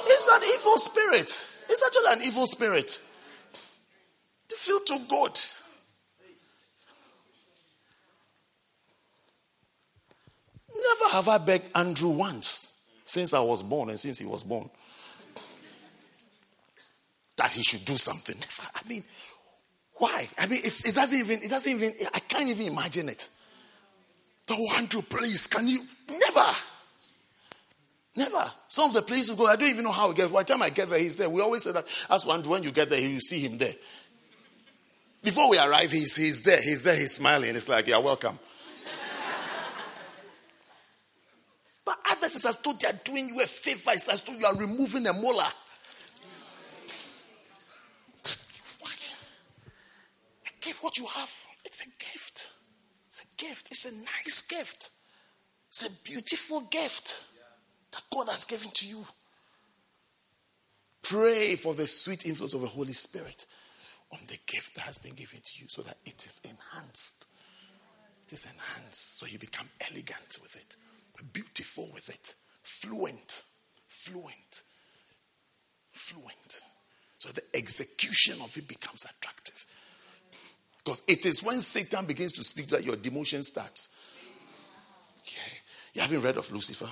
It's 0.06 0.28
an 0.28 0.42
evil 0.44 0.78
spirit. 0.78 1.28
It's 1.70 1.84
actually 1.86 2.14
an 2.14 2.28
evil 2.28 2.48
spirit. 2.48 3.00
To 4.50 4.56
feel 4.56 4.80
too 4.82 5.00
good. 5.10 5.40
Never 10.90 11.14
have 11.14 11.28
I 11.28 11.38
begged 11.38 11.70
Andrew 11.76 12.10
once 12.10 12.74
since 13.06 13.34
I 13.34 13.40
was 13.40 13.64
born 13.64 13.90
and 13.90 14.00
since 14.00 14.20
he 14.20 14.26
was 14.26 14.44
born 14.44 14.70
that 17.40 17.52
he 17.52 17.64
should 17.64 17.86
do 17.86 17.98
something. 17.98 18.36
I 18.76 18.88
mean, 18.88 19.04
why? 19.96 20.28
I 20.38 20.46
mean, 20.46 20.60
it 20.64 20.94
doesn't 20.94 21.18
even, 21.18 21.40
it 21.42 21.50
doesn't 21.50 21.72
even, 21.72 21.94
I 22.14 22.20
can't 22.20 22.50
even 22.50 22.68
imagine 22.68 23.10
it. 23.10 23.30
Oh, 24.50 24.68
Andrew, 24.76 25.02
please, 25.02 25.48
can 25.48 25.68
you? 25.68 25.80
Never. 26.10 26.48
Never. 28.16 28.52
Some 28.68 28.90
of 28.90 28.94
the 28.94 29.02
places 29.02 29.32
we 29.32 29.38
go, 29.38 29.48
I 29.48 29.56
don't 29.56 29.70
even 29.70 29.86
know 29.86 29.92
how 29.92 30.10
we 30.10 30.16
get. 30.16 30.32
By 30.32 30.44
the 30.44 30.54
time 30.54 30.62
I 30.62 30.70
get 30.70 30.90
there, 30.90 31.00
he's 31.00 31.16
there. 31.16 31.30
We 31.30 31.42
always 31.42 31.64
say 31.64 31.72
that. 31.72 31.86
As 32.10 32.26
one, 32.26 32.44
when 32.44 32.64
you 32.64 32.72
get 32.72 32.90
there, 32.90 33.00
you 33.00 33.22
see 33.22 33.40
him 33.40 33.58
there. 33.58 33.76
Before 35.24 35.50
we 35.50 35.58
arrive, 35.58 35.92
he's, 35.92 36.16
he's 36.16 36.42
there. 36.42 36.62
He's 36.62 36.84
there. 36.84 36.96
He's 36.96 37.14
smiling. 37.14 37.56
It's 37.56 37.70
like, 37.70 37.88
you're 37.88 38.02
welcome. 38.02 38.40
But 41.90 41.98
others, 42.12 42.36
it's 42.36 42.46
as 42.46 42.58
though 42.58 42.74
they 42.74 42.88
are 42.88 43.00
doing 43.04 43.30
you 43.30 43.42
a 43.42 43.48
favor. 43.48 43.90
It's 43.94 44.08
as 44.10 44.22
though 44.22 44.34
you 44.34 44.46
are 44.46 44.56
removing 44.56 45.08
a 45.08 45.14
molar. 45.14 45.48
Give 50.62 50.78
what 50.84 51.00
you 51.00 51.08
have. 51.08 51.34
It's 51.66 51.82
a 51.82 51.90
gift. 51.98 52.52
It's 53.08 53.24
a 53.24 53.44
gift. 53.44 53.70
It's 53.72 53.86
a 53.86 53.96
nice 54.04 54.44
gift. 54.48 54.92
It's 55.70 55.88
a 55.88 56.04
beautiful 56.04 56.62
gift 56.62 57.26
that 57.92 58.04
God 58.14 58.30
has 58.30 58.46
given 58.46 58.70
to 58.70 58.88
you. 58.88 59.04
Pray 61.02 61.56
for 61.56 61.74
the 61.74 61.88
sweet 61.88 62.24
influence 62.28 62.54
of 62.54 62.62
the 62.62 62.68
Holy 62.68 62.94
Spirit 62.94 63.48
on 64.12 64.20
the 64.28 64.38
gift 64.46 64.76
that 64.76 64.82
has 64.82 65.00
been 65.00 65.16
given 65.16 65.40
to 65.44 65.60
you 65.60 65.68
so 65.68 65.82
that 65.82 65.98
it 66.06 66.24
is 66.24 66.40
enhanced. 66.44 67.26
It 68.28 68.34
is 68.34 68.46
enhanced 68.46 69.18
so 69.18 69.26
you 69.26 69.40
become 69.40 69.70
elegant 69.90 70.38
with 70.44 70.56
it, 70.56 70.76
beautiful 71.24 71.90
with 71.94 72.10
it, 72.10 72.36
fluent, 72.64 73.44
fluent, 73.88 74.64
fluent. 75.92 76.62
So 77.20 77.30
the 77.30 77.44
execution 77.54 78.42
of 78.42 78.56
it 78.58 78.68
becomes 78.68 79.06
attractive. 79.06 79.66
Because 80.84 81.04
it 81.08 81.26
is 81.26 81.44
when 81.44 81.60
Satan 81.60 82.06
begins 82.06 82.32
to 82.34 82.44
speak 82.44 82.68
that 82.68 82.84
your 82.84 82.96
demotion 82.96 83.44
starts. 83.44 83.90
Okay. 85.22 85.58
You 85.94 86.02
haven't 86.02 86.22
read 86.22 86.38
of 86.38 86.52
Lucifer? 86.52 86.90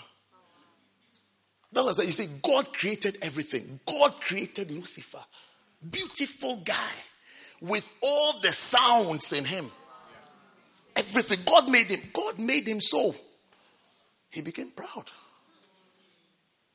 That 1.71 1.83
was 1.83 1.99
you 1.99 2.11
see, 2.11 2.27
God 2.41 2.73
created 2.73 3.17
everything. 3.21 3.79
God 3.85 4.19
created 4.21 4.71
Lucifer. 4.71 5.23
Beautiful 5.89 6.57
guy 6.65 6.91
with 7.61 7.93
all 8.01 8.39
the 8.41 8.51
sounds 8.51 9.31
in 9.33 9.45
him. 9.45 9.71
Everything. 10.95 11.37
God 11.45 11.69
made 11.69 11.87
him. 11.87 12.01
God 12.13 12.39
made 12.39 12.67
him 12.67 12.81
so. 12.81 13.15
He 14.29 14.41
became 14.41 14.71
proud. 14.71 15.09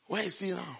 Where 0.06 0.24
is 0.24 0.40
he 0.40 0.50
now? 0.50 0.78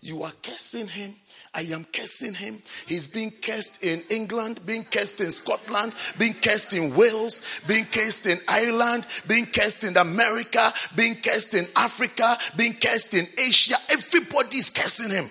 You 0.00 0.24
are 0.24 0.32
cursing 0.42 0.88
him. 0.88 1.14
I 1.54 1.62
am 1.62 1.84
cursing 1.84 2.34
him. 2.34 2.60
He's 2.86 3.06
being 3.06 3.30
cursed 3.30 3.84
in 3.84 4.02
England, 4.10 4.66
being 4.66 4.82
cursed 4.84 5.20
in 5.20 5.30
Scotland, 5.30 5.92
being 6.18 6.34
cursed 6.34 6.72
in 6.72 6.96
Wales, 6.96 7.60
being 7.68 7.84
cursed 7.84 8.26
in 8.26 8.38
Ireland, 8.48 9.06
being 9.28 9.46
cursed 9.46 9.84
in 9.84 9.96
America, 9.96 10.72
being 10.96 11.14
cursed 11.14 11.54
in 11.54 11.66
Africa, 11.76 12.36
being 12.56 12.74
cursed 12.74 13.14
in 13.14 13.26
Asia. 13.38 13.76
Everybody 13.90 14.56
is 14.56 14.70
cursing 14.70 15.10
him. 15.10 15.30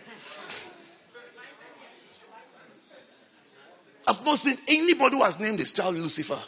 I've 4.07 4.23
not 4.25 4.39
seen 4.39 4.55
anybody 4.69 5.17
who 5.17 5.23
has 5.23 5.39
named 5.39 5.59
his 5.59 5.71
child 5.73 5.95
Lucifer. 5.95 6.39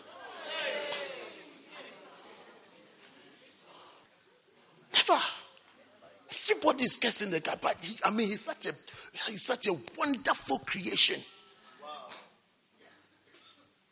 Never. 4.94 5.22
Everybody 6.64 6.86
is 6.86 6.98
cursing 6.98 7.30
the 7.30 7.42
guy, 7.42 7.56
but 7.62 7.76
he, 7.82 7.98
I 8.06 8.10
mean, 8.10 8.30
he's 8.30 8.46
such 8.46 8.66
a 8.68 8.74
he's 9.28 9.44
such 9.44 9.68
a 9.68 9.74
wonderful 9.98 10.60
creation. 10.60 11.20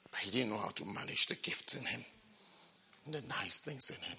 But 0.10 0.20
he 0.22 0.32
didn't 0.32 0.52
know 0.52 0.58
how 0.58 0.70
to 0.70 0.86
manage 0.86 1.28
the 1.28 1.36
gifts 1.36 1.76
in 1.76 1.84
him, 1.84 2.06
the 3.06 3.22
nice 3.28 3.60
things 3.60 3.90
in 3.90 4.02
him. 4.02 4.18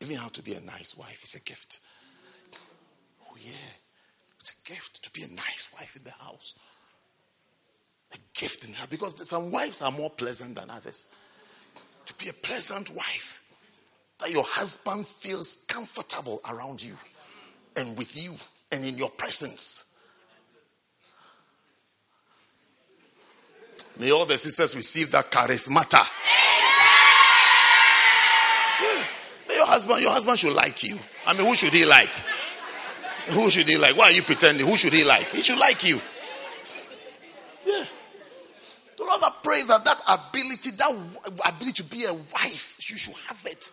Even 0.00 0.16
how 0.16 0.28
to 0.28 0.42
be 0.42 0.54
a 0.54 0.62
nice 0.62 0.96
wife 0.96 1.22
is 1.22 1.34
a 1.34 1.40
gift. 1.40 1.80
Oh 3.24 3.36
yeah, 3.42 3.52
it's 4.40 4.54
a 4.54 4.66
gift 4.66 5.02
to 5.02 5.10
be 5.10 5.24
a 5.24 5.28
nice 5.28 5.68
wife 5.78 5.94
in 5.94 6.04
the 6.04 6.12
house. 6.12 6.54
A 8.14 8.18
gift 8.32 8.64
in 8.64 8.72
her 8.72 8.86
because 8.86 9.28
some 9.28 9.50
wives 9.50 9.82
are 9.82 9.92
more 9.92 10.08
pleasant 10.08 10.54
than 10.54 10.70
others. 10.70 11.08
To 12.06 12.14
be 12.14 12.30
a 12.30 12.32
pleasant 12.32 12.88
wife 12.88 13.42
that 14.20 14.30
your 14.30 14.44
husband 14.44 15.06
feels 15.06 15.64
comfortable 15.68 16.40
around 16.48 16.82
you 16.82 16.94
and 17.76 17.96
with 17.96 18.22
you 18.22 18.34
and 18.72 18.84
in 18.84 18.98
your 18.98 19.10
presence. 19.10 19.84
May 23.98 24.12
all 24.12 24.26
the 24.26 24.38
sisters 24.38 24.76
receive 24.76 25.10
that 25.12 25.30
charismata. 25.30 26.06
Yeah. 28.80 29.04
May 29.48 29.54
your 29.56 29.66
husband, 29.66 30.00
your 30.02 30.12
husband 30.12 30.38
should 30.38 30.52
like 30.52 30.82
you. 30.84 30.98
I 31.26 31.32
mean, 31.32 31.46
who 31.46 31.56
should 31.56 31.72
he 31.72 31.84
like? 31.84 32.12
Who 33.28 33.50
should 33.50 33.68
he 33.68 33.76
like? 33.76 33.96
Why 33.96 34.04
are 34.04 34.12
you 34.12 34.22
pretending? 34.22 34.66
Who 34.66 34.76
should 34.76 34.92
he 34.92 35.04
like? 35.04 35.28
He 35.30 35.42
should 35.42 35.58
like 35.58 35.82
you. 35.88 36.00
Yeah. 37.66 37.84
To 38.96 39.04
rather 39.04 39.32
pray 39.42 39.62
that 39.64 39.84
that 39.84 40.00
ability, 40.08 40.70
that 40.70 40.92
ability 41.44 41.72
to 41.72 41.84
be 41.84 42.04
a 42.04 42.14
wife, 42.14 42.78
you 42.88 42.96
should 42.96 43.16
have 43.26 43.44
it. 43.46 43.70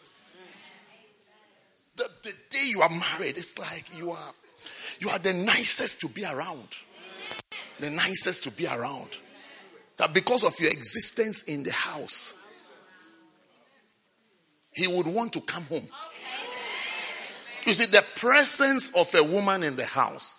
The, 1.96 2.10
the 2.24 2.34
day 2.50 2.68
you 2.68 2.82
are 2.82 2.90
married, 2.90 3.38
it's 3.38 3.58
like 3.58 3.86
you 3.98 4.12
are 4.12 4.32
you 5.00 5.10
are 5.10 5.20
the 5.20 5.34
nicest 5.34 6.02
to 6.02 6.08
be 6.08 6.26
around. 6.26 6.68
The 7.80 7.90
nicest 7.90 8.44
to 8.44 8.52
be 8.52 8.68
around. 8.68 9.10
That 9.98 10.14
because 10.14 10.44
of 10.44 10.60
your 10.60 10.72
existence 10.72 11.44
in 11.44 11.64
the 11.64 11.72
house, 11.72 12.34
he 14.72 14.88
would 14.88 15.08
want 15.08 15.34
to 15.34 15.42
come 15.42 15.64
home. 15.64 15.88
You 17.66 17.74
see, 17.74 17.86
the 17.86 18.04
presence 18.16 18.96
of 18.96 19.14
a 19.16 19.24
woman 19.24 19.64
in 19.64 19.76
the 19.76 19.86
house 19.86 20.36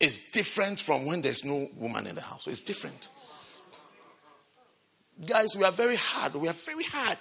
is 0.00 0.30
different 0.30 0.80
from 0.80 1.04
when 1.06 1.22
there's 1.22 1.44
no 1.44 1.68
woman 1.76 2.06
in 2.06 2.14
the 2.14 2.22
house. 2.22 2.46
It's 2.46 2.60
different. 2.60 3.10
Guys, 5.24 5.54
we 5.56 5.64
are 5.64 5.72
very 5.72 5.96
hard. 5.96 6.34
We 6.34 6.48
are 6.48 6.54
very 6.54 6.84
hard. 6.84 7.18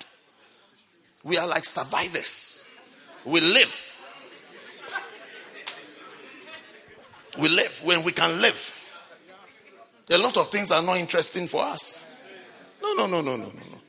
We 1.24 1.38
are 1.38 1.48
like 1.48 1.66
survivors. 1.66 2.57
We 3.28 3.42
live. 3.42 3.96
We 7.38 7.50
live 7.50 7.82
when 7.84 8.04
we 8.04 8.14
can 8.14 8.42
live. 8.42 8.74
A 10.10 10.18
lot 10.18 10.38
of 10.38 10.50
things 10.50 10.72
are 10.72 10.82
not 10.82 10.98
interesting 10.98 11.48
for 11.48 11.62
us. 11.62 12.06
No, 12.82 12.94
no, 12.94 13.06
no, 13.06 13.22
no, 13.22 13.36
no, 13.36 13.44
no, 13.44 13.52
no. 13.52 13.82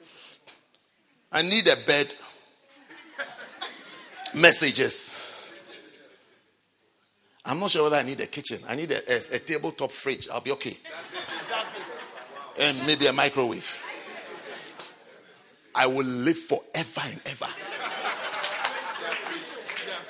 I 1.31 1.43
need 1.43 1.69
a 1.69 1.77
bed. 1.87 2.13
Messages. 4.35 5.55
I'm 7.45 7.61
not 7.61 7.71
sure 7.71 7.85
whether 7.85 7.97
I 7.97 8.03
need 8.03 8.21
a 8.21 8.27
kitchen. 8.27 8.59
I 8.69 8.75
need 8.75 8.91
a, 8.91 9.09
a, 9.09 9.37
a 9.37 9.39
tabletop 9.39 9.93
fridge. 9.93 10.29
I'll 10.29 10.41
be 10.41 10.51
okay. 10.53 10.77
And 12.59 12.85
maybe 12.87 13.07
a 13.07 13.13
microwave. 13.13 13.79
I 15.77 15.87
will 15.87 16.05
live 16.05 16.39
forever 16.39 17.03
and 17.05 17.21
ever. 17.25 17.47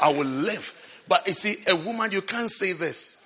I 0.01 0.11
will 0.11 0.25
live. 0.27 0.75
But 1.09 1.27
you 1.27 1.33
see, 1.33 1.57
a 1.69 1.77
woman, 1.77 2.13
you 2.13 2.23
can't 2.23 2.51
say 2.51 2.73
this. 2.73 3.19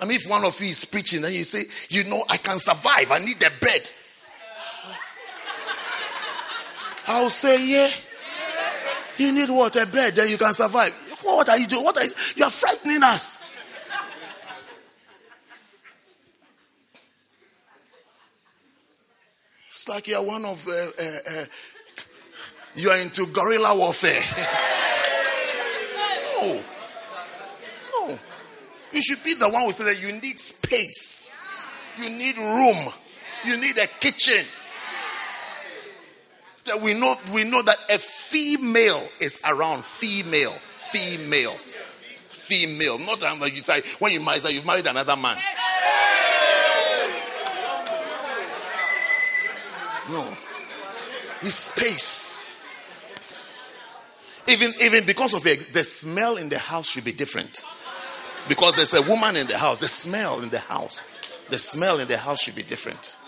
I 0.00 0.04
mean, 0.04 0.16
if 0.16 0.28
one 0.28 0.44
of 0.44 0.60
you 0.60 0.68
is 0.68 0.84
preaching 0.84 1.24
and 1.24 1.34
you 1.34 1.42
say, 1.44 1.64
you 1.88 2.04
know, 2.04 2.24
I 2.28 2.36
can 2.36 2.58
survive, 2.58 3.10
I 3.10 3.18
need 3.18 3.42
a 3.42 3.50
bed. 3.60 3.90
I'll 7.08 7.30
say, 7.30 7.66
yeah. 7.66 7.90
You 9.16 9.32
need 9.32 9.50
what? 9.50 9.74
A 9.76 9.86
bed, 9.86 10.14
then 10.14 10.28
you 10.30 10.38
can 10.38 10.52
survive. 10.54 10.92
What 11.22 11.48
are 11.48 11.58
you 11.58 11.66
doing? 11.66 11.84
What 11.84 11.96
are 11.96 12.04
you, 12.04 12.12
you 12.36 12.44
are 12.44 12.50
frightening 12.50 13.02
us. 13.02 13.44
It's 19.68 19.88
like 19.88 20.06
you're 20.06 20.22
one 20.22 20.44
of, 20.44 20.64
the, 20.64 21.22
uh, 21.28 21.40
uh, 21.40 21.44
you 22.74 22.90
are 22.90 22.98
into 22.98 23.26
guerrilla 23.26 23.76
warfare. 23.76 24.22
no. 26.40 26.62
No. 27.92 28.18
You 28.92 29.02
should 29.02 29.22
be 29.22 29.34
the 29.34 29.48
one 29.48 29.64
who 29.64 29.72
says 29.72 29.86
that 29.86 30.02
you 30.02 30.12
need 30.20 30.40
space. 30.40 31.38
You 31.98 32.10
need 32.10 32.36
room. 32.36 32.92
You 33.44 33.56
need 33.60 33.76
a 33.78 33.86
kitchen. 33.86 34.44
That 36.64 36.80
we 36.80 36.94
know, 36.94 37.16
we 37.32 37.44
know 37.44 37.62
that 37.62 37.76
a 37.90 37.98
female 37.98 39.02
is 39.20 39.40
around. 39.44 39.84
Female. 39.84 40.52
Female. 40.52 41.56
Female. 42.28 42.98
Not 42.98 43.20
that 43.20 43.52
you 43.54 43.62
say, 43.62 43.82
when 43.98 44.12
you 44.12 44.20
marry, 44.20 44.40
you've 44.50 44.66
married 44.66 44.86
another 44.86 45.16
man. 45.16 45.38
No. 50.10 50.36
With 51.42 51.52
space. 51.52 52.27
Even, 54.48 54.72
even 54.80 55.04
because 55.04 55.34
of 55.34 55.46
it, 55.46 55.72
the 55.74 55.84
smell 55.84 56.36
in 56.36 56.48
the 56.48 56.58
house 56.58 56.88
should 56.88 57.04
be 57.04 57.12
different. 57.12 57.62
Because 58.48 58.76
there's 58.76 58.94
a 58.94 59.02
woman 59.02 59.36
in 59.36 59.46
the 59.46 59.58
house, 59.58 59.78
the 59.78 59.88
smell 59.88 60.40
in 60.40 60.48
the 60.48 60.58
house, 60.58 61.00
the 61.50 61.58
smell 61.58 62.00
in 62.00 62.08
the 62.08 62.16
house 62.16 62.40
should 62.40 62.54
be 62.54 62.62
different. 62.62 63.18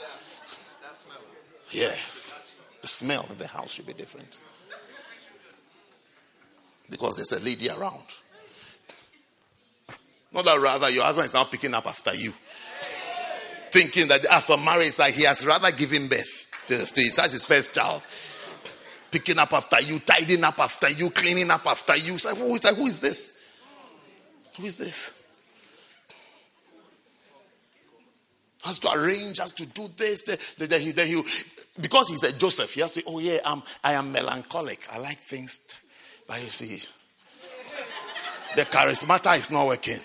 Yeah. 1.71 1.95
The 2.81 2.89
smell 2.89 3.27
in 3.31 3.37
the 3.37 3.47
house 3.47 3.73
should 3.73 3.87
be 3.87 3.93
different. 3.93 4.39
Because 6.89 7.17
there's 7.17 7.33
a 7.33 7.45
lady 7.45 7.69
around. 7.69 8.03
Not 10.33 10.45
that 10.47 10.59
rather 10.61 10.89
your 10.89 11.05
husband 11.05 11.27
is 11.27 11.35
now 11.35 11.45
picking 11.45 11.75
up 11.75 11.87
after 11.87 12.15
you. 12.15 12.33
Thinking 13.73 14.09
that 14.09 14.25
after 14.27 14.57
marriage, 14.57 14.99
like 14.99 15.15
he 15.15 15.25
has 15.25 15.45
rather 15.45 15.71
given 15.71 16.09
birth 16.09 16.49
to, 16.69 16.79
to 16.79 17.01
his, 17.01 17.17
his 17.17 17.45
first 17.45 17.75
child. 17.75 18.03
Picking 19.11 19.39
up 19.39 19.53
after 19.53 19.81
you, 19.81 19.99
tidying 20.01 20.45
up 20.45 20.59
after 20.59 20.89
you, 20.91 21.11
cleaning 21.11 21.51
up 21.51 21.67
after 21.67 21.97
you. 21.97 22.15
It's 22.15 22.25
like, 22.25 22.37
who 22.37 22.55
is, 22.55 22.69
who 22.69 22.87
is 22.87 23.01
this? 23.01 23.39
Who 24.57 24.67
is 24.67 24.79
this? 24.79 25.21
Has 28.63 28.79
to 28.81 28.91
arrange, 28.93 29.39
has 29.39 29.53
to 29.53 29.67
do 29.67 29.89
this. 29.97 30.23
Then, 30.23 30.81
he, 30.81 30.93
then 30.93 31.07
he, 31.07 31.23
because 31.81 32.11
he's 32.11 32.23
a 32.25 32.33
Joseph, 32.33 32.73
he 32.75 32.83
has 32.83 32.93
to 32.93 33.01
say, 33.01 33.07
Oh, 33.07 33.19
yeah, 33.19 33.39
I'm, 33.45 33.63
I 33.83 33.95
am 33.95 34.13
melancholic. 34.13 34.87
I 34.93 34.99
like 34.99 35.19
things. 35.19 35.75
But 36.27 36.43
you 36.43 36.49
see, 36.49 36.87
the 38.55 38.63
charismata 38.63 39.37
is 39.37 39.51
not 39.51 39.67
working. 39.67 39.99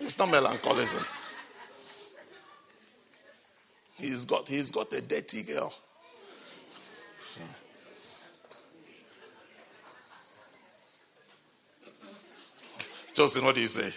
It's 0.00 0.18
not 0.18 0.28
melancholism. 0.28 1.04
He's 3.96 4.24
got, 4.24 4.48
he's 4.48 4.70
got 4.70 4.92
a 4.92 5.00
dirty 5.00 5.42
girl. 5.42 5.72
Justin, 13.14 13.44
what 13.44 13.54
do 13.54 13.60
you 13.60 13.68
say? 13.68 13.92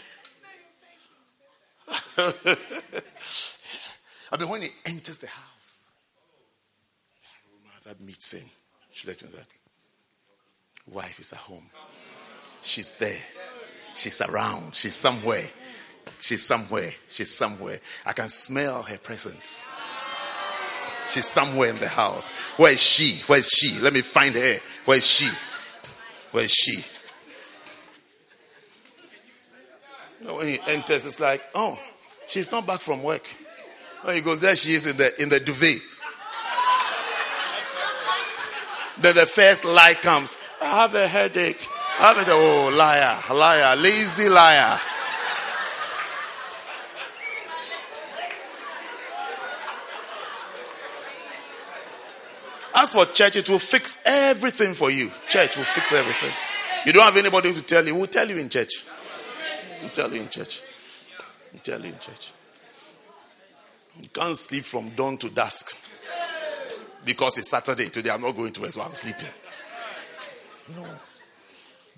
I 4.31 4.37
mean, 4.39 4.49
when 4.49 4.61
he 4.63 4.69
enters 4.85 5.17
the 5.17 5.27
house, 5.27 5.43
that 7.85 8.01
meets 8.01 8.33
him. 8.33 8.49
Should 8.91 9.21
you 9.21 9.27
know 9.27 9.35
that. 9.35 9.47
Wife 10.87 11.19
is 11.19 11.33
at 11.33 11.39
home. 11.39 11.69
She's 12.61 12.97
there. 12.97 13.21
She's 13.95 14.21
around. 14.21 14.75
She's 14.75 14.95
somewhere. 14.95 15.49
She's 16.19 16.43
somewhere. 16.43 16.93
She's 17.09 17.33
somewhere. 17.33 17.79
I 18.05 18.13
can 18.13 18.29
smell 18.29 18.83
her 18.83 18.97
presence. 18.97 19.79
She's 21.09 21.25
somewhere 21.25 21.69
in 21.69 21.77
the 21.77 21.87
house. 21.87 22.31
Where 22.57 22.71
is 22.71 22.81
she? 22.81 23.21
Where 23.27 23.39
is 23.39 23.49
she? 23.49 23.79
Let 23.79 23.93
me 23.93 24.01
find 24.01 24.33
her. 24.35 24.57
Where 24.85 24.97
is 24.97 25.05
she? 25.05 25.29
Where 26.31 26.45
is 26.45 26.51
she? 26.51 26.71
You 26.71 26.77
know, 26.77 26.83
when 30.25 30.47
he 30.47 30.59
enters, 30.67 31.05
it's 31.05 31.19
like, 31.19 31.41
oh, 31.53 31.77
she's 32.27 32.51
not 32.51 32.65
back 32.65 32.79
from 32.79 33.03
work. 33.03 33.25
When 34.03 34.15
he 34.15 34.21
goes, 34.21 34.39
there 34.39 34.55
she 34.55 34.71
is 34.71 34.87
in 34.87 34.97
the 34.97 35.21
in 35.21 35.29
the 35.29 35.39
duvet. 35.39 35.81
then 38.99 39.15
the 39.15 39.25
first 39.25 39.65
lie 39.65 39.93
comes. 39.95 40.37
I 40.61 40.81
have 40.81 40.95
a 40.95 41.07
headache. 41.07 41.67
I 41.99 42.13
have 42.13 42.27
a 42.27 42.31
oh 42.31 42.71
liar, 42.75 43.19
liar, 43.33 43.75
lazy 43.75 44.29
liar. 44.29 44.79
As 52.75 52.91
for 52.91 53.05
church, 53.05 53.35
it 53.35 53.49
will 53.49 53.59
fix 53.59 54.01
everything 54.05 54.73
for 54.73 54.89
you. 54.89 55.11
Church 55.29 55.57
will 55.57 55.63
fix 55.63 55.91
everything. 55.91 56.31
You 56.85 56.93
don't 56.93 57.03
have 57.03 57.17
anybody 57.17 57.53
to 57.53 57.61
tell 57.61 57.85
you. 57.85 57.95
We'll 57.95 58.07
tell 58.07 58.27
you 58.27 58.37
in 58.37 58.49
church. 58.49 58.83
We'll 59.83 59.91
tell 59.91 60.13
you 60.13 60.21
in 60.21 60.29
church. 60.29 60.61
We'll 61.51 61.61
tell 61.61 61.81
you 61.81 61.91
in 61.91 61.99
church. 61.99 62.31
You 63.99 64.07
can't 64.07 64.37
sleep 64.37 64.63
from 64.63 64.91
dawn 64.91 65.17
to 65.17 65.29
dusk 65.29 65.77
because 67.03 67.37
it's 67.37 67.49
Saturday. 67.49 67.89
Today 67.89 68.11
I'm 68.11 68.21
not 68.21 68.31
going 68.31 68.53
to 68.53 68.61
work, 68.61 68.71
so 68.71 68.81
I'm 68.81 68.95
sleeping. 68.95 69.27
No. 70.73 70.85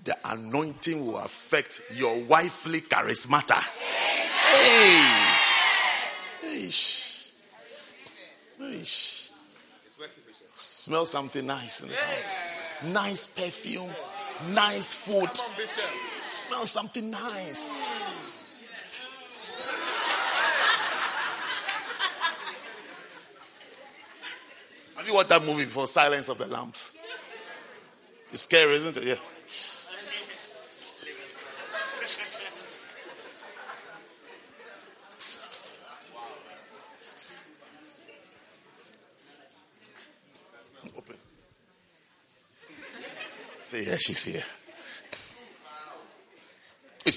The 0.02 0.16
anointing 0.24 1.06
will 1.06 1.18
affect 1.18 1.80
your 1.94 2.20
wifely 2.24 2.80
charismata. 2.80 3.62
Hey. 4.52 5.36
Hey. 6.42 6.70
Hey. 8.58 8.82
Smell 10.56 11.06
something 11.06 11.46
nice 11.46 11.82
in 11.82 11.88
the 11.88 11.94
house. 11.94 12.92
Nice 12.92 13.26
perfume, 13.28 13.90
nice 14.52 14.94
food. 14.94 15.30
Smell 16.28 16.66
something 16.66 17.10
nice. 17.10 18.08
Have 24.96 25.06
you 25.06 25.14
watched 25.14 25.28
that 25.28 25.44
movie 25.44 25.64
before? 25.64 25.86
Silence 25.86 26.28
of 26.28 26.38
the 26.38 26.46
Lambs. 26.46 26.96
It's 28.32 28.42
scary, 28.42 28.74
isn't 28.74 28.96
it? 28.96 29.04
Yeah. 29.04 29.14
Open. 40.96 41.16
Say, 43.62 43.84
yeah, 43.84 43.96
she's 43.98 44.24
here. 44.24 44.42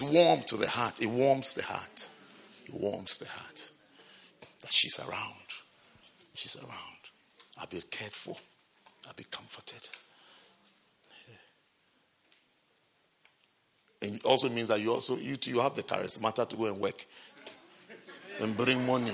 It's 0.02 0.14
warm 0.14 0.44
to 0.44 0.56
the 0.56 0.70
heart. 0.70 1.02
It 1.02 1.08
warms 1.08 1.54
the 1.56 1.64
heart. 1.64 2.10
It 2.66 2.74
warms 2.74 3.18
the 3.18 3.28
heart 3.28 3.70
that 4.62 4.72
she's 4.72 4.98
around. 4.98 5.34
She's 6.36 6.56
around. 6.56 6.72
I'll 7.58 7.68
be 7.68 7.82
cared 7.82 8.14
for. 8.14 8.38
I'll 9.06 9.14
be 9.14 9.26
comforted. 9.30 9.90
And 14.02 14.16
it 14.16 14.24
also 14.24 14.48
means 14.48 14.70
that 14.70 14.80
you 14.80 14.94
also 14.94 15.18
you 15.18 15.36
too, 15.36 15.52
you 15.52 15.60
have 15.60 15.76
the 15.76 15.84
charisma 15.84 16.34
to 16.48 16.56
go 16.56 16.68
and 16.68 16.80
work 16.80 17.06
and 18.40 18.56
bring 18.56 18.86
money. 18.86 19.12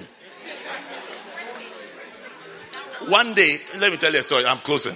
One 3.08 3.34
day, 3.34 3.58
let 3.80 3.92
me 3.92 3.98
tell 3.98 4.14
you 4.14 4.20
a 4.20 4.24
story. 4.24 4.46
I'm 4.46 4.60
closing. 4.60 4.96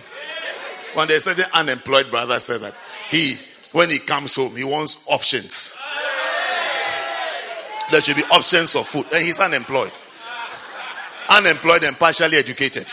One 0.93 1.07
day, 1.07 1.15
a 1.15 1.19
certain 1.19 1.45
unemployed 1.51 2.11
brother 2.11 2.39
said 2.39 2.61
that 2.61 2.75
he, 3.09 3.37
when 3.71 3.89
he 3.89 3.97
comes 3.97 4.35
home, 4.35 4.55
he 4.55 4.63
wants 4.63 5.03
options. 5.07 5.78
There 7.91 8.01
should 8.01 8.15
be 8.15 8.23
options 8.31 8.75
of 8.75 8.87
food. 8.87 9.05
And 9.13 9.25
he's 9.25 9.39
unemployed. 9.39 9.91
Unemployed 11.29 11.83
and 11.83 11.97
partially 11.97 12.37
educated. 12.37 12.87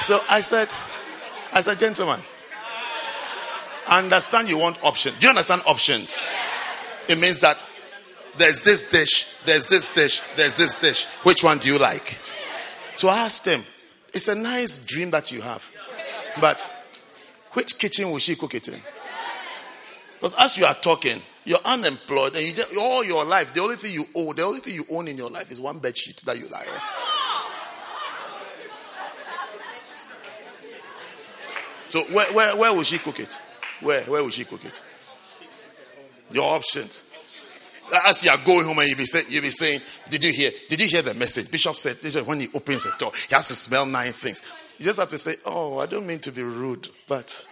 So 0.00 0.20
I 0.28 0.40
said, 0.40 0.68
I 1.52 1.60
said, 1.60 1.78
gentlemen, 1.78 2.20
I 3.86 3.98
understand 4.00 4.48
you 4.48 4.58
want 4.58 4.82
options. 4.82 5.18
Do 5.18 5.26
you 5.26 5.30
understand 5.30 5.62
options? 5.66 6.22
It 7.08 7.18
means 7.20 7.38
that 7.40 7.56
there's 8.36 8.62
this 8.62 8.90
dish, 8.90 9.34
there's 9.44 9.66
this 9.66 9.94
dish, 9.94 10.20
there's 10.36 10.56
this 10.56 10.74
dish. 10.80 11.06
Which 11.24 11.44
one 11.44 11.58
do 11.58 11.68
you 11.68 11.78
like? 11.78 12.18
So 12.94 13.08
I 13.08 13.18
asked 13.18 13.46
him, 13.46 13.62
it's 14.12 14.28
a 14.28 14.34
nice 14.34 14.84
dream 14.84 15.10
that 15.10 15.30
you 15.30 15.40
have. 15.42 15.70
But 16.40 16.60
which 17.52 17.78
kitchen 17.78 18.10
will 18.10 18.18
she 18.18 18.34
cook 18.36 18.54
it 18.54 18.68
in? 18.68 18.80
Because 20.22 20.36
as 20.38 20.56
you 20.56 20.64
are 20.66 20.74
talking, 20.74 21.20
you're 21.42 21.58
unemployed 21.64 22.36
and 22.36 22.46
you 22.46 22.52
just, 22.52 22.76
all 22.76 23.02
your 23.02 23.24
life, 23.24 23.52
the 23.52 23.60
only 23.60 23.74
thing 23.74 23.92
you 23.92 24.06
owe, 24.14 24.32
the 24.32 24.44
only 24.44 24.60
thing 24.60 24.72
you 24.72 24.84
own 24.88 25.08
in 25.08 25.18
your 25.18 25.28
life 25.28 25.50
is 25.50 25.60
one 25.60 25.80
bed 25.80 25.98
sheet 25.98 26.18
that 26.18 26.38
you 26.38 26.46
like. 26.46 26.68
So 31.88 32.04
where, 32.14 32.32
where, 32.32 32.56
where 32.56 32.72
will 32.72 32.84
she 32.84 32.98
cook 32.98 33.18
it? 33.18 33.36
Where, 33.80 34.04
where 34.04 34.22
will 34.22 34.30
she 34.30 34.44
cook 34.44 34.64
it? 34.64 34.80
Your 36.30 36.54
options. 36.54 37.02
as 38.04 38.22
you 38.22 38.30
are 38.30 38.38
going 38.46 38.64
home 38.64 38.78
and 38.78 38.88
you 38.88 38.94
be 38.94 39.06
say, 39.06 39.22
you 39.28 39.42
be 39.42 39.50
saying, 39.50 39.80
"Did 40.08 40.22
you 40.22 40.32
hear? 40.32 40.52
Did 40.70 40.80
you 40.80 40.86
hear 40.86 41.02
the 41.02 41.14
message?" 41.14 41.50
Bishop 41.50 41.74
said, 41.74 41.96
"This 41.96 42.14
is 42.14 42.22
when 42.22 42.38
he 42.38 42.48
opens 42.54 42.84
the 42.84 42.94
door, 42.96 43.10
he 43.28 43.34
has 43.34 43.48
to 43.48 43.54
smell 43.54 43.84
nine 43.84 44.12
things." 44.12 44.40
You 44.78 44.86
just 44.86 45.00
have 45.00 45.10
to 45.10 45.18
say, 45.18 45.34
"Oh, 45.44 45.78
I 45.78 45.86
don't 45.86 46.06
mean 46.06 46.20
to 46.20 46.32
be 46.32 46.42
rude, 46.42 46.88
but, 47.06 47.46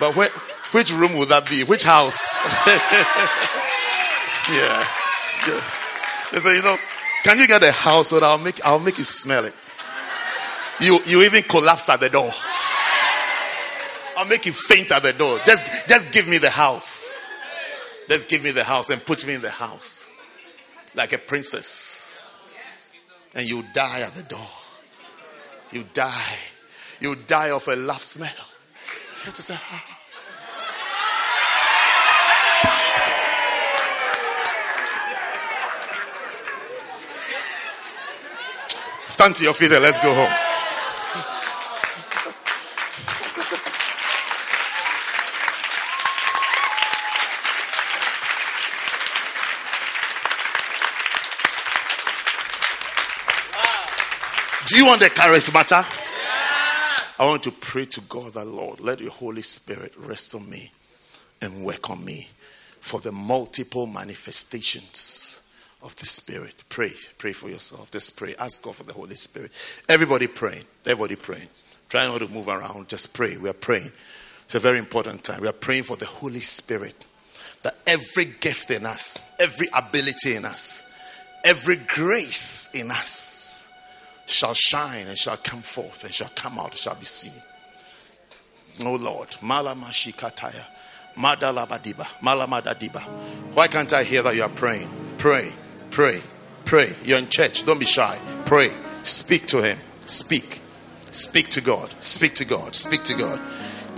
but 0.00 0.16
where, 0.16 0.30
which 0.72 0.92
room 0.92 1.14
would 1.18 1.28
that 1.30 1.48
be? 1.48 1.64
Which 1.64 1.84
house?" 1.84 2.36
yeah. 4.50 4.86
yeah. 5.46 5.60
They 6.32 6.40
say, 6.40 6.56
you 6.56 6.62
know, 6.62 6.76
can 7.24 7.38
you 7.38 7.46
get 7.46 7.62
a 7.62 7.72
house 7.72 8.08
so 8.08 8.20
that 8.20 8.26
I'll 8.26 8.38
make 8.38 8.64
I'll 8.64 8.78
make 8.78 8.98
you 8.98 9.04
smell 9.04 9.44
it. 9.44 9.54
You 10.80 11.00
you 11.06 11.22
even 11.22 11.42
collapse 11.42 11.88
at 11.88 12.00
the 12.00 12.08
door. 12.08 12.30
I'll 14.16 14.26
make 14.26 14.46
you 14.46 14.52
faint 14.52 14.90
at 14.92 15.02
the 15.02 15.12
door. 15.12 15.38
Just 15.44 15.88
just 15.88 16.12
give 16.12 16.28
me 16.28 16.38
the 16.38 16.50
house. 16.50 17.26
Just 18.08 18.28
give 18.28 18.42
me 18.42 18.52
the 18.52 18.64
house 18.64 18.90
and 18.90 19.04
put 19.04 19.26
me 19.26 19.34
in 19.34 19.42
the 19.42 19.50
house. 19.50 20.10
Like 20.94 21.12
a 21.12 21.18
princess. 21.18 22.20
And 23.34 23.48
you 23.48 23.64
die 23.74 24.00
at 24.00 24.14
the 24.14 24.22
door. 24.22 24.48
You 25.70 25.84
die. 25.92 26.36
You 27.00 27.14
die 27.14 27.50
of 27.50 27.68
a 27.68 27.76
love 27.76 28.02
smell. 28.02 28.30
You 29.18 29.24
have 29.24 29.34
to 29.34 29.42
say, 29.42 29.54
ah. 29.58 29.97
Stand 39.08 39.36
to 39.36 39.42
your 39.42 39.54
feet 39.54 39.72
and 39.72 39.82
let's 39.82 39.98
go 40.00 40.14
home. 40.14 40.32
Do 54.66 54.76
you 54.76 54.84
want 54.86 55.00
the 55.00 55.08
charismata? 55.08 55.86
I 57.18 57.24
want 57.24 57.42
to 57.44 57.50
pray 57.50 57.86
to 57.86 58.02
God 58.02 58.34
the 58.34 58.44
Lord, 58.44 58.80
let 58.80 59.00
your 59.00 59.10
Holy 59.10 59.42
Spirit 59.42 59.94
rest 59.96 60.34
on 60.34 60.48
me 60.48 60.70
and 61.40 61.64
work 61.64 61.88
on 61.88 62.04
me 62.04 62.28
for 62.78 63.00
the 63.00 63.10
multiple 63.10 63.86
manifestations 63.86 65.27
of 65.82 65.94
the 65.96 66.06
Spirit. 66.06 66.54
Pray, 66.68 66.92
pray 67.18 67.32
for 67.32 67.48
yourself. 67.48 67.90
Just 67.90 68.16
pray. 68.16 68.34
Ask 68.38 68.62
God 68.62 68.76
for 68.76 68.84
the 68.84 68.92
Holy 68.92 69.14
Spirit. 69.14 69.52
Everybody 69.88 70.26
praying. 70.26 70.64
Everybody 70.84 71.16
praying. 71.16 71.48
Try 71.88 72.06
not 72.06 72.18
to 72.18 72.28
move 72.28 72.48
around. 72.48 72.88
Just 72.88 73.14
pray. 73.14 73.36
We 73.36 73.48
are 73.48 73.54
praying. 73.54 73.92
It's 74.44 74.54
a 74.54 74.60
very 74.60 74.78
important 74.78 75.24
time. 75.24 75.40
We 75.40 75.48
are 75.48 75.52
praying 75.52 75.84
for 75.84 75.96
the 75.96 76.06
Holy 76.06 76.40
Spirit. 76.40 77.06
That 77.62 77.76
every 77.86 78.26
gift 78.26 78.70
in 78.70 78.86
us, 78.86 79.18
every 79.38 79.68
ability 79.74 80.34
in 80.36 80.44
us, 80.44 80.88
every 81.44 81.76
grace 81.76 82.70
in 82.74 82.90
us 82.90 83.68
shall 84.26 84.54
shine 84.54 85.06
and 85.06 85.18
shall 85.18 85.36
come 85.36 85.62
forth 85.62 86.04
and 86.04 86.12
shall 86.12 86.30
come 86.34 86.58
out, 86.58 86.70
and 86.70 86.78
shall 86.78 86.94
be 86.94 87.04
seen. 87.04 87.42
Oh 88.84 88.94
Lord, 88.94 89.28
Malamashikataya, 89.40 90.64
Madalabadiba, 91.16 92.06
Malamadadiba. 92.20 93.02
Why 93.54 93.66
can't 93.66 93.92
I 93.92 94.04
hear 94.04 94.22
that 94.22 94.36
you 94.36 94.42
are 94.42 94.48
praying? 94.48 94.88
Pray, 95.16 95.52
pray, 95.90 96.22
pray. 96.64 96.94
You're 97.04 97.18
in 97.18 97.28
church, 97.28 97.64
don't 97.64 97.78
be 97.78 97.86
shy. 97.86 98.18
Pray, 98.44 98.72
speak 99.02 99.46
to 99.48 99.62
Him, 99.62 99.78
speak, 100.06 100.60
speak 101.10 101.48
to 101.50 101.60
God, 101.60 101.94
speak 102.00 102.34
to 102.34 102.44
God, 102.44 102.74
speak 102.74 103.04
to 103.04 103.14
God. 103.14 103.40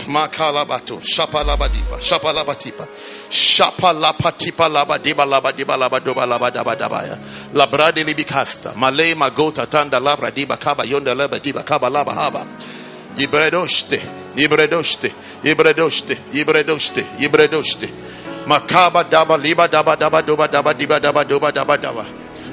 Makalabato, 0.07 0.99
Shapalabadiba, 0.99 1.99
Shapalabatipa, 1.99 2.87
Shapalapatipa 3.29 4.67
Labadiba 4.67 5.25
Labadiba 5.25 5.75
Labadoba 5.77 6.25
Malay 8.75 9.13
Magota 9.13 9.69
Tanda 9.69 9.99
Labradiba 9.99 10.59
Kaba 10.59 10.83
Kaba 11.63 11.89
Laba 11.89 12.13
Haba, 12.13 12.47
Ibredoste, 13.15 13.99
Ibredoste, 14.35 15.09
Ibredoste, 15.43 16.15
Ibredoste, 16.31 17.03
Ibredoste, 17.19 17.89
Makaba 18.45 19.03
Daba 19.03 19.41
Liba 19.41 19.67
Daba 19.67 19.95
Daba 19.95 20.21
Doba 20.21 20.47
Daba 20.47 20.73
Diba 20.73 20.99
Daba 20.99 21.23
Doba 21.23 21.51
Daba 21.51 21.77
Daba. 21.77 22.05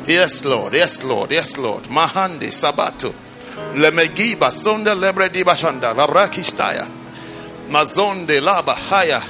Yes, 0.07 0.45
Lord, 0.45 0.73
yes, 0.75 1.03
Lord, 1.05 1.31
yes, 1.31 1.57
Lord. 1.59 1.85
Mahandi 1.85 2.49
Sabato. 2.51 3.13
Lemegiba 3.75 4.51
Sonda 4.51 4.95
Lebrediba 4.95 5.55
Shanda, 5.55 5.95
Labrakistaya. 5.95 6.89
Mazonde 7.69 8.41
Laba 8.41 8.75
Haya. 8.75 9.21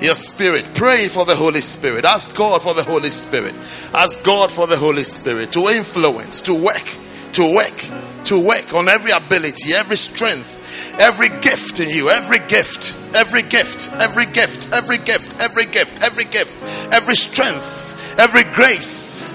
Your 0.00 0.14
spirit. 0.14 0.74
Pray 0.74 1.08
for 1.08 1.24
the 1.26 1.36
Holy 1.36 1.60
Spirit. 1.60 2.04
Ask 2.04 2.34
God 2.34 2.62
for 2.62 2.72
the 2.74 2.82
Holy 2.82 3.10
Spirit. 3.10 3.54
Ask 3.92 4.24
God 4.24 4.50
for 4.50 4.66
the 4.66 4.76
Holy 4.76 5.04
Spirit 5.04 5.52
to 5.52 5.68
influence, 5.68 6.40
to 6.42 6.54
work, 6.54 6.96
to 7.32 7.54
work, 7.54 8.24
to 8.24 8.40
work 8.40 8.72
on 8.72 8.88
every 8.88 9.10
ability, 9.10 9.74
every 9.74 9.96
strength, 9.98 10.59
every 11.00 11.30
gift 11.40 11.80
in 11.80 11.88
you, 11.88 12.10
every 12.10 12.38
gift, 12.40 12.96
every 13.14 13.42
gift, 13.42 13.90
every 13.94 14.26
gift, 14.26 14.68
every 14.72 14.98
gift, 14.98 15.34
every 15.40 15.66
gift, 15.66 16.02
every 16.02 16.24
gift, 16.24 16.54
every 16.92 17.16
strength, 17.16 18.18
every 18.18 18.44
grace 18.44 19.34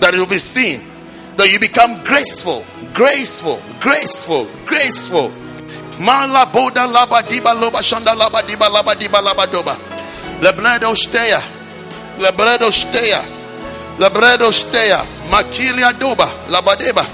that 0.00 0.12
it 0.12 0.18
will 0.18 0.26
be 0.26 0.38
seen, 0.38 0.82
that 1.36 1.50
you 1.50 1.60
become 1.60 2.02
graceful, 2.02 2.66
graceful, 2.92 3.62
graceful, 3.80 4.50
graceful. 4.66 5.30
Mala 6.00 6.50
boda 6.50 6.90
laba 6.90 7.22
diba 7.22 7.54
loba 7.54 7.78
shanda 7.78 8.14
laba 8.18 8.42
diba 8.42 8.68
laba 8.68 8.94
diba 8.98 9.22
laba 9.22 9.46
doba. 9.46 9.78
Lebredo 10.42 10.92
steya. 10.96 11.40
Lebredo 12.18 12.70
steya. 12.74 13.22
Lebredo 13.98 14.50
steya. 14.50 15.06
Makilia 15.30 15.92
doba. 15.92 16.26
Labadeba. 16.50 17.06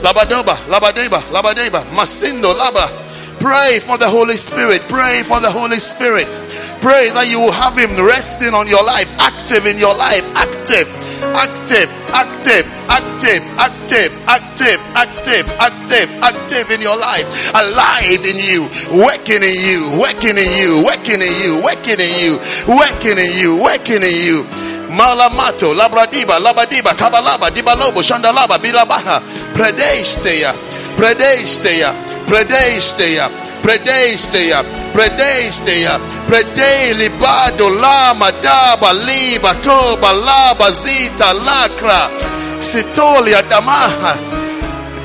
Labadoba. 0.00 0.56
Labadeba. 0.66 1.20
Labadeba. 1.30 1.84
Masindo 1.92 2.54
laba. 2.54 3.01
Pray 3.42 3.80
for 3.80 3.98
the 3.98 4.08
Holy 4.08 4.36
Spirit. 4.36 4.82
Pray 4.86 5.24
for 5.24 5.40
the 5.40 5.50
Holy 5.50 5.82
Spirit. 5.82 6.26
Pray 6.78 7.10
that 7.10 7.26
you 7.26 7.40
will 7.42 7.50
have 7.50 7.74
Him 7.76 7.98
resting 7.98 8.54
on 8.54 8.70
your 8.70 8.84
life, 8.86 9.10
active 9.18 9.66
in 9.66 9.82
your 9.82 9.98
life, 9.98 10.22
active, 10.38 10.86
active, 11.34 11.90
active, 12.14 12.62
active, 12.86 13.42
active, 13.58 14.12
active, 14.30 14.78
active, 14.94 15.46
active, 15.58 16.08
active 16.22 16.70
in 16.70 16.80
your 16.86 16.94
life, 16.94 17.26
alive 17.50 18.22
in 18.22 18.38
you, 18.38 18.70
working 18.94 19.42
in 19.42 19.58
you, 19.58 19.90
working 19.98 20.38
in 20.38 20.50
you, 20.62 20.78
working 20.86 21.18
in 21.18 21.34
you, 21.42 21.58
working 21.66 21.98
in 21.98 22.12
you, 22.22 22.38
working 22.70 23.18
in 23.18 23.30
you, 23.42 23.58
working 23.58 24.06
in 24.06 24.16
you. 24.22 24.46
Malamato, 24.92 25.74
Labradiba, 25.74 26.38
Labadiba, 26.38 26.94
Kabalaba, 26.94 27.50
Dibalobo, 27.50 28.06
Shandalaba, 28.06 28.58
Bilabaha, 28.62 29.18
Predesteya, 29.50 30.54
Predesteya, 30.96 31.94
Predesteya, 32.26 33.28
Predesteya, 33.62 34.62
Predesteya, 34.92 35.98
Prede 36.26 36.94
Libado, 36.94 37.68
Lama, 37.68 38.30
Daba, 38.42 38.92
Liba, 38.92 39.54
Koba, 39.62 40.12
Laba, 40.12 40.70
Zita, 40.70 41.32
Lakra, 41.34 42.10
Sitolia, 42.60 43.42
Damaha. 43.48 44.32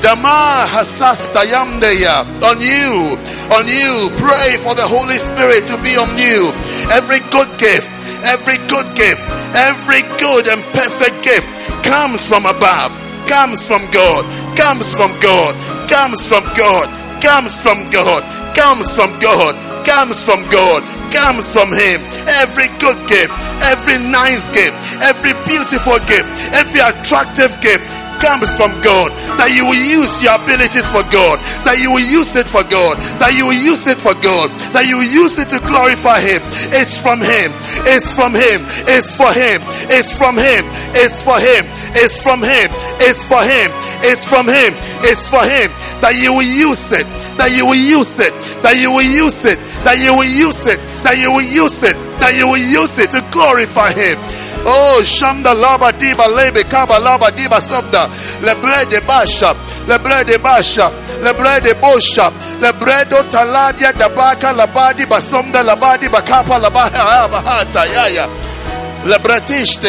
Dama 0.00 0.64
hasasta 0.70 1.42
yamdeya 1.42 2.22
on 2.42 2.60
you, 2.60 3.18
on 3.50 3.66
you. 3.66 4.10
Pray 4.16 4.56
for 4.62 4.74
the 4.76 4.86
Holy 4.86 5.18
Spirit 5.18 5.66
to 5.66 5.76
be 5.82 5.96
on 5.96 6.16
you. 6.16 6.52
Every 6.92 7.18
good 7.34 7.50
gift, 7.58 7.90
every 8.22 8.58
good 8.68 8.94
gift, 8.94 9.20
every 9.54 10.02
good 10.22 10.46
and 10.46 10.62
perfect 10.70 11.22
gift 11.24 11.48
comes 11.82 12.24
from 12.24 12.46
above, 12.46 12.92
comes 13.28 13.64
from 13.64 13.84
God, 13.92 14.24
comes 14.56 14.94
from 14.94 15.12
God, 15.20 15.54
comes 15.88 16.26
from 16.26 16.42
God, 16.56 16.88
comes 17.22 17.60
from 17.60 17.90
God, 17.90 18.24
comes 18.56 18.94
from 18.94 19.12
God, 19.20 19.54
comes 19.84 20.22
from 20.22 20.40
God, 20.50 20.82
comes 21.12 21.52
from 21.52 21.68
Him. 21.68 22.00
Every 22.40 22.68
good 22.80 22.96
gift, 23.06 23.32
every 23.68 23.98
nice 23.98 24.48
gift, 24.48 24.76
every 25.04 25.36
beautiful 25.44 25.98
gift, 26.08 26.28
every 26.56 26.80
attractive 26.80 27.52
gift 27.60 27.84
comes 28.20 28.50
from 28.54 28.74
God. 28.82 29.10
That 29.38 29.54
you 29.54 29.66
will 29.66 29.78
use 29.78 30.22
your 30.22 30.36
abilities 30.36 30.86
for 30.86 31.02
God. 31.10 31.40
That 31.64 31.78
you 31.82 31.90
will 31.90 32.04
use 32.04 32.34
it 32.36 32.46
for 32.46 32.62
God. 32.66 32.98
That 33.18 33.34
you 33.34 33.46
will 33.46 33.58
use 33.58 33.86
it 33.86 33.98
for 33.98 34.14
God. 34.22 34.50
That 34.74 34.86
you 34.86 34.98
will 34.98 35.12
use 35.12 35.38
it 35.38 35.48
to 35.50 35.58
glorify 35.64 36.20
Him. 36.20 36.42
It's 36.74 36.98
from 36.98 37.22
Him. 37.22 37.50
It's 37.88 38.10
from 38.10 38.34
Him. 38.34 38.62
It's 38.86 39.10
for 39.14 39.30
Him. 39.32 39.58
It's 39.90 40.12
from 40.14 40.36
Him. 40.36 40.62
It's 40.94 41.22
for 41.22 41.38
Him. 41.38 41.64
It's 41.98 42.16
from 42.22 42.42
Him. 42.42 42.68
It's 43.02 43.24
for 43.24 43.42
Him. 43.42 43.70
It's 44.04 44.24
from 44.24 44.46
Him. 44.46 44.72
It's 45.06 45.26
for 45.26 45.42
Him. 45.42 45.70
That 46.02 46.14
you 46.18 46.34
will 46.34 46.46
use 46.46 46.92
it. 46.92 47.17
That 47.38 47.54
you 47.54 47.66
will 47.66 47.74
use 47.78 48.18
it. 48.20 48.34
That 48.62 48.76
you 48.76 48.90
will 48.90 49.06
use 49.06 49.44
it. 49.44 49.58
That 49.84 49.98
you 50.02 50.12
will 50.12 50.26
use 50.26 50.66
it. 50.66 50.78
That 51.04 51.18
you 51.18 51.30
will 51.32 51.46
use 51.46 51.82
it. 51.82 51.96
That 52.20 52.34
you 52.34 52.48
will 52.48 52.58
use 52.58 52.98
it 52.98 53.10
to 53.12 53.22
glorify 53.30 53.92
Him. 53.94 54.18
Oh, 54.66 55.00
Shanda 55.04 55.54
Laba 55.54 55.92
Diba 55.92 56.26
Lebe 56.26 56.68
Kaba 56.68 56.98
Laba 56.98 57.30
Diba 57.30 57.60
Sabda. 57.62 58.10
Lebre 58.42 58.90
de 58.90 59.00
Basha. 59.06 59.54
Lebre 59.86 60.24
de 60.26 60.38
Basha. 60.38 60.90
Lebre 61.22 61.60
de 61.62 61.74
Bosha. 61.74 62.30
Lebredo 62.60 63.22
Taladia 63.30 63.92
Dabaka 63.92 64.52
Labadi 64.52 65.04
Basomda 65.04 65.62
Labadi 65.62 66.08
Bakapa 66.08 66.58
Labaha 66.58 67.28
Bahata 67.28 67.86
Yaya. 67.86 68.28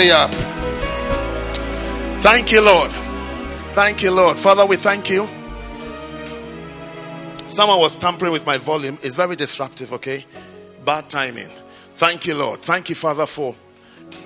Ya. 0.05 0.27
Thank 2.19 2.51
you, 2.51 2.61
Lord. 2.61 2.91
Thank 3.73 4.03
you, 4.03 4.11
Lord. 4.11 4.37
Father, 4.37 4.65
we 4.65 4.75
thank 4.75 5.09
you. 5.09 5.38
Someone 7.49 7.79
was 7.79 7.95
tampering 7.95 8.31
with 8.31 8.45
my 8.45 8.59
volume. 8.59 8.99
It's 9.01 9.15
very 9.15 9.35
disruptive, 9.35 9.91
okay? 9.93 10.23
Bad 10.85 11.09
timing. 11.09 11.49
Thank 11.95 12.27
you, 12.27 12.35
Lord. 12.35 12.61
Thank 12.61 12.89
you, 12.89 12.95
Father, 12.95 13.25
for 13.25 13.55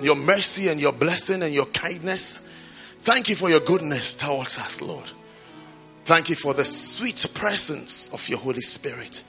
your 0.02 0.14
mercy 0.14 0.68
and 0.68 0.78
your 0.78 0.92
blessing 0.92 1.42
and 1.42 1.54
your 1.54 1.64
kindness. 1.66 2.50
Thank 2.98 3.30
you 3.30 3.34
for 3.34 3.48
your 3.48 3.60
goodness 3.60 4.14
towards 4.14 4.58
us, 4.58 4.82
Lord. 4.82 5.10
Thank 6.04 6.28
you 6.28 6.36
for 6.36 6.52
the 6.52 6.66
sweet 6.66 7.26
presence 7.32 8.12
of 8.12 8.28
your 8.28 8.38
Holy 8.38 8.60
Spirit. 8.60 9.24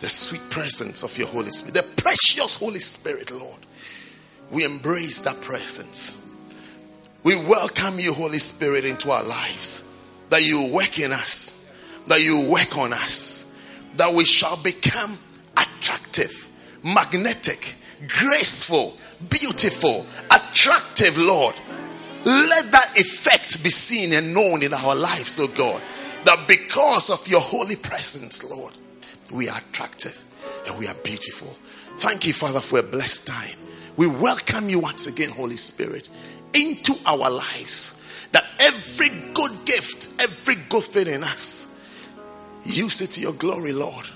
The 0.00 0.08
sweet 0.08 0.48
presence 0.48 1.02
of 1.02 1.16
your 1.18 1.28
Holy 1.28 1.50
Spirit. 1.50 1.74
The 1.74 2.02
precious 2.02 2.58
Holy 2.58 2.80
Spirit, 2.80 3.30
Lord. 3.30 3.60
We 4.50 4.64
embrace 4.64 5.20
that 5.20 5.42
presence. 5.42 6.26
We 7.22 7.36
welcome 7.36 7.98
you, 7.98 8.14
Holy 8.14 8.38
Spirit, 8.38 8.86
into 8.86 9.10
our 9.10 9.24
lives. 9.24 9.86
That 10.30 10.42
you 10.42 10.68
work 10.68 10.98
in 10.98 11.12
us, 11.12 11.65
that 12.06 12.22
you 12.22 12.48
work 12.50 12.76
on 12.76 12.92
us, 12.92 13.58
that 13.96 14.12
we 14.12 14.24
shall 14.24 14.56
become 14.56 15.18
attractive, 15.56 16.48
magnetic, 16.82 17.74
graceful, 18.06 18.96
beautiful, 19.28 20.06
attractive, 20.30 21.18
Lord. 21.18 21.54
Let 22.24 22.72
that 22.72 22.98
effect 22.98 23.62
be 23.62 23.70
seen 23.70 24.12
and 24.12 24.34
known 24.34 24.62
in 24.62 24.74
our 24.74 24.94
lives, 24.94 25.38
oh 25.40 25.48
God. 25.48 25.82
That 26.24 26.48
because 26.48 27.10
of 27.10 27.26
your 27.28 27.40
holy 27.40 27.76
presence, 27.76 28.42
Lord, 28.42 28.72
we 29.32 29.48
are 29.48 29.58
attractive 29.58 30.24
and 30.66 30.78
we 30.78 30.88
are 30.88 30.94
beautiful. 31.04 31.56
Thank 31.98 32.26
you, 32.26 32.32
Father, 32.32 32.60
for 32.60 32.80
a 32.80 32.82
blessed 32.82 33.28
time. 33.28 33.56
We 33.96 34.08
welcome 34.08 34.68
you 34.68 34.80
once 34.80 35.06
again, 35.06 35.30
Holy 35.30 35.56
Spirit 35.56 36.08
into 36.56 36.94
our 37.04 37.30
lives. 37.30 38.02
That 38.32 38.44
every 38.60 39.08
good 39.34 39.52
gift, 39.64 40.20
every 40.20 40.56
good 40.68 40.82
thing 40.82 41.08
in 41.08 41.24
us, 41.24 41.75
use 42.66 43.00
it 43.00 43.10
to 43.12 43.20
your 43.20 43.32
glory, 43.32 43.72
Lord. 43.72 44.06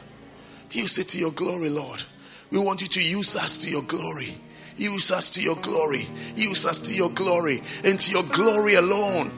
Use 0.71 0.99
it 0.99 1.09
to 1.09 1.19
your 1.19 1.33
glory, 1.33 1.69
Lord. 1.69 2.03
We 2.51 2.59
want 2.59 2.83
you 2.83 2.89
to 2.89 3.03
use 3.03 3.37
us 3.37 3.59
to 3.59 3.71
your 3.71 3.83
glory. 3.83 4.35
Use 4.77 5.11
us 5.13 5.31
to 5.31 5.43
your 5.43 5.57
glory. 5.57 6.09
Use 6.37 6.65
us 6.65 6.79
to 6.81 6.95
your 6.95 7.11
glory 7.11 7.63
and 7.85 7.99
to 8.01 8.11
your 8.11 8.23
glory 8.25 8.75
alone. 8.75 9.33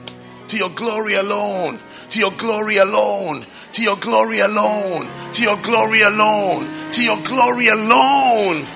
To 0.49 0.57
your 0.57 0.71
glory 0.71 1.15
alone. 1.15 1.79
To 2.11 2.21
your 2.21 2.31
glory 2.33 2.77
alone. 2.77 3.45
To 3.73 3.83
your 3.83 3.97
glory 3.97 4.41
alone. 4.41 5.09
To 5.33 5.43
your 5.43 5.57
glory 5.63 6.03
alone. 6.03 6.69
To 6.93 7.03
your 7.03 7.19
glory 7.25 7.69
alone. 7.69 8.67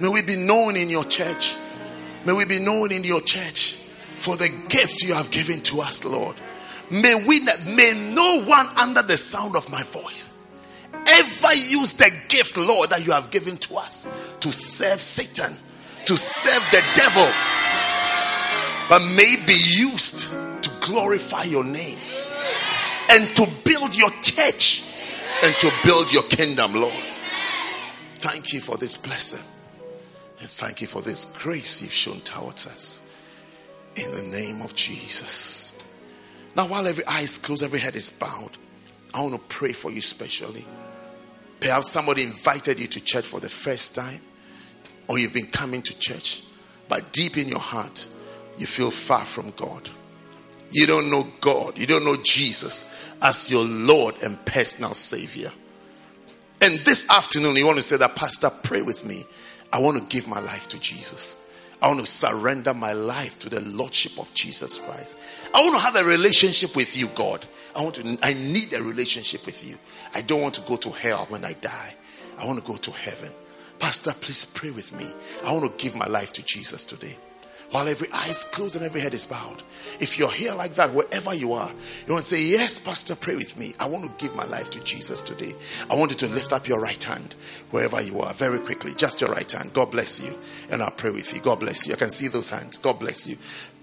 May 0.00 0.08
we 0.08 0.22
be 0.22 0.36
known 0.36 0.76
in 0.76 0.90
your 0.90 1.04
church. 1.04 1.56
May 2.24 2.32
we 2.32 2.46
be 2.46 2.58
known 2.58 2.90
in 2.90 3.04
your 3.04 3.20
church 3.20 3.78
for 4.18 4.36
the 4.36 4.48
gift 4.68 5.02
you 5.02 5.14
have 5.14 5.30
given 5.30 5.60
to 5.62 5.80
us, 5.80 6.04
Lord. 6.04 6.36
May 6.90 7.14
we 7.26 7.40
may 7.66 7.92
no 8.14 8.44
one 8.44 8.66
under 8.76 9.02
the 9.02 9.16
sound 9.16 9.56
of 9.56 9.70
my 9.70 9.82
voice 9.84 10.34
ever 11.06 11.54
use 11.54 11.94
the 11.94 12.10
gift, 12.28 12.56
Lord, 12.56 12.90
that 12.90 13.04
you 13.04 13.12
have 13.12 13.30
given 13.30 13.56
to 13.58 13.76
us 13.76 14.08
to 14.40 14.52
serve 14.52 15.00
Satan, 15.00 15.56
to 16.06 16.16
serve 16.16 16.62
the 16.70 16.82
devil, 16.94 17.28
but 18.88 19.00
may 19.14 19.36
be 19.46 19.54
used 19.54 20.30
to 20.62 20.70
glorify 20.80 21.44
your 21.44 21.64
name 21.64 21.98
and 23.10 23.28
to 23.36 23.48
build 23.64 23.96
your 23.96 24.10
church 24.22 24.90
and 25.42 25.54
to 25.56 25.72
build 25.84 26.12
your 26.12 26.22
kingdom, 26.24 26.74
Lord. 26.74 26.94
Thank 28.16 28.52
you 28.52 28.60
for 28.60 28.76
this 28.76 28.96
blessing. 28.96 29.44
And 30.40 30.48
thank 30.48 30.80
you 30.80 30.86
for 30.86 31.02
this 31.02 31.36
grace 31.38 31.82
you've 31.82 31.92
shown 31.92 32.20
towards 32.20 32.66
us. 32.66 33.02
In 33.96 34.14
the 34.14 34.22
name 34.22 34.62
of 34.62 34.74
Jesus. 34.74 35.63
Now, 36.56 36.66
while 36.68 36.86
every 36.86 37.04
eye 37.04 37.22
is 37.22 37.38
closed, 37.38 37.62
every 37.62 37.80
head 37.80 37.96
is 37.96 38.10
bowed, 38.10 38.50
I 39.12 39.22
want 39.22 39.34
to 39.34 39.40
pray 39.40 39.72
for 39.72 39.90
you 39.90 40.00
specially. 40.00 40.64
Perhaps 41.60 41.90
somebody 41.90 42.22
invited 42.22 42.80
you 42.80 42.86
to 42.88 43.00
church 43.00 43.26
for 43.26 43.40
the 43.40 43.48
first 43.48 43.94
time, 43.94 44.20
or 45.08 45.18
you've 45.18 45.32
been 45.32 45.46
coming 45.46 45.82
to 45.82 45.98
church, 45.98 46.42
but 46.88 47.12
deep 47.12 47.36
in 47.36 47.48
your 47.48 47.60
heart, 47.60 48.06
you 48.58 48.66
feel 48.66 48.90
far 48.90 49.24
from 49.24 49.50
God. 49.52 49.90
You 50.70 50.86
don't 50.86 51.10
know 51.10 51.26
God, 51.40 51.78
you 51.78 51.86
don't 51.86 52.04
know 52.04 52.16
Jesus 52.22 52.90
as 53.22 53.50
your 53.50 53.64
Lord 53.64 54.16
and 54.22 54.44
personal 54.44 54.94
Savior. 54.94 55.52
And 56.60 56.78
this 56.80 57.08
afternoon, 57.10 57.56
you 57.56 57.66
want 57.66 57.78
to 57.78 57.82
say 57.82 57.96
that, 57.96 58.16
Pastor, 58.16 58.50
pray 58.62 58.82
with 58.82 59.04
me 59.04 59.24
I 59.74 59.78
want 59.78 59.98
to 59.98 60.04
give 60.04 60.28
my 60.28 60.38
life 60.38 60.68
to 60.68 60.78
Jesus. 60.78 61.36
I 61.82 61.88
want 61.88 62.00
to 62.00 62.06
surrender 62.06 62.72
my 62.72 62.92
life 62.92 63.38
to 63.40 63.50
the 63.50 63.60
Lordship 63.60 64.18
of 64.18 64.32
Jesus 64.34 64.78
Christ. 64.78 65.18
I 65.54 65.62
want 65.62 65.74
to 65.74 65.80
have 65.80 65.96
a 65.96 66.08
relationship 66.08 66.74
with 66.76 66.96
you, 66.96 67.08
God. 67.08 67.44
I 67.76 67.82
want 67.82 67.96
to, 67.96 68.18
I 68.22 68.34
need 68.34 68.72
a 68.72 68.82
relationship 68.82 69.44
with 69.46 69.66
you. 69.66 69.76
I 70.14 70.22
don't 70.22 70.40
want 70.40 70.54
to 70.54 70.60
go 70.62 70.76
to 70.76 70.90
hell 70.90 71.26
when 71.28 71.44
I 71.44 71.54
die. 71.54 71.94
I 72.38 72.46
want 72.46 72.58
to 72.58 72.64
go 72.64 72.76
to 72.76 72.90
heaven. 72.92 73.30
Pastor, 73.78 74.12
please 74.12 74.44
pray 74.44 74.70
with 74.70 74.96
me. 74.96 75.12
I 75.44 75.52
want 75.52 75.78
to 75.78 75.82
give 75.84 75.94
my 75.94 76.06
life 76.06 76.32
to 76.34 76.44
Jesus 76.44 76.84
today 76.84 77.16
while 77.70 77.88
every 77.88 78.08
eye 78.12 78.28
is 78.28 78.44
closed 78.44 78.76
and 78.76 78.84
every 78.84 79.00
head 79.00 79.14
is 79.14 79.24
bowed. 79.24 79.62
If 80.00 80.18
you're 80.18 80.30
here 80.30 80.54
like 80.54 80.74
that, 80.74 80.92
wherever 80.92 81.34
you 81.34 81.52
are, 81.52 81.70
you 82.06 82.12
want 82.12 82.24
to 82.24 82.34
say, 82.34 82.42
Yes, 82.42 82.78
Pastor, 82.78 83.14
pray 83.14 83.36
with 83.36 83.56
me. 83.58 83.74
I 83.78 83.86
want 83.86 84.04
to 84.04 84.24
give 84.24 84.34
my 84.34 84.44
life 84.44 84.70
to 84.70 84.80
Jesus 84.84 85.20
today. 85.20 85.54
I 85.90 85.94
want 85.94 86.10
you 86.10 86.16
to 86.18 86.28
lift 86.28 86.52
up 86.52 86.68
your 86.68 86.80
right 86.80 87.02
hand 87.02 87.34
wherever 87.70 88.00
you 88.00 88.20
are, 88.20 88.32
very 88.34 88.58
quickly. 88.60 88.94
Just 88.94 89.20
your 89.20 89.30
right 89.30 89.50
hand. 89.50 89.72
God 89.72 89.90
bless 89.90 90.22
you. 90.22 90.34
And 90.70 90.82
I'll 90.82 90.90
pray 90.90 91.10
with 91.10 91.34
you. 91.34 91.40
God 91.40 91.60
bless 91.60 91.86
you. 91.86 91.94
I 91.94 91.96
can 91.96 92.10
see 92.10 92.28
those 92.28 92.50
hands. 92.50 92.78
God 92.78 92.98
bless 92.98 93.26
you. 93.26 93.36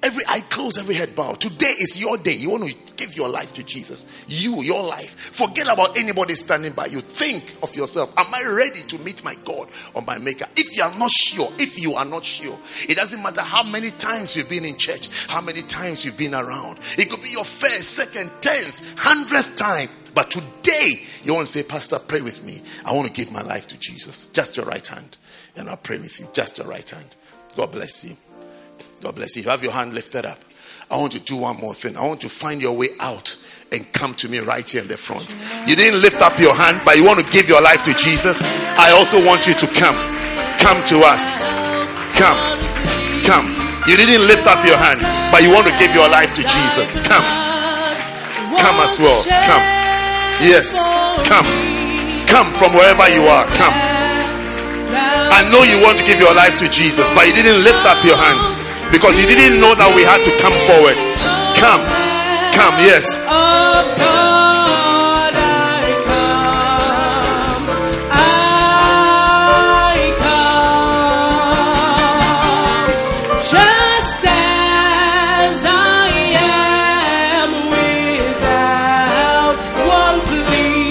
Every 0.04 0.24
eye 0.28 0.42
closed, 0.50 0.80
every 0.80 0.96
head 0.96 1.16
bowed. 1.16 1.40
Today 1.40 1.74
is 1.80 2.00
your 2.00 2.18
day. 2.18 2.34
You 2.34 2.50
want 2.50 2.64
to 2.64 2.76
give 2.96 3.16
your 3.16 3.30
life 3.30 3.54
to 3.54 3.64
Jesus. 3.64 4.08
You, 4.28 4.64
your 4.64 4.84
life. 4.84 5.12
Forget 5.16 5.68
about 5.68 5.96
anybody 5.96 6.34
standing 6.34 6.74
by 6.74 6.88
you. 6.88 7.02
Think 7.02 7.44
of 7.62 7.76
yourself. 7.76 8.12
Am 8.18 8.26
I 8.34 8.44
ready 8.52 8.82
to 8.88 8.98
meet 9.00 9.24
my 9.24 9.36
God 9.46 9.70
or 9.94 10.02
my 10.02 10.18
Maker? 10.18 10.46
If 10.56 10.76
you 10.76 10.84
are 10.84 10.98
not 10.98 11.12
sure, 11.12 11.50
if 11.60 11.80
you 11.80 11.94
are 11.94 12.06
not 12.06 12.26
sure, 12.26 12.58
it 12.90 12.96
doesn't 12.96 13.22
matter 13.22 13.42
how 13.42 13.62
many 13.62 13.92
times 13.92 14.36
you've 14.36 14.50
been 14.50 14.66
in 14.66 14.76
church, 14.78 15.28
how 15.28 15.42
many 15.42 15.62
times 15.62 16.04
you've 16.04 16.18
been 16.18 16.34
around. 16.34 16.80
It 16.98 17.12
could 17.12 17.22
be 17.22 17.30
your 17.30 17.46
first, 17.46 17.92
second, 17.92 18.32
tenth, 18.42 18.98
hundredth 18.98 19.56
time. 19.56 19.90
But 20.16 20.32
today, 20.32 21.04
you 21.24 21.36
want 21.36 21.46
to 21.46 21.52
say, 21.52 21.62
Pastor, 21.62 22.00
pray 22.00 22.22
with 22.22 22.44
me. 22.44 22.62
I 22.86 22.94
want 22.94 23.08
to 23.08 23.14
give 23.14 23.32
my 23.32 23.44
life 23.44 23.68
to 23.68 23.78
Jesus. 23.78 24.26
Just 24.28 24.58
your 24.58 24.66
right 24.66 24.86
hand. 24.86 25.18
And 25.56 25.70
I'll 25.70 25.78
pray 25.78 26.00
with 26.00 26.20
you. 26.20 26.28
Just 26.34 26.58
your 26.58 26.68
right 26.68 26.90
hand. 26.90 27.16
God 27.56 27.72
bless 27.72 28.04
you. 28.04 28.16
God 29.02 29.16
bless 29.16 29.36
you. 29.36 29.42
you 29.42 29.50
have 29.50 29.64
your 29.64 29.74
hand 29.74 29.94
lifted 29.94 30.26
up. 30.26 30.38
I 30.92 30.98
want 30.98 31.14
to 31.14 31.20
do 31.20 31.38
one 31.38 31.58
more 31.58 31.74
thing. 31.74 31.98
I 31.98 32.06
want 32.06 32.22
to 32.22 32.30
find 32.30 32.62
your 32.62 32.78
way 32.78 32.90
out 33.00 33.36
and 33.72 33.82
come 33.94 34.14
to 34.22 34.30
me 34.30 34.40
right 34.40 34.68
here 34.68 34.82
in 34.82 34.88
the 34.88 34.98
front. 34.98 35.34
You 35.66 35.76
didn't 35.76 36.02
lift 36.02 36.22
up 36.22 36.38
your 36.38 36.54
hand, 36.54 36.82
but 36.86 36.98
you 36.98 37.06
want 37.06 37.18
to 37.18 37.26
give 37.34 37.50
your 37.50 37.62
life 37.62 37.82
to 37.90 37.94
Jesus. 37.96 38.44
I 38.78 38.92
also 38.94 39.18
want 39.26 39.48
you 39.48 39.56
to 39.58 39.68
come. 39.74 39.98
Come 40.62 40.78
to 40.94 41.02
us. 41.02 41.50
Come. 42.14 42.38
Come. 43.26 43.50
You 43.90 43.98
didn't 43.98 44.28
lift 44.30 44.46
up 44.46 44.62
your 44.62 44.78
hand, 44.78 45.02
but 45.34 45.42
you 45.42 45.50
want 45.50 45.66
to 45.66 45.74
give 45.82 45.90
your 45.98 46.06
life 46.12 46.38
to 46.38 46.44
Jesus. 46.46 47.02
Come. 47.08 47.26
Come 48.62 48.78
as 48.86 49.02
well. 49.02 49.26
Come. 49.26 49.66
Yes. 50.46 50.78
Come. 51.26 51.48
Come 52.30 52.54
from 52.54 52.78
wherever 52.78 53.10
you 53.10 53.26
are. 53.26 53.50
Come. 53.58 53.74
I 55.32 55.48
know 55.50 55.64
you 55.64 55.82
want 55.82 55.98
to 55.98 56.06
give 56.06 56.20
your 56.20 56.36
life 56.36 56.60
to 56.60 56.70
Jesus, 56.70 57.10
but 57.16 57.26
you 57.26 57.34
didn't 57.34 57.64
lift 57.64 57.82
up 57.88 58.04
your 58.06 58.20
hand 58.20 58.51
because 58.92 59.18
he 59.18 59.26
didn't 59.26 59.60
know 59.60 59.74
that 59.74 59.90
we 59.96 60.04
had 60.04 60.20
to 60.28 60.32
come 60.44 60.54
forward. 60.68 60.98
Come, 61.56 61.82
come, 62.54 62.76
yes. 62.84 63.08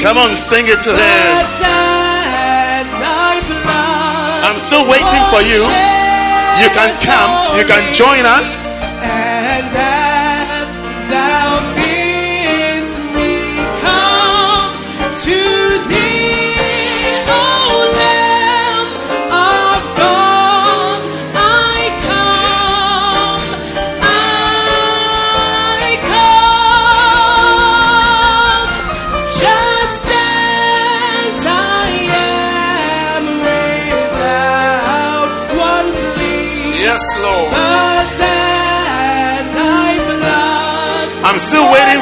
Come 0.02 0.16
on, 0.16 0.35
sing 0.36 0.64
it 0.66 0.81
to 0.82 0.90
him. 0.90 1.51
I'm 4.43 4.59
still 4.59 4.89
waiting 4.89 5.22
for 5.31 5.40
you. 5.44 5.99
You 6.59 6.68
can 6.74 6.98
come, 7.01 7.59
you 7.59 7.64
can 7.64 7.93
join 7.94 8.27
us. 8.27 8.80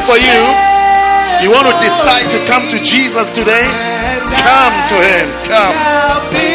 For 0.08 0.16
you. 0.16 0.40
You 1.44 1.50
want 1.52 1.68
to 1.68 1.76
decide 1.84 2.30
to 2.30 2.40
come 2.46 2.66
to 2.70 2.82
Jesus 2.82 3.30
today? 3.30 3.68
Come 4.40 4.74
to 4.88 4.96
Him. 4.96 5.28
Come. 5.44 6.47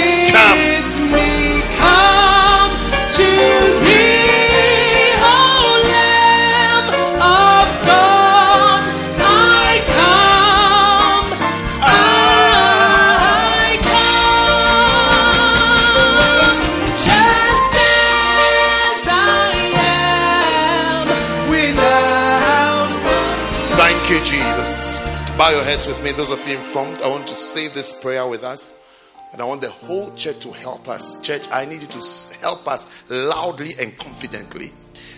Those 26.16 26.30
of 26.30 26.48
you 26.48 26.58
in 26.58 26.64
front, 26.64 27.02
I 27.02 27.08
want 27.08 27.28
to 27.28 27.36
say 27.36 27.70
this 27.70 28.00
prayer 28.00 28.28
with 28.28 28.44
us. 28.44 28.88
And 29.32 29.42
I 29.42 29.46
want 29.46 29.62
the 29.62 29.72
whole 29.72 30.14
church 30.14 30.40
to 30.42 30.52
help 30.52 30.88
us. 30.88 31.20
Church, 31.24 31.50
I 31.52 31.66
need 31.66 31.82
you 31.82 31.88
to 31.88 32.38
help 32.40 32.68
us 32.68 33.10
loudly 33.10 33.72
and 33.80 33.98
confidently. 33.98 34.72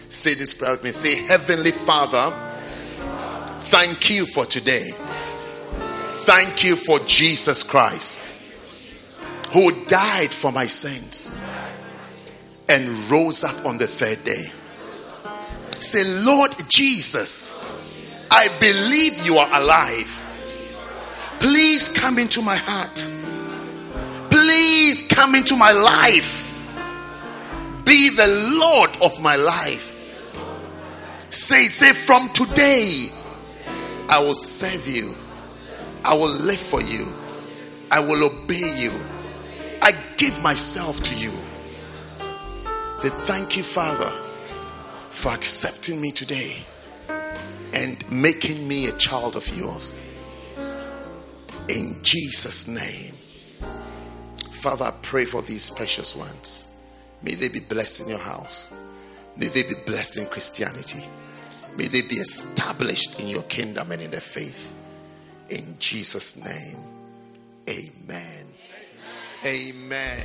Say 0.07 0.35
this 0.35 0.53
prayer 0.53 0.72
with 0.72 0.85
me. 0.85 0.91
Say, 0.91 1.15
Heavenly 1.27 1.72
Father, 1.72 2.31
thank 3.59 4.09
you 4.09 4.26
for 4.26 4.45
today. 4.45 4.91
Thank 6.23 6.63
you 6.63 6.77
for 6.77 6.99
Jesus 6.99 7.61
Christ, 7.61 8.26
who 9.51 9.69
died 9.88 10.31
for 10.31 10.53
my 10.53 10.65
sins 10.65 11.38
and 12.69 12.88
rose 13.11 13.43
up 13.43 13.65
on 13.65 13.77
the 13.77 13.88
third 13.88 14.23
day. 14.23 14.45
Say, 15.81 16.05
Lord 16.23 16.51
Jesus, 16.69 17.61
I 18.31 18.47
believe 18.61 19.26
you 19.26 19.38
are 19.39 19.61
alive. 19.61 20.22
Please 21.45 21.89
come 21.89 22.17
into 22.17 22.41
my 22.41 22.55
heart. 22.55 22.95
Please 24.31 25.07
come 25.07 25.35
into 25.35 25.55
my 25.55 25.72
life. 25.72 26.41
Be 27.85 28.09
the 28.09 28.57
Lord 28.59 28.89
of 28.99 29.22
my 29.22 29.35
life. 29.35 29.95
Say 31.30 31.65
it, 31.65 31.73
say, 31.73 31.93
from 31.93 32.30
today, 32.30 33.09
I 34.09 34.17
will 34.22 34.34
serve 34.34 34.88
you. 34.88 35.13
I 36.03 36.15
will 36.15 36.34
live 36.34 36.57
for 36.57 36.81
you. 36.81 37.13
I 37.91 37.99
will 37.99 38.23
obey 38.23 38.81
you. 38.81 38.91
I 39.84 39.91
give 40.17 40.41
myself 40.41 41.03
to 41.03 41.15
you. 41.15 41.31
Say, 42.97 43.09
thank 43.09 43.55
you, 43.55 43.61
Father, 43.61 44.11
for 45.11 45.31
accepting 45.31 46.01
me 46.01 46.09
today 46.09 46.57
and 47.72 48.03
making 48.11 48.67
me 48.67 48.88
a 48.88 48.93
child 48.93 49.35
of 49.35 49.47
yours. 49.55 49.93
In 51.67 52.01
Jesus' 52.03 52.67
name. 52.67 53.13
Father, 54.51 54.85
I 54.85 54.93
pray 55.01 55.25
for 55.25 55.41
these 55.41 55.69
precious 55.69 56.15
ones. 56.15 56.67
May 57.21 57.35
they 57.35 57.49
be 57.49 57.59
blessed 57.59 58.01
in 58.01 58.09
your 58.09 58.19
house. 58.19 58.71
May 59.37 59.47
they 59.47 59.63
be 59.63 59.75
blessed 59.85 60.17
in 60.17 60.25
Christianity. 60.27 61.03
May 61.75 61.87
they 61.87 62.01
be 62.01 62.15
established 62.15 63.19
in 63.19 63.27
your 63.27 63.43
kingdom 63.43 63.91
and 63.91 64.01
in 64.01 64.11
their 64.11 64.21
faith. 64.21 64.75
In 65.49 65.75
Jesus' 65.79 66.43
name. 66.43 66.79
Amen. 67.67 68.45
Amen. 69.43 70.23